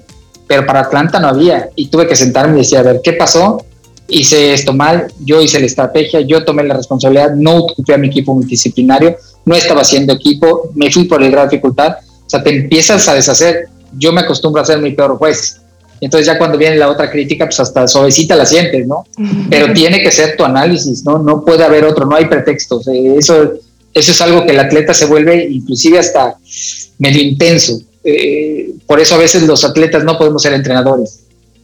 pero 0.47 0.65
para 0.65 0.81
Atlanta 0.81 1.19
no 1.19 1.27
había. 1.27 1.69
Y 1.75 1.88
tuve 1.88 2.08
que 2.08 2.15
sentarme 2.15 2.55
y 2.55 2.60
decir, 2.60 2.77
a 2.77 2.84
ver, 2.84 3.01
¿qué 3.03 3.13
pasó? 3.13 3.63
Hice 4.08 4.53
esto 4.53 4.73
mal, 4.73 5.08
yo 5.19 5.41
hice 5.41 5.60
la 5.60 5.65
estrategia, 5.65 6.21
yo 6.21 6.45
tomé 6.45 6.63
la 6.63 6.75
responsabilidad, 6.75 7.34
no 7.36 7.58
ocupé 7.58 7.95
a 7.95 7.97
mi 7.97 8.08
equipo 8.08 8.36
multidisciplinario, 8.36 9.17
no 9.45 9.55
estaba 9.55 9.81
haciendo 9.81 10.13
equipo, 10.13 10.69
me 10.75 10.91
fui 10.91 11.05
por 11.05 11.23
el 11.23 11.31
grado 11.31 11.47
de 11.47 11.51
dificultad, 11.55 11.97
o 12.25 12.29
sea, 12.29 12.43
te 12.43 12.55
empiezas 12.55 13.08
a 13.08 13.15
deshacer, 13.15 13.67
yo 13.97 14.13
me 14.13 14.21
acostumbro 14.21 14.62
a 14.62 14.65
ser 14.65 14.79
mi 14.79 14.91
peor 14.91 15.17
juez, 15.17 15.60
entonces 16.01 16.27
ya 16.27 16.38
cuando 16.38 16.58
viene 16.58 16.75
la 16.75 16.89
otra 16.89 17.10
crítica, 17.10 17.45
pues 17.45 17.60
hasta 17.60 17.88
suavecita 17.88 18.36
la 18.36 18.45
sientes, 18.45 18.86
¿no? 18.86 19.05
Pero 19.49 19.73
tiene 19.73 20.03
que 20.03 20.12
ser 20.12 20.36
tu 20.36 20.43
análisis, 20.43 21.03
¿no? 21.03 21.17
No 21.19 21.43
puede 21.43 21.63
haber 21.63 21.86
otro, 21.86 22.05
no 22.05 22.15
hay 22.15 22.25
pretextos, 22.25 22.88
eh, 22.88 23.15
eso, 23.17 23.53
eso 23.91 24.12
es 24.12 24.21
algo 24.21 24.45
que 24.45 24.51
el 24.51 24.60
atleta 24.60 24.93
se 24.93 25.05
vuelve 25.05 25.47
inclusive 25.49 25.97
hasta 25.97 26.36
medio 26.99 27.23
intenso, 27.23 27.79
eh, 28.07 28.69
por 28.85 28.99
eso 28.99 29.15
a 29.15 29.17
veces 29.17 29.41
los 29.43 29.65
atletas 29.65 30.03
no 30.03 30.15
podemos 30.15 30.43
ser 30.43 30.53
entrenadores, 30.53 31.21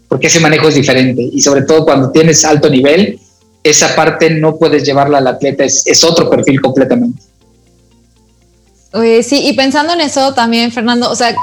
porque 0.08 0.26
ese 0.26 0.40
manejo 0.40 0.70
es 0.70 0.76
diferente 0.76 1.22
y 1.22 1.40
sobre 1.40 1.62
todo 1.62 1.86
cuando 1.86 2.10
tienes 2.10 2.44
alto 2.44 2.68
nivel, 2.68 3.20
esa 3.64 3.96
parte 3.96 4.32
no 4.32 4.58
puedes 4.58 4.84
llevarla 4.84 5.20
al 5.20 5.28
atleta, 5.28 5.64
es, 5.64 6.04
otro 6.04 6.32
perfil 6.32 6.60
completamente. 6.60 7.22
sí, 9.22 9.48
y 9.48 9.54
pensando 9.54 9.94
en 9.94 10.02
eso 10.02 10.34
también, 10.34 10.72
Fernando, 10.72 11.12
o 11.12 11.16
sea, 11.16 11.36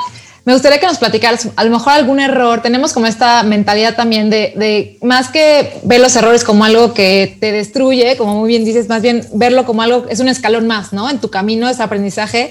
me 0.44 0.52
gustaría 0.52 0.80
que 0.80 0.86
nos 0.86 0.98
platicaras 0.98 1.46
a 1.54 1.64
lo 1.64 1.70
mejor 1.70 1.92
algún 1.92 2.18
error. 2.18 2.62
Tenemos 2.62 2.94
como 2.94 3.06
esta 3.06 3.42
mentalidad 3.42 3.94
también 3.94 4.30
de, 4.30 4.54
de, 4.56 4.98
más 5.02 5.28
que 5.28 5.78
ver 5.84 6.00
los 6.00 6.16
errores 6.16 6.42
como 6.42 6.64
algo 6.64 6.92
que 6.92 7.36
te 7.38 7.52
destruye, 7.52 8.16
como 8.16 8.34
muy 8.34 8.48
bien 8.48 8.64
dices, 8.64 8.88
más 8.88 9.02
bien 9.02 9.24
verlo 9.34 9.64
como 9.64 9.82
algo, 9.82 10.06
es 10.08 10.18
un 10.18 10.28
escalón 10.28 10.66
más, 10.66 10.92
¿no? 10.92 11.08
En 11.08 11.20
tu 11.20 11.28
camino, 11.28 11.68
ese 11.68 11.82
aprendizaje 11.82 12.50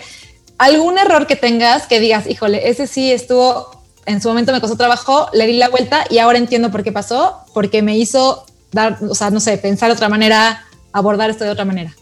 algún 0.57 0.97
error 0.97 1.27
que 1.27 1.35
tengas 1.35 1.87
que 1.87 1.99
digas, 1.99 2.27
híjole, 2.27 2.69
ese 2.69 2.87
sí 2.87 3.11
estuvo, 3.11 3.81
en 4.05 4.21
su 4.21 4.27
momento 4.27 4.51
me 4.51 4.61
costó 4.61 4.77
trabajo, 4.77 5.27
le 5.33 5.47
di 5.47 5.53
la 5.53 5.69
vuelta 5.69 6.05
y 6.09 6.17
ahora 6.17 6.37
entiendo 6.37 6.71
por 6.71 6.83
qué 6.83 6.91
pasó, 6.91 7.37
porque 7.53 7.81
me 7.81 7.97
hizo 7.97 8.45
dar, 8.71 8.97
o 9.07 9.15
sea, 9.15 9.29
no 9.29 9.39
sé, 9.39 9.57
pensar 9.57 9.89
de 9.89 9.95
otra 9.95 10.09
manera, 10.09 10.65
abordar 10.91 11.29
esto 11.29 11.43
de 11.43 11.51
otra 11.51 11.65
manera? 11.65 11.95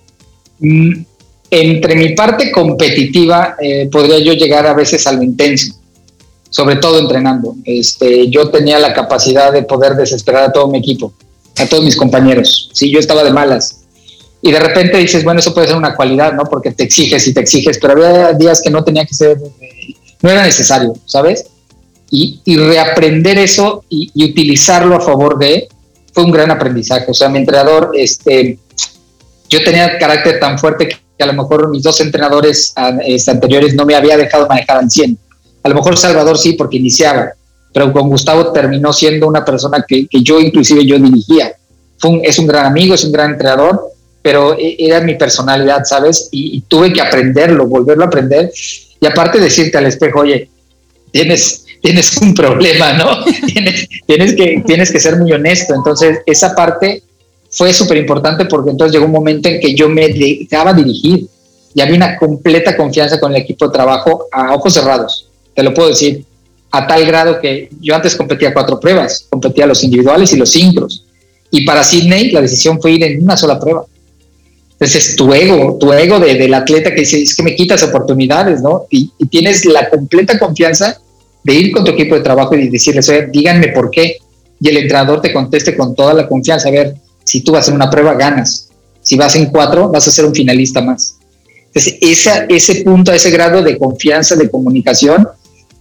Mm, 0.60 1.04
entre 1.52 1.96
mi 1.96 2.16
parte 2.16 2.52
competitiva, 2.52 3.56
eh, 3.60 3.88
podría 3.92 4.20
yo 4.20 4.34
llegar 4.34 4.66
a 4.66 4.74
veces 4.74 5.06
a 5.08 5.12
lo 5.12 5.24
intenso, 5.24 5.76
sobre 6.50 6.78
todo 6.78 7.00
entrenando. 7.00 7.56
Este, 7.66 8.30
yo 8.30 8.50
tenía 8.50 8.80
la 8.80 8.94
capacidad 8.94 9.52
de 9.52 9.64
poder 9.64 9.96
desesperar 9.96 10.44
a 10.44 10.52
todo 10.52 10.68
mi 10.68 10.80
equipo, 10.80 11.14
a 11.58 11.66
todos 11.66 11.84
mis 11.84 11.96
compañeros. 11.96 12.70
Si 12.74 12.92
yo 12.92 13.00
estaba 13.00 13.24
de 13.24 13.32
malas. 13.32 13.85
Y 14.42 14.52
de 14.52 14.60
repente 14.60 14.98
dices, 14.98 15.24
bueno, 15.24 15.40
eso 15.40 15.54
puede 15.54 15.68
ser 15.68 15.76
una 15.76 15.96
cualidad, 15.96 16.34
¿no? 16.34 16.44
Porque 16.44 16.72
te 16.72 16.84
exiges 16.84 17.28
y 17.28 17.34
te 17.34 17.40
exiges, 17.40 17.80
pero 17.80 17.94
había 17.94 18.34
días 18.34 18.62
que 18.62 18.70
no 18.70 18.84
tenía 18.84 19.06
que 19.06 19.14
ser, 19.14 19.38
no 20.22 20.30
era 20.30 20.44
necesario, 20.44 20.94
¿sabes? 21.06 21.46
Y, 22.12 22.40
reaprender 22.46 23.38
eso 23.40 23.84
y, 23.90 24.12
y, 24.14 24.32
utilizarlo 24.32 24.96
a 24.96 25.02
favor 25.02 25.38
de, 25.38 25.68
fue 26.14 26.24
un 26.24 26.32
gran 26.32 26.52
aprendizaje. 26.52 27.06
O 27.10 27.14
sea, 27.14 27.28
mi 27.28 27.40
entrenador, 27.40 27.92
este, 27.94 28.60
yo 29.50 29.64
tenía 29.64 29.98
carácter 29.98 30.40
tan 30.40 30.58
fuerte 30.58 30.88
que 30.88 31.24
a 31.24 31.28
lo 31.28 31.34
mejor 31.34 31.70
mis 31.70 31.84
dos 31.84 32.00
entrenadores 32.02 32.74
este, 33.06 33.32
anteriores 33.32 33.74
no 33.74 33.86
me 33.86 33.96
había 33.96 34.18
dejado 34.18 34.48
manejar 34.48 34.78
al 34.78 34.90
100. 34.90 35.18
A 35.64 35.70
lo 35.70 35.76
mejor 35.76 35.98
Salvador 35.98 36.38
sí, 36.38 36.54
porque 36.54 36.78
iniciaba, 36.78 37.32
pero 37.74 37.92
con 37.92 38.10
Gustavo 38.10 38.52
terminó 38.52 38.94
siendo 38.94 39.28
una 39.28 39.44
persona 39.44 39.84
que, 39.88 40.08
que 40.08 40.22
yo 40.22 40.40
inclusive 40.40 40.86
yo 40.86 41.00
dirigía. 41.00 41.54
Fue 41.98 42.22
es 42.24 42.38
un 42.38 42.48
gran 42.48 42.66
amigo, 42.66 42.94
es 42.94 43.04
un 43.04 43.12
gran 43.12 43.32
entrenador, 43.32 43.90
pero 44.26 44.58
e, 44.58 44.76
era 44.80 45.02
mi 45.02 45.14
personalidad, 45.14 45.84
¿sabes? 45.84 46.30
Y, 46.32 46.62
tuve 46.62 46.92
que 46.92 47.00
aprenderlo, 47.00 47.68
volverlo 47.68 48.06
a 48.06 48.08
aprender. 48.08 48.52
Y 49.00 49.06
aparte 49.06 49.40
decirte 49.40 49.78
al 49.78 49.86
espejo, 49.86 50.22
oye, 50.22 50.50
tienes, 51.12 51.64
tienes 51.80 52.18
un 52.18 52.34
problema, 52.34 52.94
¿no? 52.94 53.24
tienes, 53.54 53.88
tienes, 54.08 54.34
que, 54.34 54.64
tienes 54.66 54.92
que 54.92 55.00
ser 55.00 55.18
muy 55.18 55.32
honesto. 55.32 55.76
Entonces, 55.76 56.22
esa 56.26 56.56
parte 56.56 57.04
fue 57.52 57.72
súper 57.72 57.98
importante 57.98 58.46
porque 58.46 58.72
entonces 58.72 58.94
llegó 58.94 59.06
un 59.06 59.12
momento 59.12 59.48
en 59.48 59.60
que 59.60 59.76
yo 59.76 59.90
me 59.90 60.08
dejaba 60.08 60.74
dirigir 60.74 61.28
y 61.76 61.82
había 61.82 61.96
una 61.96 62.18
completa 62.18 62.76
confianza 62.76 63.20
con 63.20 63.32
el 63.32 63.44
equipo 63.44 63.68
de 63.68 63.74
trabajo 63.74 64.26
a 64.32 64.56
ojos 64.56 64.74
cerrados, 64.74 65.30
te 65.54 65.62
lo 65.62 65.72
puedo 65.72 65.90
decir, 65.90 66.26
a 66.72 66.88
tal 66.88 67.06
grado 67.06 67.40
que 67.40 67.70
yo 67.80 67.94
antes 67.94 68.16
competía 68.16 68.56
cuatro 68.56 68.80
pruebas, 68.80 69.28
competía 69.30 69.68
los 69.68 69.84
individuales 69.84 70.34
y 70.34 70.38
los 70.38 70.50
sincros. 70.50 71.06
Y 71.52 71.64
para 71.64 71.84
Sydney 71.84 72.32
la 72.32 72.42
decisión 72.42 72.82
fue 72.82 72.94
ir 72.94 73.04
en 73.04 73.22
una 73.22 73.38
sola 73.38 73.60
prueba. 73.60 73.86
Entonces 74.80 75.16
tu 75.16 75.34
ego, 75.34 75.78
tu 75.80 75.94
ego 75.94 76.20
de, 76.20 76.36
del 76.36 76.54
atleta 76.54 76.94
que 76.94 77.02
dice, 77.02 77.22
es 77.22 77.34
que 77.34 77.44
me 77.44 77.56
quitas 77.56 77.82
oportunidades, 77.84 78.62
¿no? 78.62 78.86
Y, 78.90 79.12
tienes 79.30 79.66
la 79.66 79.90
completa 79.90 80.38
confianza 80.38 81.00
de 81.44 81.54
ir 81.54 81.72
con 81.72 81.86
tu 81.86 81.92
equipo 81.92 82.16
de 82.16 82.22
trabajo 82.22 82.56
y 82.56 82.68
decirles, 82.70 83.08
oye, 83.08 83.28
díganme 83.32 83.70
por 83.70 83.90
qué. 83.90 84.18
Y 84.60 84.70
el 84.70 84.78
entrenador 84.78 85.22
te 85.22 85.32
conteste 85.32 85.78
con 85.78 85.96
toda 85.96 86.14
la 86.14 86.28
confianza, 86.28 86.68
a 86.70 86.72
ver, 86.72 86.96
si 87.24 87.42
tú 87.42 87.54
vas 87.54 87.68
en 87.70 87.76
una 87.76 87.90
prueba, 87.90 88.16
ganas. 88.16 88.70
Si 89.02 89.16
vas 89.16 89.36
en 89.36 89.46
cuatro, 89.48 89.90
vas 89.90 90.08
a 90.08 90.12
ser 90.12 90.26
un 90.26 90.34
finalista 90.34 90.82
más. 90.82 91.18
Entonces, 91.68 91.98
esa, 92.02 92.46
ese 92.46 92.84
punto, 92.84 93.12
ese 93.12 93.30
grado 93.32 93.62
de 93.62 93.78
confianza, 93.78 94.36
de 94.36 94.50
comunicación, 94.50 95.28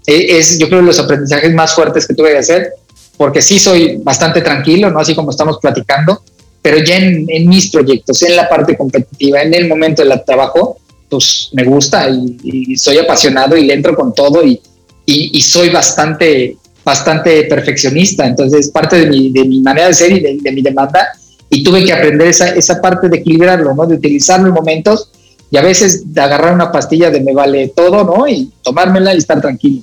e, 0.07 0.39
es, 0.39 0.59
yo 0.59 0.69
creo, 0.69 0.83
los 0.83 0.99
aprendizajes 0.99 1.53
más 1.55 1.75
fuertes 1.75 2.07
que 2.07 2.15
tuve 2.15 2.33
que 2.33 2.39
hacer, 2.39 2.73
porque 3.17 3.43
sí 3.43 3.59
soy 3.59 3.97
bastante 3.97 4.41
tranquilo, 4.41 4.91
¿no? 4.91 4.99
Así 5.01 5.15
como 5.15 5.31
estamos 5.31 5.59
platicando, 5.61 6.23
pero 6.65 6.79
ya 6.79 6.97
en, 6.97 7.47
mis 7.47 7.71
proyectos, 7.71 8.23
en 8.23 8.37
la 8.37 8.49
parte 8.49 8.75
competitiva, 8.75 9.43
en 9.43 9.53
el 9.53 9.69
momento 9.69 10.03
del 10.03 10.25
trabajo, 10.25 10.79
pues 11.11 11.51
me 11.53 11.63
gusta 11.63 12.09
y, 12.09 12.75
soy 12.79 12.97
apasionado 12.97 13.55
y 13.55 13.67
le 13.67 13.75
entro 13.75 13.95
con 13.95 14.15
todo 14.15 14.43
y, 14.43 14.59
y, 15.05 15.43
soy 15.43 15.69
bastante, 15.69 16.57
bastante 16.83 17.45
perfeccionista. 17.45 18.27
Entonces, 18.27 18.71
parte 18.71 18.97
de 18.97 19.07
mi, 19.09 19.31
de 19.31 19.45
mi 19.45 19.61
manera 19.61 19.89
de 19.89 19.95
ser 19.95 20.13
y 20.13 20.21
de, 20.21 20.39
de 20.41 20.53
mi 20.53 20.63
demanda 20.63 21.07
y 21.51 21.63
tuve 21.63 21.85
que 21.85 21.93
aprender 21.93 22.29
esa, 22.29 22.49
esa 22.55 22.81
parte 22.81 23.11
de 23.11 23.19
equilibrarlo, 23.19 23.75
¿no? 23.75 23.85
De 23.85 23.97
utilizarlo 23.97 24.49
en 24.49 24.55
momentos 24.55 25.11
y 25.51 25.59
a 25.59 25.61
veces 25.61 26.15
de 26.15 26.21
agarrar 26.23 26.55
una 26.55 26.73
pastilla 26.73 27.11
de 27.11 27.21
me 27.21 27.35
vale 27.35 27.75
todo, 27.77 28.05
¿no? 28.05 28.27
Y 28.27 28.51
tomármela 28.63 29.13
y 29.15 29.19
estar 29.19 29.39
tranquilo. 29.39 29.83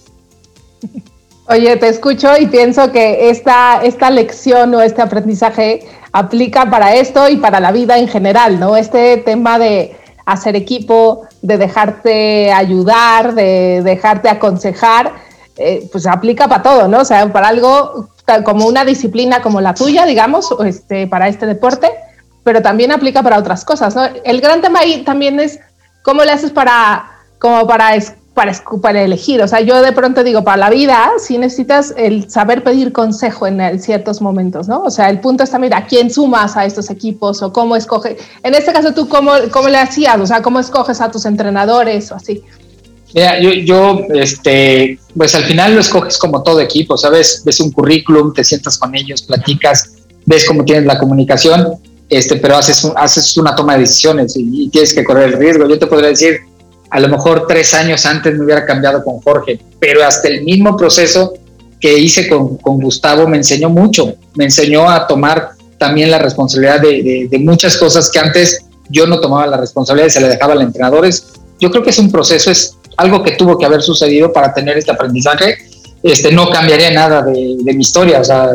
Oye, 1.48 1.78
te 1.78 1.89
escucho 1.89 2.30
y 2.39 2.48
pienso 2.48 2.91
que 2.91 3.30
esta, 3.30 3.84
esta 3.84 4.10
lección 4.10 4.74
o 4.74 4.82
este 4.82 5.04
aprendizaje 5.04 5.86
aplica 6.12 6.69
para 6.69 6.95
esto 6.95 7.30
y 7.30 7.38
para 7.38 7.60
la 7.60 7.71
vida 7.71 7.97
en 7.97 8.08
general, 8.08 8.60
¿no? 8.60 8.76
Este 8.76 9.17
tema 9.17 9.58
de 9.60 9.95
hacer 10.26 10.56
equipo, 10.56 11.24
de 11.41 11.58
dejarte 11.58 12.52
ayudar, 12.52 13.34
de 13.34 13.82
dejarte 13.84 14.30
aconsejar, 14.30 15.13
eh, 15.58 15.88
pues 15.91 16.08
aplica 16.08 16.47
para 16.47 16.63
todo, 16.63 16.88
¿no? 16.88 17.00
O 17.00 17.06
sea, 17.06 17.32
para 17.32 17.47
algo 17.47 18.10
como 18.43 18.65
una 18.65 18.86
disciplina 18.86 19.41
como 19.41 19.62
la 19.62 19.74
tuya, 19.74 20.06
digamos, 20.06 20.54
este, 20.65 21.08
para 21.08 21.28
este 21.28 21.45
deporte, 21.45 21.91
pero 22.43 22.62
también 22.62 22.91
aplica 22.91 23.21
para 23.21 23.38
otras 23.38 23.65
cosas, 23.65 23.95
¿no? 23.95 24.04
El 24.24 24.41
gran 24.41 24.62
tema 24.62 24.80
ahí 24.80 25.04
también 25.04 25.39
es 25.39 25.60
cómo 26.04 26.24
le 26.24 26.32
haces 26.32 26.52
para, 26.52 27.12
como 27.39 27.67
para, 27.67 27.95
para, 28.34 28.54
para 28.82 29.02
elegir. 29.02 29.41
O 29.41 29.48
sea, 29.48 29.62
yo 29.62 29.82
de 29.82 29.91
pronto 29.91 30.24
digo, 30.24 30.44
para 30.44 30.58
la 30.58 30.70
vida, 30.70 31.12
si 31.20 31.38
necesitas 31.38 31.94
el 31.98 32.30
saber 32.30 32.63
pedir 32.63 32.91
consejo 32.91 33.48
en 33.48 33.80
ciertos 33.80 34.22
momentos, 34.22 34.67
¿no? 34.67 34.84
O 34.84 34.91
sea, 34.91 35.10
el 35.10 35.20
punto 35.20 35.44
es 35.44 35.52
también 35.52 35.74
a 35.74 35.86
quién 35.86 36.10
sumas 36.10 36.56
a 36.56 36.65
estos 36.65 36.89
equipos 36.89 37.41
o 37.41 37.52
cómo 37.52 37.76
escoges. 37.76 38.17
En 38.44 38.56
este 38.56 38.72
caso, 38.72 38.94
tú, 38.94 39.10
¿cómo, 39.10 39.34
cómo 39.52 39.70
le 39.70 39.78
hacías? 39.78 40.20
O 40.20 40.26
sea, 40.26 40.41
¿cómo 40.41 40.60
escoges 40.60 41.02
a 41.02 41.12
tus 41.12 41.26
entrenadores 41.26 42.12
o 42.12 42.15
así? 42.15 42.44
Mira, 43.13 43.39
yo, 43.39 44.06
este, 44.13 44.98
pues 45.17 45.36
al 45.36 45.44
final 45.44 45.76
lo 45.76 45.82
escoges 45.82 46.17
como 46.17 46.41
todo 46.44 46.62
equipo, 46.62 46.98
¿sabes? 46.98 47.41
Ves 47.46 47.60
un 47.60 47.72
currículum, 47.72 48.34
te 48.34 48.44
sientas 48.44 48.78
con 48.78 48.96
ellos, 48.96 49.22
platicas, 49.24 49.96
ves 50.26 50.46
cómo 50.46 50.63
tienes 50.63 50.86
la 50.86 50.98
comunicación, 50.98 51.74
este, 52.10 52.38
pero 52.38 52.56
haces, 52.56 52.89
haces 52.96 53.36
una 53.38 53.54
toma 53.56 53.74
de 53.74 53.82
decisiones 53.82 54.34
y, 54.38 54.70
tienes 54.70 54.94
que 54.94 55.04
correr 55.04 55.34
el 55.34 55.39
riesgo. 55.39 55.67
Yo 55.67 55.78
te 55.78 55.88
podría 55.88 56.10
decir, 56.10 56.39
a 56.92 57.00
lo 57.00 57.08
mejor 57.08 57.46
tres 57.48 57.74
años 57.74 58.06
antes 58.06 58.38
me 58.38 58.44
hubiera 58.44 58.66
cambiado 58.66 59.04
con 59.04 59.20
Jorge, 59.22 59.60
pero 59.80 60.06
hasta 60.06 60.28
el 60.28 60.44
mismo 60.44 60.76
proceso 60.76 61.34
que 61.80 61.98
hice 61.98 62.28
con, 62.28 62.58
con 62.58 62.80
Gustavo 62.80 63.28
me 63.28 63.38
enseñó 63.38 63.70
mucho, 63.70 64.14
me 64.36 64.44
enseñó 64.44 64.90
a 64.90 65.08
tomar 65.08 65.52
también 65.78 66.12
la 66.12 66.20
responsabilidad 66.20 66.82
de, 66.82 67.28
de, 67.32 67.40
muchas 67.40 67.78
cosas 67.78 68.12
que 68.12 68.20
antes 68.20 68.66
yo 68.90 69.08
no 69.08 69.20
tomaba 69.20 69.48
la 69.48 69.58
responsabilidad 69.58 70.08
y 70.08 70.12
se 70.12 70.22
le 70.22 70.28
dejaba 70.28 70.52
a 70.52 70.56
los 70.58 70.66
entrenadores. 70.66 71.28
Yo 71.60 71.72
creo 71.72 71.82
que 71.82 71.90
es 71.90 71.98
un 71.98 72.12
proceso, 72.12 72.52
es 72.52 72.78
algo 72.98 73.24
que 73.24 73.32
tuvo 73.32 73.58
que 73.58 73.66
haber 73.66 73.82
sucedido 73.82 74.32
para 74.32 74.54
tener 74.54 74.78
este 74.78 74.92
aprendizaje. 74.92 75.58
Este, 76.04 76.32
no 76.32 76.50
cambiaría 76.50 76.92
nada 76.92 77.24
de, 77.24 77.74
mi 77.74 77.82
historia, 77.82 78.20
o 78.20 78.24
sea, 78.24 78.50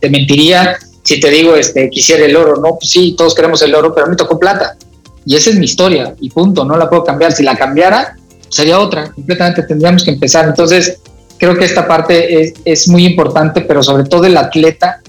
te 0.00 0.10
mentiría 0.10 0.76
si 1.04 1.20
te 1.20 1.30
digo, 1.30 1.56
este, 1.56 1.90
quisiera 1.90 2.24
el 2.24 2.36
oro, 2.36 2.56
no, 2.56 2.76
pues 2.78 2.90
sí, 2.90 3.14
todos 3.16 3.34
queremos 3.34 3.60
el 3.62 3.74
oro, 3.74 3.92
pero 3.94 4.06
a 4.06 4.10
mí 4.10 4.16
tocó 4.16 4.38
plata. 4.38 4.76
Y 5.24 5.36
esa 5.36 5.50
es 5.50 5.56
mi 5.56 5.66
historia, 5.66 6.14
y 6.20 6.30
punto, 6.30 6.64
no 6.64 6.76
la 6.76 6.88
puedo 6.88 7.04
cambiar. 7.04 7.32
Si 7.32 7.42
la 7.42 7.56
cambiara, 7.56 8.16
sería 8.48 8.78
otra, 8.78 9.10
completamente 9.12 9.62
tendríamos 9.62 10.04
que 10.04 10.10
empezar. 10.10 10.46
Entonces, 10.46 10.98
creo 11.38 11.56
que 11.56 11.64
esta 11.64 11.86
parte 11.86 12.42
es, 12.42 12.54
es 12.64 12.88
muy 12.88 13.06
importante, 13.06 13.62
pero 13.62 13.82
sobre 13.82 14.04
todo 14.04 14.26
el 14.26 14.36
atleta 14.36 15.00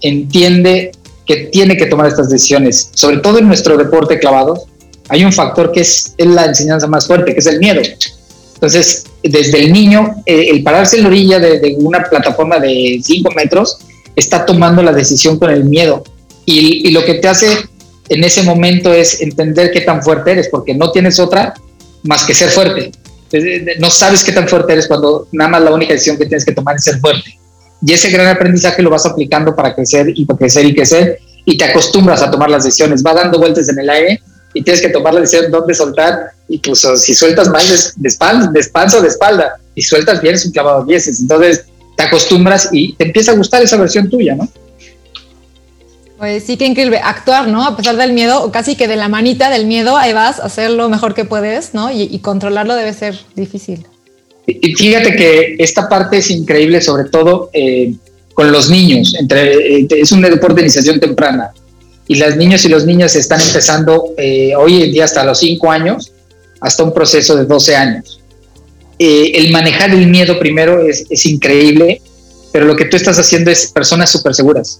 entiende 0.00 0.92
que 1.26 1.48
tiene 1.52 1.76
que 1.76 1.86
tomar 1.86 2.06
estas 2.06 2.28
decisiones, 2.28 2.90
sobre 2.94 3.18
todo 3.18 3.38
en 3.38 3.46
nuestro 3.46 3.76
deporte 3.76 4.18
clavados, 4.18 4.66
hay 5.08 5.24
un 5.24 5.32
factor 5.32 5.72
que 5.72 5.80
es, 5.80 6.14
la 6.18 6.46
enseñanza 6.46 6.86
más 6.86 7.06
fuerte, 7.06 7.34
que 7.34 7.40
es 7.40 7.46
el 7.46 7.58
miedo. 7.58 7.82
Entonces, 8.54 9.04
desde 9.22 9.64
el 9.64 9.72
niño, 9.72 10.22
eh, 10.24 10.46
el 10.50 10.62
pararse 10.62 10.96
en 10.96 11.02
la 11.02 11.08
orilla 11.08 11.38
de, 11.38 11.76
una 11.78 12.02
plataforma 12.04 12.58
de 12.58 13.00
5 13.02 13.30
metros, 13.34 13.78
está 14.16 14.46
tomando 14.46 14.82
la 14.82 14.92
decisión 14.92 15.38
con 15.38 15.50
el 15.50 15.64
miedo. 15.64 16.02
Y, 16.44 16.90
lo 16.90 17.04
que 17.04 17.14
te 17.14 17.28
hace 17.28 17.46
en 18.08 18.24
ese 18.24 18.42
momento 18.42 18.92
es 18.92 19.20
entender 19.20 19.70
qué 19.70 19.82
tan 19.82 20.02
fuerte 20.02 20.32
eres, 20.32 20.48
porque 20.48 20.74
no 20.74 20.90
tienes 20.90 21.18
otra 21.18 21.54
más 22.02 22.24
que 22.24 22.34
ser 22.34 22.50
fuerte. 22.50 22.92
No 23.78 23.90
sabes 23.90 24.22
qué 24.24 24.32
tan 24.32 24.48
fuerte 24.48 24.72
eres 24.74 24.86
cuando 24.86 25.28
nada 25.32 25.50
más 25.50 25.62
la 25.62 25.72
única 25.72 25.92
decisión 25.92 26.18
que 26.18 26.26
tienes 26.26 26.44
que 26.44 26.52
tomar 26.52 26.76
es 26.76 26.84
ser 26.84 26.98
fuerte. 27.00 27.38
Y 27.84 27.92
ese 27.92 28.10
gran 28.10 28.28
aprendizaje 28.28 28.82
lo 28.82 28.90
vas 28.90 29.06
aplicando 29.06 29.56
para 29.56 29.74
crecer 29.74 30.12
y 30.14 30.24
para 30.24 30.38
crecer 30.38 30.66
y 30.66 30.74
crecer 30.74 31.18
y 31.44 31.56
te 31.56 31.64
acostumbras 31.64 32.22
a 32.22 32.30
tomar 32.30 32.50
las 32.50 32.64
decisiones. 32.64 33.02
Va 33.04 33.14
dando 33.14 33.38
vueltas 33.38 33.68
en 33.68 33.78
el 33.78 33.90
aire 33.90 34.22
y 34.54 34.62
tienes 34.62 34.80
que 34.80 34.90
tomar 34.90 35.14
la 35.14 35.20
decisión 35.20 35.50
dónde 35.50 35.74
soltar. 35.74 36.32
Incluso 36.48 36.96
si 36.96 37.14
sueltas 37.14 37.48
mal 37.48 37.66
de, 37.66 38.08
espalda, 38.08 38.50
de 38.52 38.60
espalda 38.60 38.98
o 38.98 39.02
de 39.02 39.08
espalda 39.08 39.60
y 39.74 39.82
sueltas 39.82 40.20
bien 40.20 40.34
es 40.34 40.44
un 40.44 40.52
clavado 40.52 40.84
dieces. 40.84 41.20
Entonces 41.20 41.64
te 41.96 42.02
acostumbras 42.04 42.68
y 42.72 42.94
te 42.94 43.04
empieza 43.04 43.32
a 43.32 43.36
gustar 43.36 43.62
esa 43.62 43.76
versión 43.76 44.08
tuya, 44.08 44.34
¿no? 44.34 44.48
Pues 46.22 46.44
sí, 46.44 46.56
que 46.56 46.66
increíble 46.66 47.00
actuar, 47.02 47.48
¿no? 47.48 47.66
A 47.66 47.76
pesar 47.76 47.96
del 47.96 48.12
miedo, 48.12 48.44
o 48.44 48.52
casi 48.52 48.76
que 48.76 48.86
de 48.86 48.94
la 48.94 49.08
manita 49.08 49.50
del 49.50 49.66
miedo, 49.66 49.96
ahí 49.96 50.12
vas 50.12 50.38
a 50.38 50.44
hacer 50.44 50.70
lo 50.70 50.88
mejor 50.88 51.14
que 51.14 51.24
puedes, 51.24 51.74
¿no? 51.74 51.90
Y, 51.90 52.16
controlarlo 52.20 52.76
debe 52.76 52.92
ser 52.92 53.18
difícil. 53.34 53.84
Y 54.46 54.72
fíjate 54.72 55.16
que 55.16 55.56
esta 55.58 55.88
parte 55.88 56.18
es 56.18 56.30
increíble, 56.30 56.80
sobre 56.80 57.10
todo 57.10 57.50
eh, 57.52 57.94
con 58.34 58.52
los 58.52 58.70
niños. 58.70 59.16
Entre, 59.18 59.80
eh, 59.80 59.88
es 59.90 60.12
un 60.12 60.22
deporte 60.22 60.54
de 60.54 60.60
iniciación 60.60 61.00
temprana 61.00 61.50
y 62.06 62.14
las 62.14 62.36
niñas 62.36 62.64
y 62.66 62.68
los 62.68 62.86
niños 62.86 63.16
están 63.16 63.40
empezando 63.40 64.14
eh, 64.16 64.54
hoy 64.54 64.80
en 64.80 64.92
día 64.92 65.06
hasta 65.06 65.24
los 65.24 65.40
5 65.40 65.72
años, 65.72 66.12
hasta 66.60 66.84
un 66.84 66.94
proceso 66.94 67.34
de 67.34 67.46
12 67.46 67.74
años. 67.74 68.20
Eh, 68.96 69.32
el 69.34 69.50
manejar 69.50 69.90
el 69.90 70.06
miedo 70.06 70.38
primero 70.38 70.86
es, 70.86 71.04
es, 71.10 71.26
increíble, 71.26 72.00
pero 72.52 72.64
lo 72.64 72.76
que 72.76 72.84
tú 72.84 72.96
estás 72.96 73.18
haciendo 73.18 73.50
es 73.50 73.72
personas 73.72 74.08
súper 74.08 74.36
seguras. 74.36 74.78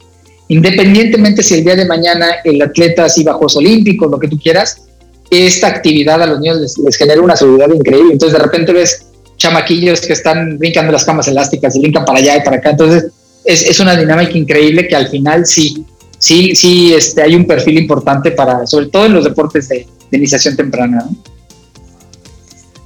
Independientemente 0.52 1.42
si 1.42 1.54
el 1.54 1.64
día 1.64 1.76
de 1.76 1.86
mañana 1.86 2.26
el 2.44 2.60
atleta 2.60 3.06
así 3.06 3.24
bajo 3.24 3.38
Juegos 3.38 3.56
Olímpicos, 3.56 4.10
lo 4.10 4.18
que 4.18 4.28
tú 4.28 4.38
quieras, 4.38 4.82
esta 5.30 5.68
actividad 5.68 6.20
a 6.22 6.26
los 6.26 6.40
niños 6.40 6.78
les, 6.84 6.96
genera 6.96 7.22
una 7.22 7.36
seguridad 7.36 7.68
increíble. 7.72 8.12
Entonces 8.12 8.38
de 8.38 8.44
repente 8.44 8.72
ves 8.72 9.06
chamaquillos 9.38 10.02
que 10.02 10.12
están 10.12 10.58
brincando 10.58 10.92
las 10.92 11.04
camas 11.04 11.26
elásticas 11.26 11.74
y 11.74 11.80
brincan 11.80 12.04
para 12.04 12.18
allá 12.18 12.36
y 12.36 12.40
para 12.42 12.56
acá. 12.58 12.70
Entonces 12.70 13.06
es, 13.46 13.66
es 13.66 13.80
una 13.80 13.96
dinámica 13.96 14.36
increíble 14.36 14.86
que 14.86 14.94
al 14.94 15.08
final 15.08 15.46
sí, 15.46 15.86
sí, 16.18 16.54
sí 16.54 16.92
este, 16.92 17.22
hay 17.22 17.34
un 17.34 17.46
perfil 17.46 17.78
importante 17.78 18.32
para, 18.32 18.66
sobre 18.66 18.86
todo 18.86 19.06
en 19.06 19.14
los 19.14 19.24
deportes 19.24 19.68
de, 19.68 19.86
iniciación 20.10 20.54
temprana. 20.54 21.08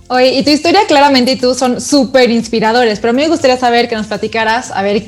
Oye, 0.07 0.39
y 0.39 0.45
tu 0.45 0.51
historia 0.51 0.83
claramente 0.87 1.33
y 1.33 1.37
tú 1.37 1.53
son 1.53 1.81
súper 1.81 2.31
inspiradores, 2.31 3.01
pero 3.01 3.11
a 3.11 3.13
mí 3.13 3.23
me 3.23 3.29
gustaría 3.29 3.57
saber 3.57 3.89
que 3.89 3.97
nos 3.97 4.07
platicaras, 4.07 4.71
a 4.71 4.83
ver, 4.83 5.03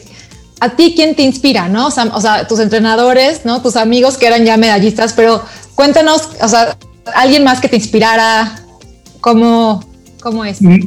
a 0.61 0.77
ti 0.77 0.95
quién 0.97 1.15
te 1.15 1.23
inspira, 1.23 1.69
¿no? 1.69 1.87
O 1.89 2.21
sea, 2.21 2.47
tus 2.47 2.61
entrenadores, 2.61 3.45
¿no? 3.45 3.63
Tus 3.63 3.77
amigos 3.77 4.17
que 4.17 4.27
eran 4.27 4.45
ya 4.45 4.57
medallistas, 4.57 5.13
pero 5.13 5.43
cuéntanos, 5.75 6.29
o 6.41 6.49
sea, 6.49 6.77
alguien 7.15 7.45
más 7.45 7.61
que 7.61 7.69
te 7.69 7.77
inspirara, 7.77 8.61
¿cómo, 9.21 9.85
cómo 10.21 10.45
es? 10.45 10.61
Mm, 10.61 10.79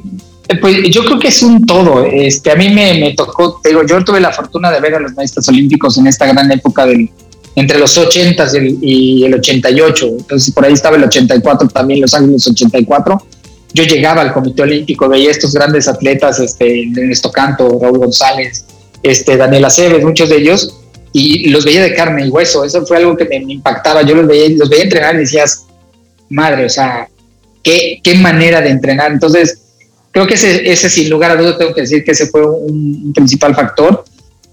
pues 0.60 0.90
yo 0.90 1.06
creo 1.06 1.20
que 1.20 1.30
es 1.30 1.42
un 1.42 1.66
todo. 1.66 2.04
Este, 2.06 2.52
a 2.52 2.56
mí 2.56 2.70
me, 2.70 3.00
me 3.00 3.14
tocó, 3.14 3.62
digo, 3.64 3.86
yo 3.86 4.04
tuve 4.04 4.20
la 4.20 4.32
fortuna 4.32 4.72
de 4.72 4.80
ver 4.82 4.96
a 4.96 5.00
los 5.00 5.14
maestros 5.14 5.48
olímpicos 5.48 5.98
en 5.98 6.08
esta 6.08 6.26
gran 6.26 6.52
época 6.52 6.86
del, 6.86 7.10
entre 7.56 7.80
los 7.80 7.98
80 7.98 8.48
y 8.82 9.24
el 9.24 9.34
88. 9.36 10.08
Entonces, 10.20 10.54
por 10.54 10.66
ahí 10.66 10.74
estaba 10.74 10.98
el 10.98 11.04
84 11.04 11.68
también, 11.70 12.02
Los 12.02 12.14
Ángeles 12.14 12.48
84. 12.48 13.26
Yo 13.74 13.84
llegaba 13.84 14.22
al 14.22 14.34
Comité 14.34 14.64
Olímpico, 14.64 15.08
veía 15.08 15.32
estos 15.32 15.54
grandes 15.54 15.88
atletas, 15.88 16.40
este, 16.40 16.84
Ernesto 16.84 17.32
Canto, 17.32 17.80
Raúl 17.82 18.00
González, 18.00 18.66
este, 19.04 19.38
Daniela 19.38 19.68
Aceves, 19.68 20.04
muchos 20.04 20.30
de 20.30 20.38
ellos, 20.38 20.78
y 21.14 21.50
los 21.50 21.66
veía 21.66 21.84
de 21.84 21.94
carne 21.94 22.26
y 22.26 22.30
hueso. 22.30 22.64
Eso 22.64 22.86
fue 22.86 22.98
algo 22.98 23.18
que 23.18 23.26
me, 23.26 23.38
impactaba. 23.38 24.02
Yo 24.02 24.16
los 24.16 24.28
veía, 24.28 24.56
los 24.58 24.70
veía 24.70 24.84
entrenar 24.84 25.16
y 25.16 25.20
decías, 25.20 25.66
madre, 26.30 26.66
o 26.66 26.70
sea, 26.70 27.08
qué, 27.64 28.00
qué 28.04 28.16
manera 28.16 28.62
de 28.62 28.70
entrenar. 28.70 29.12
Entonces, 29.12 29.62
creo 30.12 30.28
que 30.28 30.36
ese, 30.36 30.72
ese 30.72 30.90
sin 30.90 31.10
lugar 31.10 31.32
a 31.32 31.36
dudas 31.36 31.58
tengo 31.58 31.74
que 31.74 31.82
decir 31.82 32.04
que 32.04 32.12
ese 32.12 32.28
fue 32.28 32.46
un 32.46 33.12
principal 33.14 33.56
factor. 33.56 34.04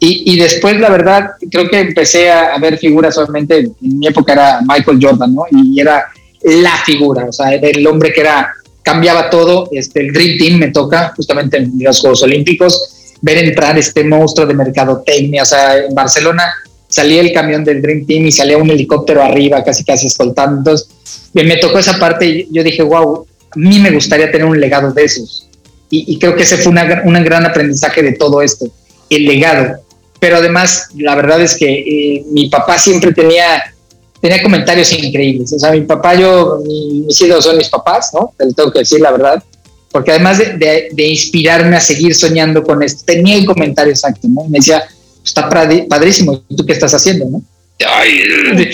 Y, 0.00 0.32
y, 0.32 0.38
después, 0.38 0.78
la 0.78 0.90
verdad, 0.90 1.30
creo 1.50 1.68
que 1.68 1.80
empecé 1.80 2.30
a, 2.30 2.56
ver 2.58 2.78
figuras 2.78 3.16
solamente, 3.16 3.58
en 3.58 3.98
mi 3.98 4.06
época 4.06 4.32
era 4.32 4.60
Michael 4.60 4.98
Jordan, 5.02 5.34
¿no? 5.34 5.42
Y 5.50 5.80
era 5.80 6.06
la 6.42 6.76
figura, 6.84 7.24
o 7.24 7.32
sea, 7.32 7.52
el 7.52 7.84
hombre 7.84 8.12
que 8.12 8.20
era, 8.20 8.52
cambiaba 8.82 9.28
todo, 9.28 9.68
este, 9.72 10.00
el 10.00 10.12
Dream 10.12 10.38
Team 10.38 10.58
me 10.60 10.68
toca 10.68 11.12
justamente 11.16 11.56
en 11.56 11.72
los 11.80 12.00
Juegos 12.00 12.22
Olímpicos, 12.22 12.97
ver 13.20 13.38
entrar 13.38 13.78
este 13.78 14.04
monstruo 14.04 14.46
de 14.46 14.54
mercadotecnia, 14.54 15.42
o 15.42 15.46
sea, 15.46 15.76
en 15.78 15.94
Barcelona 15.94 16.52
salía 16.88 17.20
el 17.20 17.32
camión 17.32 17.64
del 17.64 17.82
Dream 17.82 18.06
Team 18.06 18.26
y 18.26 18.32
salía 18.32 18.56
un 18.58 18.70
helicóptero 18.70 19.22
arriba, 19.22 19.62
casi 19.62 19.84
casi 19.84 20.06
escoltando, 20.06 20.58
entonces 20.58 20.88
me 21.32 21.56
tocó 21.56 21.78
esa 21.78 21.98
parte 21.98 22.26
y 22.26 22.48
yo 22.50 22.62
dije, 22.62 22.82
wow, 22.82 23.26
a 23.50 23.58
mí 23.58 23.78
me 23.78 23.90
gustaría 23.90 24.30
tener 24.30 24.46
un 24.46 24.58
legado 24.58 24.92
de 24.92 25.04
esos. 25.04 25.48
Y, 25.90 26.12
y 26.12 26.18
creo 26.18 26.36
que 26.36 26.42
ese 26.42 26.58
fue 26.58 26.72
una, 26.72 27.02
un 27.04 27.14
gran 27.24 27.46
aprendizaje 27.46 28.02
de 28.02 28.12
todo 28.12 28.42
esto, 28.42 28.66
el 29.10 29.24
legado 29.24 29.80
pero 30.20 30.36
además 30.36 30.88
la 30.96 31.14
verdad 31.14 31.40
es 31.40 31.56
que 31.56 31.66
eh, 31.66 32.24
mi 32.30 32.48
papá 32.48 32.78
siempre 32.78 33.12
tenía, 33.12 33.74
tenía 34.20 34.42
comentarios 34.42 34.92
increíbles. 34.92 35.52
O 35.52 35.58
sea, 35.58 35.70
mi 35.72 35.82
papá, 35.82 36.14
yo, 36.14 36.60
mis 36.64 37.20
ídolos 37.20 37.44
son 37.44 37.56
mis 37.56 37.68
papás, 37.68 38.10
¿no? 38.12 38.32
Te 38.36 38.46
lo 38.46 38.52
tengo 38.52 38.72
que 38.72 38.80
decir 38.80 39.00
la 39.00 39.12
verdad. 39.12 39.42
Porque 39.90 40.10
además 40.10 40.38
de, 40.38 40.88
de, 40.92 41.06
inspirarme 41.06 41.76
a 41.76 41.80
seguir 41.80 42.14
soñando 42.14 42.62
con 42.62 42.82
esto, 42.82 43.04
tenía 43.06 43.36
el 43.36 43.46
comentario 43.46 43.92
exacto, 43.92 44.28
¿no? 44.28 44.44
Me 44.44 44.58
decía, 44.58 44.84
está 45.24 45.48
padrísimo, 45.48 46.42
¿y 46.48 46.56
tú 46.56 46.66
qué 46.66 46.74
estás 46.74 46.92
haciendo, 46.92 47.26
no? 47.26 47.42
Ay, 47.86 48.68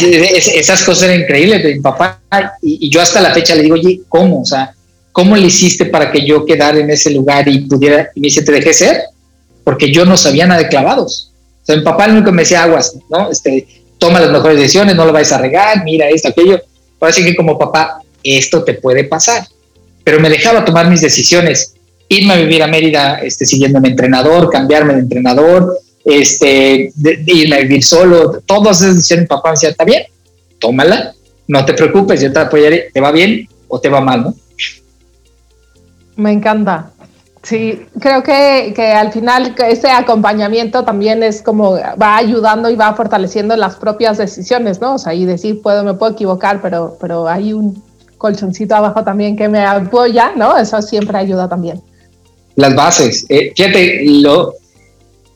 esas 0.54 0.82
cosas 0.84 1.04
eran 1.04 1.20
increíbles 1.20 1.62
de 1.62 1.74
mi 1.74 1.80
papá. 1.80 2.20
Y, 2.62 2.86
y, 2.86 2.90
yo 2.90 3.00
hasta 3.00 3.20
la 3.20 3.34
fecha 3.34 3.54
le 3.54 3.62
digo, 3.62 3.74
oye, 3.74 4.00
¿cómo? 4.08 4.42
O 4.42 4.44
sea, 4.44 4.72
¿cómo 5.12 5.36
le 5.36 5.48
hiciste 5.48 5.86
para 5.86 6.10
que 6.10 6.24
yo 6.24 6.46
quedara 6.46 6.78
en 6.78 6.88
ese 6.90 7.10
lugar 7.10 7.48
y 7.48 7.60
pudiera, 7.60 8.10
y 8.14 8.20
me 8.20 8.26
dice, 8.28 8.42
te 8.42 8.52
dejé 8.52 8.72
ser? 8.72 9.02
porque 9.68 9.92
yo 9.92 10.06
no 10.06 10.16
sabía 10.16 10.46
nada 10.46 10.62
de 10.62 10.68
clavados. 10.68 11.30
O 11.62 11.66
sea, 11.66 11.76
mi 11.76 11.82
papá 11.82 12.08
nunca 12.08 12.32
me 12.32 12.40
decía 12.40 12.62
aguas, 12.62 12.96
¿no? 13.10 13.30
Este, 13.30 13.68
toma 13.98 14.18
las 14.18 14.30
mejores 14.30 14.56
decisiones, 14.56 14.96
no 14.96 15.04
lo 15.04 15.12
vais 15.12 15.30
a 15.30 15.36
regar, 15.36 15.84
mira 15.84 16.08
esto, 16.08 16.28
aquello. 16.28 16.58
Parece 16.98 17.22
que 17.22 17.36
como 17.36 17.58
papá, 17.58 18.00
esto 18.22 18.64
te 18.64 18.72
puede 18.72 19.04
pasar. 19.04 19.46
Pero 20.08 20.20
me 20.20 20.30
dejaba 20.30 20.64
tomar 20.64 20.88
mis 20.88 21.02
decisiones, 21.02 21.74
irme 22.08 22.32
a 22.32 22.36
vivir 22.38 22.62
a 22.62 22.66
Mérida 22.66 23.18
este, 23.18 23.44
siguiendo 23.44 23.78
mi 23.78 23.90
entrenador, 23.90 24.48
cambiarme 24.48 24.94
de 24.94 25.00
entrenador, 25.00 25.78
este, 26.02 26.90
irme 27.26 27.56
a 27.56 27.60
vivir 27.60 27.84
solo, 27.84 28.40
todas 28.46 28.80
esas 28.80 28.96
decisiones 28.96 29.28
papá 29.28 29.50
me 29.50 29.56
decía, 29.56 29.68
está 29.68 29.84
bien, 29.84 30.04
tómala, 30.58 31.12
no 31.46 31.62
te 31.66 31.74
preocupes, 31.74 32.22
yo 32.22 32.32
te 32.32 32.38
apoyaré, 32.38 32.88
te 32.90 33.02
va 33.02 33.12
bien 33.12 33.50
o 33.68 33.78
te 33.78 33.90
va 33.90 34.00
mal, 34.00 34.22
¿no? 34.22 34.34
Me 36.16 36.32
encanta. 36.32 36.90
Sí, 37.42 37.86
creo 38.00 38.22
que, 38.22 38.72
que, 38.74 38.86
al 38.86 39.12
final 39.12 39.54
ese 39.68 39.90
acompañamiento 39.90 40.84
también 40.84 41.22
es 41.22 41.42
como 41.42 41.72
va 42.00 42.16
ayudando 42.16 42.70
y 42.70 42.76
va 42.76 42.94
fortaleciendo 42.94 43.54
las 43.56 43.76
propias 43.76 44.16
decisiones, 44.16 44.80
¿no? 44.80 44.94
O 44.94 44.98
sea, 44.98 45.12
y 45.12 45.26
decir, 45.26 45.60
puedo, 45.60 45.84
me 45.84 45.92
puedo 45.92 46.12
equivocar, 46.12 46.62
pero, 46.62 46.96
pero 46.98 47.28
hay 47.28 47.52
un 47.52 47.86
colchoncito 48.18 48.74
abajo 48.74 49.02
también 49.04 49.36
que 49.36 49.48
me 49.48 49.64
apoya, 49.64 50.32
¿no? 50.36 50.58
Eso 50.58 50.82
siempre 50.82 51.16
ayuda 51.16 51.48
también. 51.48 51.80
Las 52.56 52.74
bases. 52.74 53.24
Eh, 53.28 53.52
fíjate, 53.56 54.00
lo, 54.04 54.54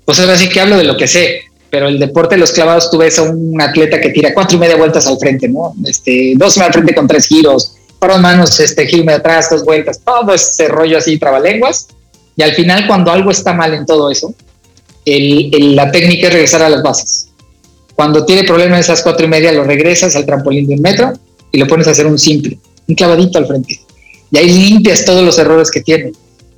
pues 0.05 0.19
ahora 0.21 0.37
sí 0.37 0.49
que 0.49 0.61
hablo 0.61 0.77
de 0.77 0.85
lo 0.85 0.97
que 0.97 1.07
sé, 1.07 1.43
pero 1.71 1.89
el 1.89 1.99
deporte 1.99 2.35
de 2.35 2.41
los 2.41 2.53
clavados, 2.53 2.91
tú 2.91 2.99
ves 2.99 3.19
a 3.19 3.23
un 3.23 3.61
atleta 3.61 4.01
que 4.01 4.11
tira 4.11 4.35
cuatro 4.35 4.57
y 4.57 4.61
media 4.61 4.77
vueltas 4.77 5.07
al 5.07 5.19
frente, 5.19 5.49
¿no? 5.49 5.73
Este, 5.87 6.35
dos 6.37 6.59
al 6.59 6.73
frente 6.73 6.95
con 6.95 7.07
tres 7.07 7.27
giros, 7.27 7.77
para 7.99 8.19
manos, 8.19 8.59
este, 8.59 8.87
girme 8.87 9.13
atrás, 9.13 9.49
dos 9.49 9.65
vueltas, 9.65 10.01
todo 10.05 10.35
ese 10.35 10.69
rollo 10.69 10.99
así, 10.99 11.19
trabalenguas. 11.19 11.87
Y 12.37 12.43
al 12.43 12.53
final, 12.53 12.87
cuando 12.87 13.13
algo 13.13 13.31
está 13.31 13.53
mal 13.53 13.73
en 13.75 13.87
todo 13.87 14.11
eso, 14.11 14.35
la 15.07 15.91
técnica 15.91 16.27
es 16.27 16.33
regresar 16.33 16.63
a 16.63 16.69
las 16.69 16.83
bases. 16.83 17.29
Cuando 17.95 18.25
tiene 18.25 18.45
problemas 18.45 18.81
esas 18.81 19.03
cuatro 19.03 19.25
y 19.25 19.29
media, 19.29 19.53
lo 19.53 19.65
regresas 19.65 20.17
al 20.17 20.27
trampolín 20.27 20.67
de 20.67 20.75
un 20.75 20.83
metro 20.83 21.13
y 21.53 21.59
lo 21.59 21.67
pones 21.67 21.87
a 21.87 21.93
hacer 21.93 22.07
un 22.07 22.19
simple, 22.19 22.59
un 22.89 22.95
clavadito 22.95 23.39
al 23.39 23.47
frente. 23.47 23.81
Y 24.31 24.39
ahí 24.39 24.71
limpias 24.71 25.05
todos 25.05 25.25
los 25.25 25.39
errores 25.39 25.71
que 25.71 25.83
tiene. 25.83 26.13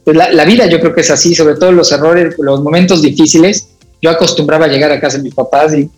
Pues 0.05 0.16
la, 0.16 0.31
la, 0.31 0.45
vida 0.45 0.66
yo 0.66 0.81
creo 0.81 0.95
que 0.95 1.01
es 1.01 1.11
así, 1.11 1.35
sobre 1.35 1.55
todo 1.55 1.72
los 1.72 1.91
errores, 1.93 2.35
los 2.39 2.62
momentos 2.62 3.03
difíciles. 3.03 3.68
Yo 4.03 4.11
acostumbraba 4.11 4.66
a 4.66 4.68
llegar 4.68 4.93
a 4.93 5.01
casa 5.01 5.16
de 5.16 5.25
mis 5.25 5.35
papás 5.35 5.75
y, 5.75 5.89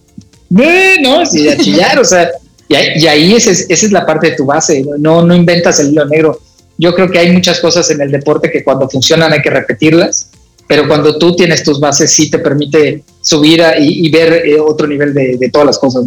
no, 0.48 1.22
y 1.32 1.48
a 1.48 1.56
chillar, 1.56 1.98
o 1.98 2.04
sea, 2.04 2.30
y 2.68 2.74
ahí, 2.74 3.34
esa, 3.34 3.50
es, 3.50 3.66
esa 3.68 3.86
es 3.86 3.92
la 3.92 4.06
parte 4.06 4.30
de 4.30 4.36
tu 4.36 4.44
base, 4.44 4.84
no, 4.98 5.24
no 5.24 5.34
inventas 5.34 5.80
el 5.80 5.90
hilo 5.90 6.06
negro. 6.06 6.40
Yo 6.78 6.94
creo 6.94 7.10
que 7.10 7.18
hay 7.18 7.32
muchas 7.32 7.60
cosas 7.60 7.90
en 7.90 8.00
el 8.00 8.10
deporte 8.10 8.50
que 8.50 8.62
cuando 8.62 8.88
funcionan 8.88 9.32
hay 9.32 9.40
que 9.40 9.50
repetirlas, 9.50 10.30
pero 10.66 10.86
cuando 10.88 11.18
tú 11.18 11.34
tienes 11.34 11.62
tus 11.62 11.80
bases 11.80 12.12
sí 12.12 12.30
te 12.30 12.38
permite 12.38 13.02
subir 13.22 13.62
y, 13.78 14.10
ver 14.10 14.46
eh, 14.46 14.60
otro 14.60 14.86
nivel 14.86 15.14
de, 15.14 15.48
todas 15.52 15.66
las 15.66 15.78
cosas. 15.78 16.04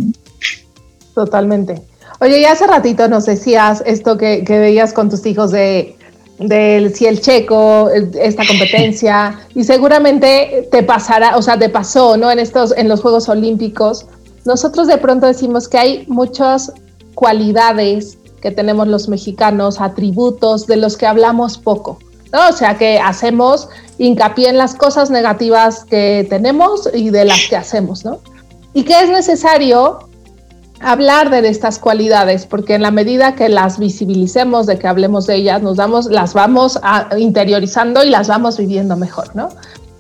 Totalmente. 1.15 1.81
Oye, 2.21 2.41
ya 2.41 2.51
hace 2.51 2.67
ratito 2.67 3.07
nos 3.07 3.25
decías 3.25 3.81
esto 3.85 4.17
que, 4.17 4.43
veías 4.47 4.93
con 4.93 5.09
tus 5.09 5.25
hijos 5.25 5.51
de 5.51 5.95
del 6.37 6.95
si 6.95 7.05
el 7.05 7.19
checo, 7.19 7.89
esta 7.89 8.47
competencia, 8.47 9.41
y 9.55 9.65
seguramente 9.65 10.69
te 10.71 10.83
pasará, 10.83 11.35
o 11.35 11.41
sea, 11.41 11.59
te 11.59 11.67
pasó, 11.67 12.15
¿no? 12.15 12.31
En 12.31 12.39
estos, 12.39 12.73
en 12.77 12.87
los 12.87 13.01
Juegos 13.01 13.27
Olímpicos, 13.27 14.05
nosotros 14.45 14.87
de 14.87 14.97
pronto 14.97 15.27
decimos 15.27 15.67
que 15.67 15.77
hay 15.77 16.05
muchas 16.07 16.71
cualidades 17.13 18.17
que 18.41 18.51
tenemos 18.51 18.87
los 18.87 19.09
mexicanos, 19.09 19.81
atributos 19.81 20.65
de 20.65 20.77
los 20.77 20.95
que 20.95 21.07
hablamos 21.07 21.57
poco. 21.57 21.99
¿no? 22.31 22.49
O 22.49 22.53
sea 22.53 22.77
que 22.77 22.99
hacemos 22.99 23.67
hincapié 23.97 24.49
en 24.49 24.57
las 24.57 24.75
cosas 24.75 25.09
negativas 25.09 25.83
que 25.85 26.25
tenemos 26.29 26.89
y 26.93 27.09
de 27.09 27.25
las 27.25 27.47
que 27.49 27.55
hacemos, 27.55 28.05
¿no? 28.05 28.19
Y 28.73 28.83
que 28.83 28.99
es 28.99 29.09
necesario 29.09 30.08
hablar 30.81 31.29
de 31.29 31.47
estas 31.47 31.79
cualidades, 31.79 32.45
porque 32.45 32.75
en 32.75 32.81
la 32.81 32.91
medida 32.91 33.35
que 33.35 33.49
las 33.49 33.79
visibilicemos, 33.79 34.65
de 34.65 34.77
que 34.77 34.87
hablemos 34.87 35.27
de 35.27 35.35
ellas, 35.35 35.61
nos 35.61 35.77
damos, 35.77 36.05
las 36.07 36.33
vamos 36.33 36.79
interiorizando 37.17 38.03
y 38.03 38.09
las 38.09 38.27
vamos 38.27 38.57
viviendo 38.57 38.95
mejor, 38.95 39.35
¿no? 39.35 39.49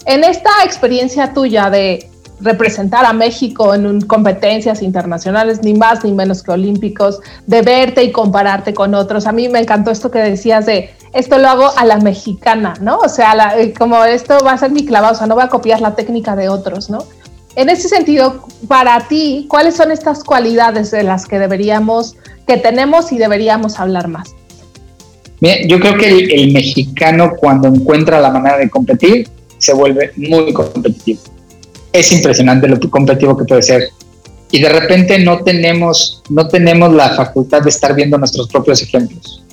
En 0.05 0.23
esta 0.23 0.49
experiencia 0.63 1.33
tuya 1.33 1.69
de 1.69 2.09
representar 2.41 3.05
a 3.05 3.13
México 3.13 3.73
en 3.73 4.01
competencias 4.01 4.81
internacionales, 4.81 5.61
ni 5.61 5.73
más 5.73 6.03
ni 6.03 6.11
menos 6.11 6.41
que 6.41 6.51
olímpicos, 6.51 7.19
de 7.45 7.61
verte 7.61 8.03
y 8.03 8.11
compararte 8.11 8.73
con 8.73 8.95
otros. 8.95 9.27
A 9.27 9.31
mí 9.31 9.49
me 9.49 9.59
encantó 9.59 9.91
esto 9.91 10.09
que 10.09 10.19
decías 10.19 10.65
de, 10.65 10.91
esto 11.13 11.37
lo 11.37 11.49
hago 11.49 11.77
a 11.77 11.85
la 11.85 11.97
mexicana, 11.97 12.75
¿no? 12.81 12.99
O 12.99 13.09
sea, 13.09 13.59
eh, 13.59 13.73
como 13.73 14.03
esto 14.05 14.37
va 14.45 14.53
a 14.53 14.57
ser 14.57 14.71
mi 14.71 14.85
clavado, 14.85 15.13
o 15.13 15.17
sea, 15.17 15.27
no 15.27 15.35
voy 15.35 15.43
a 15.43 15.49
copiar 15.49 15.81
la 15.81 15.95
técnica 15.95 16.35
de 16.35 16.49
otros, 16.49 16.89
¿no? 16.89 16.99
En 17.55 17.69
ese 17.69 17.89
sentido, 17.89 18.47
para 18.67 19.07
ti, 19.07 19.45
¿cuáles 19.49 19.75
son 19.75 19.91
estas 19.91 20.23
cualidades 20.23 20.91
de 20.91 21.03
las 21.03 21.25
que 21.25 21.39
deberíamos, 21.39 22.15
que 22.47 22.57
tenemos 22.57 23.11
y 23.11 23.17
deberíamos 23.17 23.79
hablar 23.79 24.07
más? 24.07 24.35
yo 25.69 25.79
creo 25.79 25.97
que 25.97 26.09
el 26.09 26.51
mexicano 26.51 27.31
cuando 27.37 27.69
encuentra 27.69 28.19
la 28.19 28.29
manera 28.29 28.57
de 28.57 28.69
competir, 28.69 29.29
se 29.57 29.73
vuelve 29.73 30.11
muy 30.17 30.51
competitivo 30.51 31.21
es 31.91 32.11
impresionante 32.11 32.67
lo 32.67 32.79
competitivo 32.89 33.37
que 33.37 33.45
puede 33.45 33.61
ser. 33.61 33.89
Y 34.51 34.61
de 34.61 34.69
repente 34.69 35.19
no 35.19 35.43
tenemos, 35.43 36.23
no 36.29 36.47
tenemos 36.47 36.93
la 36.93 37.15
facultad 37.15 37.61
de 37.61 37.69
estar 37.69 37.95
viendo 37.95 38.17
nuestros 38.17 38.47
propios 38.47 38.81
ejemplos. 38.81 39.43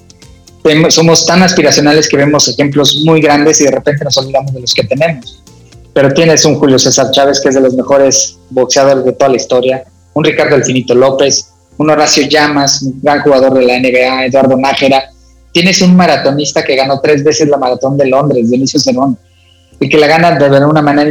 Somos 0.89 1.27
tan 1.27 1.43
aspiracionales 1.43 2.09
que 2.09 2.17
vemos 2.17 2.49
ejemplos 2.49 3.03
muy 3.05 3.21
grandes 3.21 3.61
y 3.61 3.65
de 3.65 3.71
repente 3.71 4.05
nos 4.05 4.17
olvidamos 4.17 4.53
de 4.53 4.61
los 4.61 4.75
que 4.75 4.85
tenemos. 4.85 5.43
Pero 5.97 6.13
tienes 6.13 6.45
un 6.45 6.57
Julio 6.57 6.79
César 6.79 7.11
Chávez, 7.11 7.41
que 7.41 7.49
es 7.49 7.55
de 7.55 7.61
los 7.63 7.73
mejores 7.73 8.37
boxeadores 8.51 9.03
de 9.03 9.13
toda 9.15 9.31
la 9.31 9.37
historia, 9.37 9.83
un 10.13 10.25
Ricardo 10.25 10.55
Elfinito 10.55 10.95
López, 10.95 11.51
un 11.79 11.89
Horacio 11.89 12.29
Llamas, 12.29 12.83
un 12.83 13.01
gran 13.03 13.23
jugador 13.23 13.55
de 13.55 13.65
la 13.65 13.81
NBA, 13.81 14.27
Eduardo 14.27 14.59
Nájera. 14.59 15.05
Tienes 15.53 15.81
un 15.81 15.97
maratonista 15.97 16.63
que 16.63 16.77
ganó 16.77 17.01
tres 17.01 17.25
veces 17.25 17.49
la 17.49 17.57
maratón 17.57 17.97
de 17.97 18.09
Londres, 18.09 18.51
Dionisio 18.51 18.79
Cerón, 18.79 19.17
y 19.81 19.89
que 19.89 19.97
la 19.97 20.07
gana 20.07 20.39
de 20.39 20.67
una 20.67 20.83
manera 20.83 21.11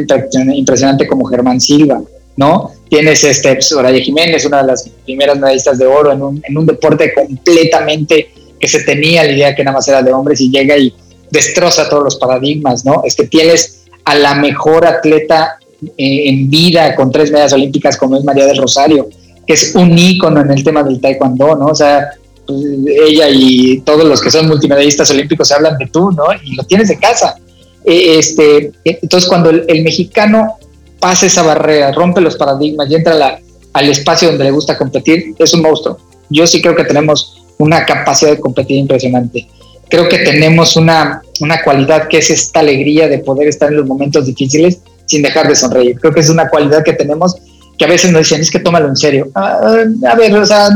impresionante 0.54 1.08
como 1.08 1.26
Germán 1.26 1.60
Silva, 1.60 2.04
¿no? 2.38 2.70
Tienes 2.88 3.24
este, 3.24 3.56
pues, 3.56 3.70
Soraya 3.70 4.00
Jiménez, 4.00 4.46
una 4.46 4.62
de 4.62 4.68
las 4.68 4.88
primeras 5.04 5.40
medallistas 5.40 5.80
de 5.80 5.88
oro 5.88 6.12
en 6.12 6.22
un, 6.22 6.44
en 6.48 6.56
un 6.56 6.66
deporte 6.68 7.12
completamente 7.12 8.30
que 8.60 8.68
se 8.68 8.82
tenía 8.82 9.24
la 9.24 9.32
idea 9.32 9.56
que 9.56 9.64
nada 9.64 9.78
más 9.78 9.88
era 9.88 10.04
de 10.04 10.14
hombres 10.14 10.40
y 10.42 10.52
llega 10.52 10.78
y 10.78 10.94
destroza 11.32 11.90
todos 11.90 12.04
los 12.04 12.18
paradigmas, 12.18 12.86
¿no? 12.86 13.02
Es 13.04 13.16
que 13.16 13.26
tienes 13.26 13.85
a 14.06 14.16
la 14.16 14.36
mejor 14.36 14.86
atleta 14.86 15.58
eh, 15.97 16.30
en 16.30 16.49
vida 16.49 16.95
con 16.95 17.12
tres 17.12 17.32
medallas 17.32 17.53
olímpicas 17.53 17.97
como 17.97 18.18
es 18.18 18.24
María 18.24 18.45
del 18.45 18.58
Rosario, 18.58 19.10
que 19.45 19.53
es 19.53 19.76
un 19.76 19.97
ícono 19.97 20.41
en 20.41 20.51
el 20.51 20.64
tema 20.64 20.84
del 20.84 21.01
taekwondo, 21.01 21.56
¿no? 21.56 21.66
O 21.68 21.76
sea, 21.76 22.12
pues, 22.45 22.62
ella 23.08 23.28
y 23.30 23.82
todos 23.82 24.06
los 24.06 24.22
que 24.22 24.32
son 24.32 24.47
multimedallistas 24.47 25.10
olímpicos 25.12 25.51
hablan 25.51 25.78
de 25.78 25.88
tú, 25.88 26.12
¿no? 26.12 26.26
Y 26.43 26.56
lo 26.56 26.64
tienes 26.64 26.88
de 26.88 26.97
casa. 26.97 27.36
Eh, 27.84 28.18
este, 28.20 28.72
entonces, 28.84 29.28
cuando 29.28 29.49
el, 29.49 29.84
mexicano 29.84 30.56
pasa 30.99 31.26
esa 31.26 31.43
barrera, 31.43 31.91
rompe 31.91 32.22
los 32.22 32.36
paradigmas 32.36 32.89
y 32.89 32.95
entra 32.95 33.39
al 33.74 33.89
espacio 33.89 34.30
donde 34.30 34.45
le 34.45 34.51
gusta 34.51 34.78
competir, 34.78 35.36
es 35.38 35.53
un 35.53 35.62
monstruo. 35.62 35.97
Yo 36.30 36.47
sí 36.47 36.62
creo 36.62 36.76
que 36.76 36.84
tenemos 36.84 37.43
una 37.58 37.86
capacidad 37.86 38.32
de 38.32 38.39
competir 38.39 38.78
impresionante. 38.78 39.47
Creo 39.90 40.10
que 40.10 40.20
tenemos 40.20 40.76
una, 40.76 41.22
una 41.40 41.62
cualidad 41.64 42.08
que 42.08 42.18
es 42.18 42.30
esta 42.30 42.62
alegría 42.62 43.08
de 43.08 43.20
poder 43.20 43.48
estar 43.48 43.70
en 43.70 43.78
los 43.78 43.86
momentos 43.86 44.26
difíciles 44.26 44.80
sin 45.06 45.22
dejar 45.22 45.48
de 45.48 45.56
sonreír. 45.56 46.00
Creo 46.00 46.14
que 46.14 46.22
es 46.22 46.30
una 46.30 46.50
cualidad 46.50 46.84
que 46.84 46.94
tenemos 46.94 47.36
que 47.78 47.86
a 47.86 47.88
veces 47.88 48.12
nos 48.12 48.22
dicen, 48.22 48.42
es 48.42 48.52
que 48.52 48.60
tómalo 48.60 48.88
en 48.88 48.96
serio. 48.96 49.30
Ah, 49.36 49.84
a 50.10 50.16
ver, 50.16 50.34
o 50.34 50.46
sea, 50.46 50.70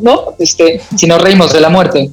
no, 0.00 0.34
este, 0.38 0.80
si 0.96 1.06
nos 1.06 1.20
reímos 1.20 1.52
de 1.52 1.60
la 1.60 1.68
muerte, 1.68 2.10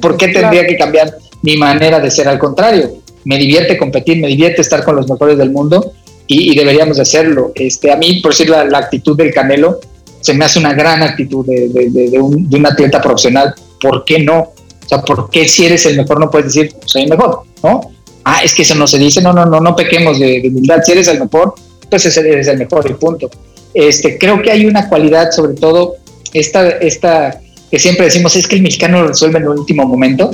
¿por 0.00 0.16
qué 0.16 0.28
tendría 0.32 0.66
que 0.66 0.76
cambiar 0.76 1.16
mi 1.42 1.56
manera 1.56 2.00
de 2.00 2.10
ser? 2.10 2.28
Al 2.28 2.38
contrario, 2.38 2.98
me 3.24 3.38
divierte 3.38 3.76
competir, 3.76 4.18
me 4.18 4.28
divierte 4.28 4.62
estar 4.62 4.84
con 4.84 4.96
los 4.96 5.08
mejores 5.08 5.38
del 5.38 5.50
mundo 5.50 5.92
y, 6.26 6.56
deberíamos 6.56 6.96
de 6.96 7.02
hacerlo. 7.02 7.52
Este, 7.54 7.92
a 7.92 7.96
mí, 7.96 8.20
por 8.20 8.32
decir 8.32 8.50
la, 8.50 8.78
actitud 8.78 9.16
del 9.16 9.32
Canelo, 9.32 9.80
se 10.20 10.34
me 10.34 10.44
hace 10.44 10.58
una 10.58 10.74
gran 10.74 11.02
actitud 11.02 11.46
de, 11.46 11.68
de, 11.68 12.18
un, 12.18 12.48
de, 12.48 12.56
un, 12.56 12.66
atleta 12.66 13.00
profesional. 13.00 13.54
¿Por 13.80 14.04
qué 14.04 14.18
no? 14.18 14.48
O 14.86 14.88
sea, 14.88 15.02
¿por 15.02 15.30
qué 15.30 15.48
si 15.48 15.66
eres 15.66 15.84
el 15.86 15.96
mejor 15.96 16.20
no 16.20 16.30
puedes 16.30 16.54
decir, 16.54 16.74
soy 16.84 17.02
el 17.02 17.10
mejor? 17.10 17.42
¿No? 17.62 17.92
Ah, 18.24 18.40
es 18.42 18.54
que 18.54 18.62
eso 18.62 18.74
no 18.74 18.86
se 18.86 18.98
dice, 18.98 19.20
no, 19.20 19.32
no, 19.32 19.44
no, 19.44 19.60
no 19.60 19.74
pequemos 19.76 20.18
de, 20.18 20.42
humildad. 20.46 20.80
Si 20.84 20.92
eres 20.92 21.08
el 21.08 21.20
mejor, 21.20 21.54
pues 21.90 22.16
eres 22.16 22.48
el 22.48 22.58
mejor 22.58 22.88
y 22.88 22.94
punto. 22.94 23.30
Este, 23.74 24.16
creo 24.16 24.40
que 24.40 24.50
hay 24.50 24.64
una 24.64 24.88
cualidad, 24.88 25.30
sobre 25.32 25.54
todo, 25.54 25.96
esta, 26.32 26.68
esta 26.68 27.40
que 27.70 27.78
siempre 27.78 28.06
decimos, 28.06 28.34
es 28.36 28.46
que 28.46 28.56
el 28.56 28.62
mexicano 28.62 29.02
lo 29.02 29.08
resuelve 29.08 29.38
en 29.38 29.44
el 29.44 29.50
último 29.50 29.86
momento. 29.86 30.30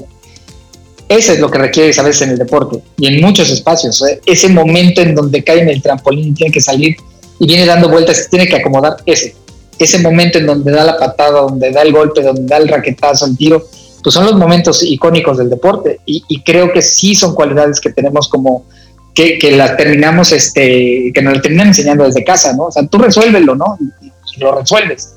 Ese 1.08 1.34
es 1.34 1.40
lo 1.40 1.50
que 1.50 1.58
requiere 1.58 1.92
a 1.98 2.02
veces 2.02 2.22
en 2.22 2.30
el 2.30 2.38
deporte 2.38 2.78
y 2.98 3.06
en 3.06 3.20
muchos 3.20 3.50
espacios. 3.50 4.02
Ese 4.24 4.48
momento 4.48 5.02
en 5.02 5.14
donde 5.14 5.42
cae 5.42 5.60
en 5.60 5.68
el 5.68 5.82
trampolín 5.82 6.28
y 6.28 6.32
tiene 6.32 6.52
que 6.52 6.60
salir 6.60 6.96
y 7.38 7.46
viene 7.46 7.66
dando 7.66 7.88
vueltas, 7.88 8.28
tiene 8.30 8.46
que 8.46 8.56
acomodar 8.56 8.96
ese. 9.06 9.34
Ese 9.78 9.98
momento 9.98 10.38
en 10.38 10.46
donde 10.46 10.70
da 10.70 10.84
la 10.84 10.98
patada, 10.98 11.40
donde 11.40 11.70
da 11.70 11.82
el 11.82 11.92
golpe, 11.92 12.22
donde 12.22 12.44
da 12.44 12.58
el 12.58 12.68
raquetazo, 12.68 13.26
el 13.26 13.36
tiro, 13.36 13.66
pues 14.02 14.14
son 14.14 14.26
los 14.26 14.36
momentos 14.36 14.82
icónicos 14.82 15.38
del 15.38 15.50
deporte 15.50 16.00
y, 16.04 16.42
creo 16.42 16.72
que 16.72 16.82
sí 16.82 17.14
son 17.14 17.34
cualidades 17.34 17.80
que 17.80 17.90
tenemos 17.90 18.28
como 18.28 18.64
que, 19.14 19.38
que 19.38 19.52
las 19.52 19.76
terminamos, 19.76 20.32
este, 20.32 21.12
que 21.14 21.22
nos 21.22 21.34
las 21.34 21.42
terminan 21.42 21.68
enseñando 21.68 22.04
desde 22.04 22.24
casa, 22.24 22.54
¿no? 22.54 22.64
O 22.64 22.72
sea, 22.72 22.86
tú 22.86 22.98
resuélvelo, 22.98 23.54
¿no? 23.54 23.78
Y, 23.80 24.12
lo 24.40 24.58
resuelves. 24.58 25.14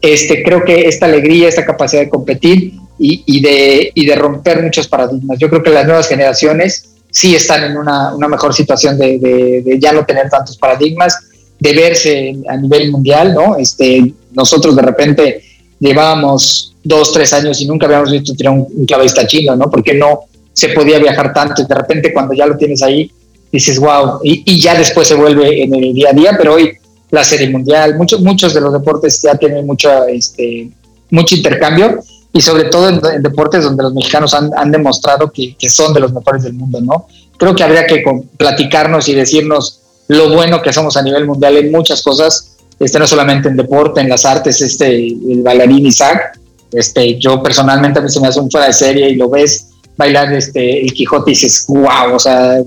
Este, 0.00 0.42
creo 0.44 0.64
que 0.64 0.86
esta 0.86 1.06
alegría, 1.06 1.48
esta 1.48 1.66
capacidad 1.66 2.02
de 2.02 2.08
competir 2.08 2.74
y, 2.96 3.24
y, 3.26 3.42
de, 3.42 3.90
y 3.92 4.06
de 4.06 4.14
romper 4.14 4.62
muchos 4.62 4.86
paradigmas. 4.86 5.36
Yo 5.40 5.50
creo 5.50 5.64
que 5.64 5.70
las 5.70 5.84
nuevas 5.84 6.08
generaciones 6.08 6.92
sí 7.10 7.34
están 7.34 7.64
en 7.64 7.76
una, 7.76 8.14
una 8.14 8.28
mejor 8.28 8.54
situación 8.54 8.96
de, 8.98 9.18
de, 9.18 9.62
de, 9.62 9.78
ya 9.80 9.92
no 9.92 10.06
tener 10.06 10.30
tantos 10.30 10.56
paradigmas, 10.56 11.18
de 11.58 11.72
verse 11.74 12.36
a 12.48 12.56
nivel 12.56 12.90
mundial, 12.90 13.34
¿no? 13.34 13.56
Este, 13.56 14.14
nosotros 14.32 14.74
de 14.74 14.82
repente 14.82 15.42
llevábamos 15.78 16.71
dos, 16.82 17.12
tres 17.12 17.32
años 17.32 17.60
y 17.60 17.66
nunca 17.66 17.86
habíamos 17.86 18.10
visto 18.10 18.34
tirar 18.34 18.54
un, 18.54 18.66
un 18.74 18.86
clavista 18.86 19.26
chino, 19.26 19.56
¿no? 19.56 19.70
Porque 19.70 19.94
no 19.94 20.24
se 20.52 20.68
podía 20.70 20.98
viajar 20.98 21.32
tanto 21.32 21.62
y 21.62 21.66
de 21.66 21.74
repente 21.74 22.12
cuando 22.12 22.34
ya 22.34 22.46
lo 22.46 22.56
tienes 22.56 22.82
ahí, 22.82 23.10
dices, 23.50 23.78
wow, 23.78 24.20
y, 24.22 24.60
ya 24.60 24.74
después 24.74 25.06
se 25.06 25.14
vuelve 25.14 25.62
en 25.62 25.74
el 25.74 25.92
día 25.92 26.10
a 26.10 26.12
día, 26.12 26.34
pero 26.36 26.54
hoy 26.54 26.72
la 27.10 27.22
serie 27.22 27.50
mundial, 27.50 27.96
muchos, 27.96 28.20
muchos 28.20 28.54
de 28.54 28.60
los 28.60 28.72
deportes 28.72 29.20
ya 29.22 29.34
tienen 29.34 29.66
mucho, 29.66 30.06
este, 30.06 30.70
mucho 31.10 31.36
intercambio 31.36 32.02
y 32.32 32.40
sobre 32.40 32.64
todo 32.64 32.88
en, 32.88 33.22
deportes 33.22 33.64
donde 33.64 33.82
los 33.82 33.92
mexicanos 33.92 34.32
han, 34.32 34.50
han 34.56 34.70
demostrado 34.70 35.30
que, 35.30 35.54
que, 35.56 35.68
son 35.68 35.92
de 35.92 36.00
los 36.00 36.12
mejores 36.12 36.42
del 36.44 36.54
mundo, 36.54 36.80
¿no? 36.80 37.06
Creo 37.36 37.54
que 37.54 37.62
habría 37.62 37.86
que 37.86 38.02
platicarnos 38.38 39.08
y 39.08 39.14
decirnos 39.14 39.80
lo 40.08 40.30
bueno 40.30 40.62
que 40.62 40.72
somos 40.72 40.96
a 40.96 41.02
nivel 41.02 41.26
mundial 41.26 41.56
en 41.58 41.70
muchas 41.70 42.02
cosas, 42.02 42.56
este, 42.78 42.98
no 42.98 43.06
solamente 43.06 43.48
en 43.48 43.56
deporte, 43.56 44.00
en 44.00 44.08
las 44.08 44.24
artes, 44.24 44.62
este, 44.62 45.08
el 45.08 45.42
bailarín 45.42 45.86
Isaac, 45.86 46.38
este, 46.72 47.18
yo 47.18 47.42
personalmente 47.42 47.98
a 47.98 48.02
mí 48.02 48.08
se 48.08 48.20
me 48.20 48.28
hace 48.28 48.40
un 48.40 48.50
fuera 48.50 48.66
de 48.66 48.72
serie 48.72 49.10
y 49.10 49.14
lo 49.14 49.28
ves 49.28 49.68
bailar 49.96 50.32
este, 50.32 50.80
el 50.82 50.92
Quijote 50.92 51.30
y 51.30 51.34
dices, 51.34 51.66
wow, 51.68 52.14
o 52.14 52.18
sea, 52.18 52.62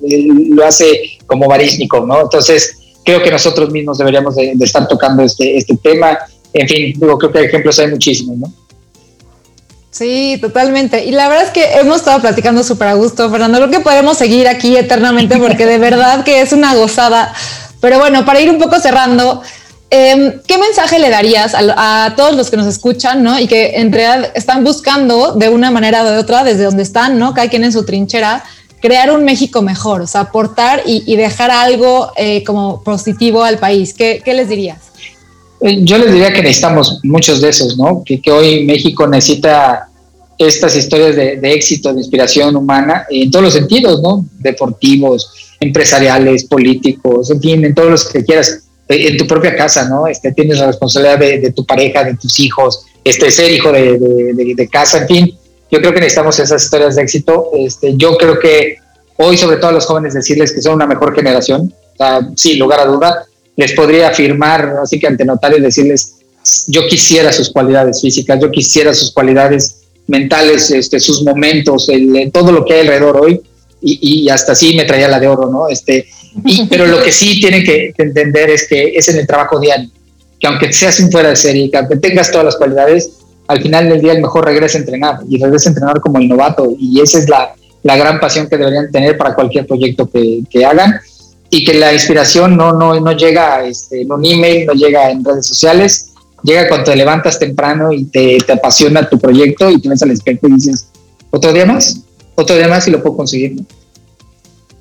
lo 0.00 0.64
hace 0.64 1.18
como 1.26 1.48
barísnico, 1.48 2.06
¿no? 2.06 2.22
Entonces, 2.22 2.78
creo 3.04 3.22
que 3.22 3.30
nosotros 3.30 3.70
mismos 3.70 3.98
deberíamos 3.98 4.36
de, 4.36 4.52
estar 4.60 4.86
tocando 4.86 5.22
este, 5.22 5.56
este 5.56 5.76
tema. 5.76 6.18
En 6.52 6.68
fin, 6.68 6.94
digo, 6.98 7.18
creo 7.18 7.32
que 7.32 7.44
ejemplos 7.44 7.78
hay 7.78 7.88
muchísimos, 7.88 8.36
¿no? 8.36 8.52
Sí, 9.90 10.38
totalmente. 10.40 11.04
Y 11.04 11.10
la 11.10 11.28
verdad 11.28 11.46
es 11.46 11.50
que 11.50 11.64
hemos 11.80 11.96
estado 11.96 12.20
platicando 12.20 12.62
súper 12.62 12.88
a 12.88 12.94
gusto, 12.94 13.28
Fernando. 13.30 13.58
Creo 13.58 13.70
que 13.70 13.80
podemos 13.80 14.16
seguir 14.16 14.46
aquí 14.46 14.76
eternamente 14.76 15.38
porque 15.38 15.66
de 15.66 15.78
verdad 15.78 16.24
que 16.24 16.40
es 16.40 16.52
una 16.52 16.74
gozada. 16.74 17.34
Pero 17.80 17.98
bueno, 17.98 18.24
para 18.24 18.40
ir 18.40 18.50
un 18.50 18.58
poco 18.58 18.78
cerrando, 18.78 19.42
Em, 19.90 20.40
¿Qué 20.46 20.58
mensaje 20.58 20.98
le 20.98 21.08
darías 21.08 21.54
a, 21.56 22.12
todos 22.14 22.36
los 22.36 22.50
que 22.50 22.58
nos 22.58 22.66
escuchan, 22.66 23.22
¿no? 23.22 23.40
Y 23.40 23.46
que 23.46 23.76
en 23.76 23.90
realidad 23.90 24.32
están 24.34 24.62
buscando 24.62 25.32
de 25.32 25.48
una 25.48 25.70
manera 25.70 26.04
o 26.04 26.10
de 26.10 26.18
otra, 26.18 26.44
desde 26.44 26.64
donde 26.64 26.82
están, 26.82 27.18
¿no? 27.18 27.32
Cada 27.32 27.48
quien 27.48 27.64
en 27.64 27.72
su 27.72 27.84
trinchera, 27.84 28.44
crear 28.82 29.10
un 29.10 29.24
México 29.24 29.62
mejor, 29.62 30.02
o 30.02 30.06
sea, 30.06 30.22
aportar 30.22 30.82
y, 30.84 31.16
dejar 31.16 31.50
algo 31.50 32.12
eh, 32.16 32.44
como 32.44 32.82
positivo 32.84 33.42
al 33.42 33.58
país. 33.58 33.94
¿Qué, 33.94 34.22
les 34.26 34.48
dirías? 34.50 34.78
Eh, 35.62 35.78
yo 35.82 35.96
les 35.96 36.12
diría 36.12 36.32
que 36.34 36.42
necesitamos 36.42 37.00
muchos 37.02 37.40
de 37.40 37.48
esos, 37.48 37.78
¿no? 37.78 38.02
Que, 38.04 38.20
hoy 38.30 38.64
México 38.64 39.06
necesita 39.06 39.88
estas 40.36 40.76
historias 40.76 41.16
de, 41.16 41.40
éxito, 41.52 41.94
de 41.94 42.00
inspiración 42.00 42.54
humana, 42.54 43.06
en 43.08 43.30
todos 43.30 43.46
los 43.46 43.54
sentidos, 43.54 44.02
¿no? 44.02 44.26
Deportivos, 44.38 45.56
empresariales, 45.58 46.44
políticos, 46.44 47.30
en 47.30 47.40
fin, 47.40 47.64
en 47.64 47.74
todos 47.74 47.90
los 47.90 48.04
que 48.04 48.22
quieras 48.22 48.67
en 48.88 49.16
tu 49.16 49.26
propia 49.26 49.54
casa, 49.54 49.88
¿no? 49.88 50.06
Este, 50.06 50.32
tienes 50.32 50.58
la 50.58 50.66
responsabilidad 50.66 51.18
de, 51.18 51.52
tu 51.52 51.64
pareja, 51.64 52.04
de 52.04 52.16
tus 52.16 52.40
hijos, 52.40 52.86
este, 53.04 53.30
ser 53.30 53.50
hijo 53.50 53.70
de, 53.70 53.98
de, 53.98 54.68
casa, 54.68 54.98
en 54.98 55.06
fin. 55.06 55.38
Yo 55.70 55.80
creo 55.80 55.92
que 55.92 56.00
necesitamos 56.00 56.38
esas 56.38 56.62
historias 56.62 56.96
de 56.96 57.02
éxito. 57.02 57.50
Este, 57.54 57.94
yo 57.96 58.16
creo 58.16 58.38
que 58.38 58.76
hoy, 59.16 59.36
sobre 59.36 59.58
todo 59.58 59.68
a 59.68 59.72
los 59.72 59.86
jóvenes, 59.86 60.14
decirles 60.14 60.52
que 60.52 60.62
son 60.62 60.74
una 60.74 60.86
mejor 60.86 61.14
generación. 61.14 61.72
O 61.98 62.20
sin 62.36 62.58
lugar 62.58 62.80
a 62.80 62.86
duda, 62.86 63.26
les 63.56 63.72
podría 63.72 64.08
afirmar, 64.08 64.76
así 64.82 64.98
que 64.98 65.08
ante 65.08 65.24
notarios, 65.24 65.62
decirles, 65.62 66.14
yo 66.68 66.86
quisiera 66.86 67.32
sus 67.32 67.50
cualidades 67.50 68.00
físicas, 68.00 68.40
yo 68.40 68.50
quisiera 68.50 68.94
sus 68.94 69.12
cualidades 69.12 69.82
mentales, 70.06 70.70
este, 70.70 71.00
sus 71.00 71.22
momentos, 71.22 71.88
el, 71.88 72.30
todo 72.32 72.52
lo 72.52 72.64
que 72.64 72.74
hay 72.74 72.80
alrededor 72.82 73.20
hoy, 73.20 73.42
y, 73.80 74.24
y, 74.24 74.28
hasta 74.28 74.52
así 74.52 74.74
me 74.74 74.84
traía 74.84 75.08
la 75.08 75.20
de 75.20 75.28
oro, 75.28 75.50
¿no? 75.50 75.68
Este, 75.68 76.08
pero 76.68 76.86
lo 76.86 77.02
que 77.02 77.12
sí 77.12 77.40
tienen 77.40 77.64
que 77.64 77.92
entender 77.96 78.50
es 78.50 78.68
que 78.68 78.92
es 78.94 79.08
en 79.08 79.18
el 79.18 79.26
trabajo 79.26 79.58
diario, 79.58 79.90
que 80.38 80.46
aunque 80.46 80.72
seas 80.72 81.00
un 81.00 81.10
fuera 81.10 81.30
de 81.30 81.36
serie, 81.36 81.70
que 81.70 81.76
aunque 81.76 81.96
tengas 81.96 82.30
todas 82.30 82.44
las 82.44 82.56
cualidades, 82.56 83.10
al 83.48 83.62
final 83.62 83.88
del 83.88 84.00
día 84.00 84.12
el 84.12 84.22
mejor 84.22 84.44
regresa 84.44 84.78
a 84.78 84.80
entrenar 84.80 85.20
y 85.28 85.42
regresa 85.42 85.68
a 85.68 85.72
entrenar 85.72 86.00
como 86.00 86.18
el 86.18 86.28
novato 86.28 86.74
y 86.78 87.00
esa 87.00 87.18
es 87.18 87.28
la, 87.28 87.54
la 87.82 87.96
gran 87.96 88.20
pasión 88.20 88.48
que 88.48 88.56
deberían 88.56 88.90
tener 88.90 89.16
para 89.16 89.34
cualquier 89.34 89.66
proyecto 89.66 90.08
que, 90.08 90.42
que 90.50 90.64
hagan 90.64 91.00
y 91.50 91.64
que 91.64 91.74
la 91.74 91.92
inspiración 91.92 92.56
no, 92.56 92.72
no, 92.72 93.00
no 93.00 93.12
llega 93.12 93.64
este, 93.64 94.02
en 94.02 94.12
un 94.12 94.24
email, 94.24 94.66
no 94.66 94.74
llega 94.74 95.10
en 95.10 95.24
redes 95.24 95.46
sociales, 95.46 96.12
llega 96.42 96.68
cuando 96.68 96.90
te 96.90 96.96
levantas 96.96 97.38
temprano 97.38 97.90
y 97.92 98.04
te, 98.04 98.36
te 98.46 98.52
apasiona 98.52 99.08
tu 99.08 99.18
proyecto 99.18 99.70
y 99.70 99.80
te 99.80 99.88
ves 99.88 100.02
al 100.02 100.10
espejo 100.10 100.46
y 100.48 100.52
dices, 100.52 100.88
otro 101.30 101.52
día 101.52 101.64
más, 101.64 102.00
otro 102.34 102.54
día 102.54 102.68
más 102.68 102.86
y 102.86 102.90
lo 102.90 103.02
puedo 103.02 103.16
conseguir. 103.16 103.62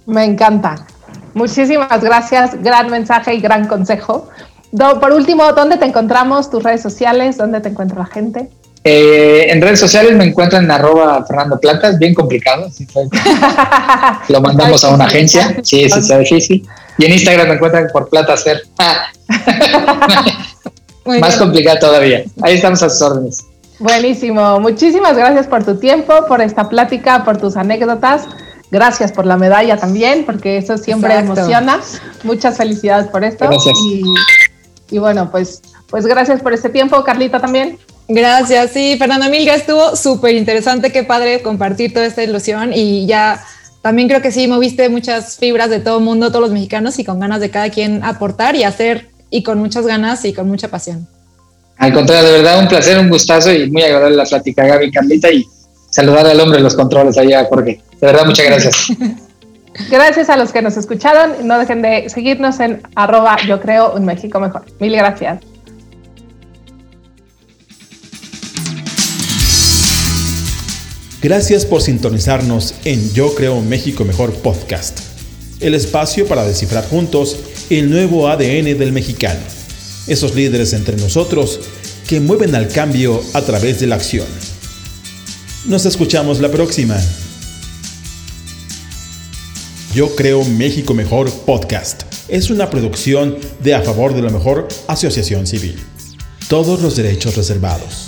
Me 0.06 0.26
encanta. 0.26 0.86
Muchísimas 1.38 2.04
gracias, 2.04 2.62
gran 2.64 2.90
mensaje 2.90 3.36
y 3.36 3.40
gran 3.40 3.68
consejo. 3.68 4.28
por 5.00 5.12
último, 5.12 5.54
¿dónde 5.54 5.78
te 5.78 5.86
encontramos? 5.86 6.50
¿Tus 6.50 6.64
redes 6.64 6.82
sociales? 6.82 7.38
¿Dónde 7.38 7.62
te 7.62 7.70
encuentra 7.70 8.00
la 8.00 8.08
gente? 8.08 8.50
Eh, 8.84 9.46
en 9.52 9.62
redes 9.62 9.80
sociales 9.80 10.16
me 10.16 10.26
encuentran 10.26 10.64
en 10.64 10.72
arroba 10.72 11.24
Fernando 11.28 11.60
Platas, 11.60 12.00
bien 12.00 12.16
complicado. 12.16 12.68
Lo 14.30 14.42
mandamos 14.42 14.84
a 14.84 14.90
una 14.90 15.06
agencia. 15.06 15.56
Sí, 15.62 15.88
sí, 15.88 16.00
es 16.00 16.08
difícil. 16.08 16.68
Y 16.98 17.06
en 17.06 17.14
Instagram 17.14 17.50
me 17.50 17.54
encuentran 17.54 17.88
por 17.94 18.10
Platacer. 18.10 18.64
Más 21.06 21.38
complicado 21.38 21.78
todavía. 21.80 22.24
Ahí 22.42 22.56
estamos 22.56 22.82
a 22.82 22.90
sus 22.90 23.00
órdenes. 23.04 23.46
Buenísimo. 23.78 24.60
Muchísimas 24.60 25.16
gracias 25.16 25.46
por 25.46 25.64
tu 25.64 25.76
tiempo, 25.76 26.26
por 26.28 26.42
esta 26.42 26.68
plática, 26.68 27.24
por 27.24 27.38
tus 27.38 27.58
anécdotas. 27.58 28.28
Gracias 28.70 29.12
por 29.12 29.26
la 29.26 29.38
medalla 29.38 29.78
también, 29.78 30.26
porque 30.26 30.58
eso 30.58 30.78
siempre 30.78 31.14
emociona. 31.18 31.80
Muchas 32.24 32.58
felicidades 32.58 33.08
por 33.08 33.24
esto. 33.24 33.46
Gracias. 33.48 33.78
Y, 34.90 34.98
bueno, 35.00 35.32
pues, 35.32 35.62
pues 35.90 36.06
gracias 36.06 36.42
por 36.42 36.54
este 36.54 36.70
tiempo, 36.70 37.04
Carlita 37.04 37.40
también. 37.40 37.78
Gracias, 38.10 38.72
sí, 38.72 38.96
Fernanda 38.98 39.28
Milga 39.28 39.54
estuvo 39.54 39.96
súper 39.98 40.36
interesante, 40.36 40.94
qué 40.94 41.04
padre 41.04 41.42
compartir 41.42 41.94
toda 41.94 42.06
esta 42.06 42.24
ilusión 42.24 42.72
y 42.74 43.06
ya 43.06 43.44
también 43.82 44.08
creo 44.08 44.22
que 44.22 44.32
sí, 44.32 44.48
moviste 44.48 44.88
muchas 44.88 45.36
fibras 45.36 45.70
de 45.70 45.82
todo 45.82 45.98
el 45.98 46.06
mundo, 46.06 46.30
todos 46.30 46.44
los 46.44 46.52
mexicanos 46.52 47.00
y 47.00 47.04
con 47.04 47.20
ganas 47.20 47.42
de 47.42 47.50
cada 47.50 47.70
quien 47.70 48.06
aportar 48.06 48.56
y 48.56 48.64
hacer 48.64 49.10
y 49.30 49.44
con 49.44 49.60
muchas 49.60 49.86
ganas 49.86 50.24
y 50.24 50.32
con 50.32 50.48
mucha 50.48 50.70
pasión. 50.70 51.06
Al 51.78 51.94
contrario, 51.94 52.30
de 52.30 52.38
verdad 52.38 52.60
un 52.60 52.70
placer, 52.70 52.98
un 52.98 53.10
gustazo 53.10 53.52
y 53.52 53.70
muy 53.70 53.84
agradable 53.84 54.16
la 54.16 54.24
plática, 54.24 54.66
Gaby, 54.66 54.90
Carlita 54.90 55.30
y 55.30 55.46
saludar 55.90 56.26
al 56.26 56.40
hombre 56.40 56.58
de 56.58 56.64
los 56.64 56.76
controles 56.76 57.18
allá, 57.18 57.46
Jorge. 57.46 57.82
De 58.00 58.08
verdad, 58.08 58.26
muchas 58.26 58.46
gracias. 58.48 58.88
Gracias 59.90 60.30
a 60.30 60.38
los 60.38 60.52
que 60.52 60.62
nos 60.62 60.78
escucharon. 60.78 61.48
No 61.48 61.60
dejen 61.60 61.82
de 61.82 62.10
seguirnos 62.10 62.60
en 62.60 62.82
arroba 62.96 63.38
yo 63.48 63.62
creo 63.62 63.94
un 63.94 64.06
México 64.06 64.40
mejor. 64.40 64.66
Mil 64.80 64.96
gracias. 64.96 65.40
Gracias 71.22 71.66
por 71.66 71.82
sintonizarnos 71.82 72.76
en 72.86 73.12
Yo 73.12 73.34
Creo 73.34 73.60
México 73.62 74.06
Mejor 74.06 74.34
podcast, 74.36 75.00
el 75.60 75.74
espacio 75.74 76.28
para 76.28 76.46
descifrar 76.46 76.88
juntos 76.88 77.40
el 77.72 77.90
nuevo 77.90 78.28
ADN 78.28 78.78
del 78.78 78.92
mexicano, 78.92 79.40
esos 80.06 80.36
líderes 80.36 80.74
entre 80.74 80.96
nosotros 80.96 81.60
que 82.08 82.20
mueven 82.20 82.54
al 82.54 82.68
cambio 82.68 83.20
a 83.34 83.42
través 83.42 83.80
de 83.80 83.88
la 83.88 83.96
acción. 83.96 84.28
Nos 85.68 85.86
escuchamos 85.86 86.40
la 86.40 86.50
próxima. 86.50 86.98
Yo 89.94 90.16
creo 90.16 90.46
México 90.46 90.94
Mejor 90.94 91.30
Podcast. 91.30 92.04
Es 92.30 92.50
una 92.50 92.70
producción 92.70 93.38
de 93.62 93.76
A 93.76 93.82
Favor 93.82 94.14
de 94.14 94.22
la 94.22 94.30
Mejor 94.30 94.70
Asociación 94.88 95.46
Civil. 95.46 95.78
Todos 96.48 96.82
los 96.82 96.96
derechos 96.96 97.36
reservados. 97.36 98.07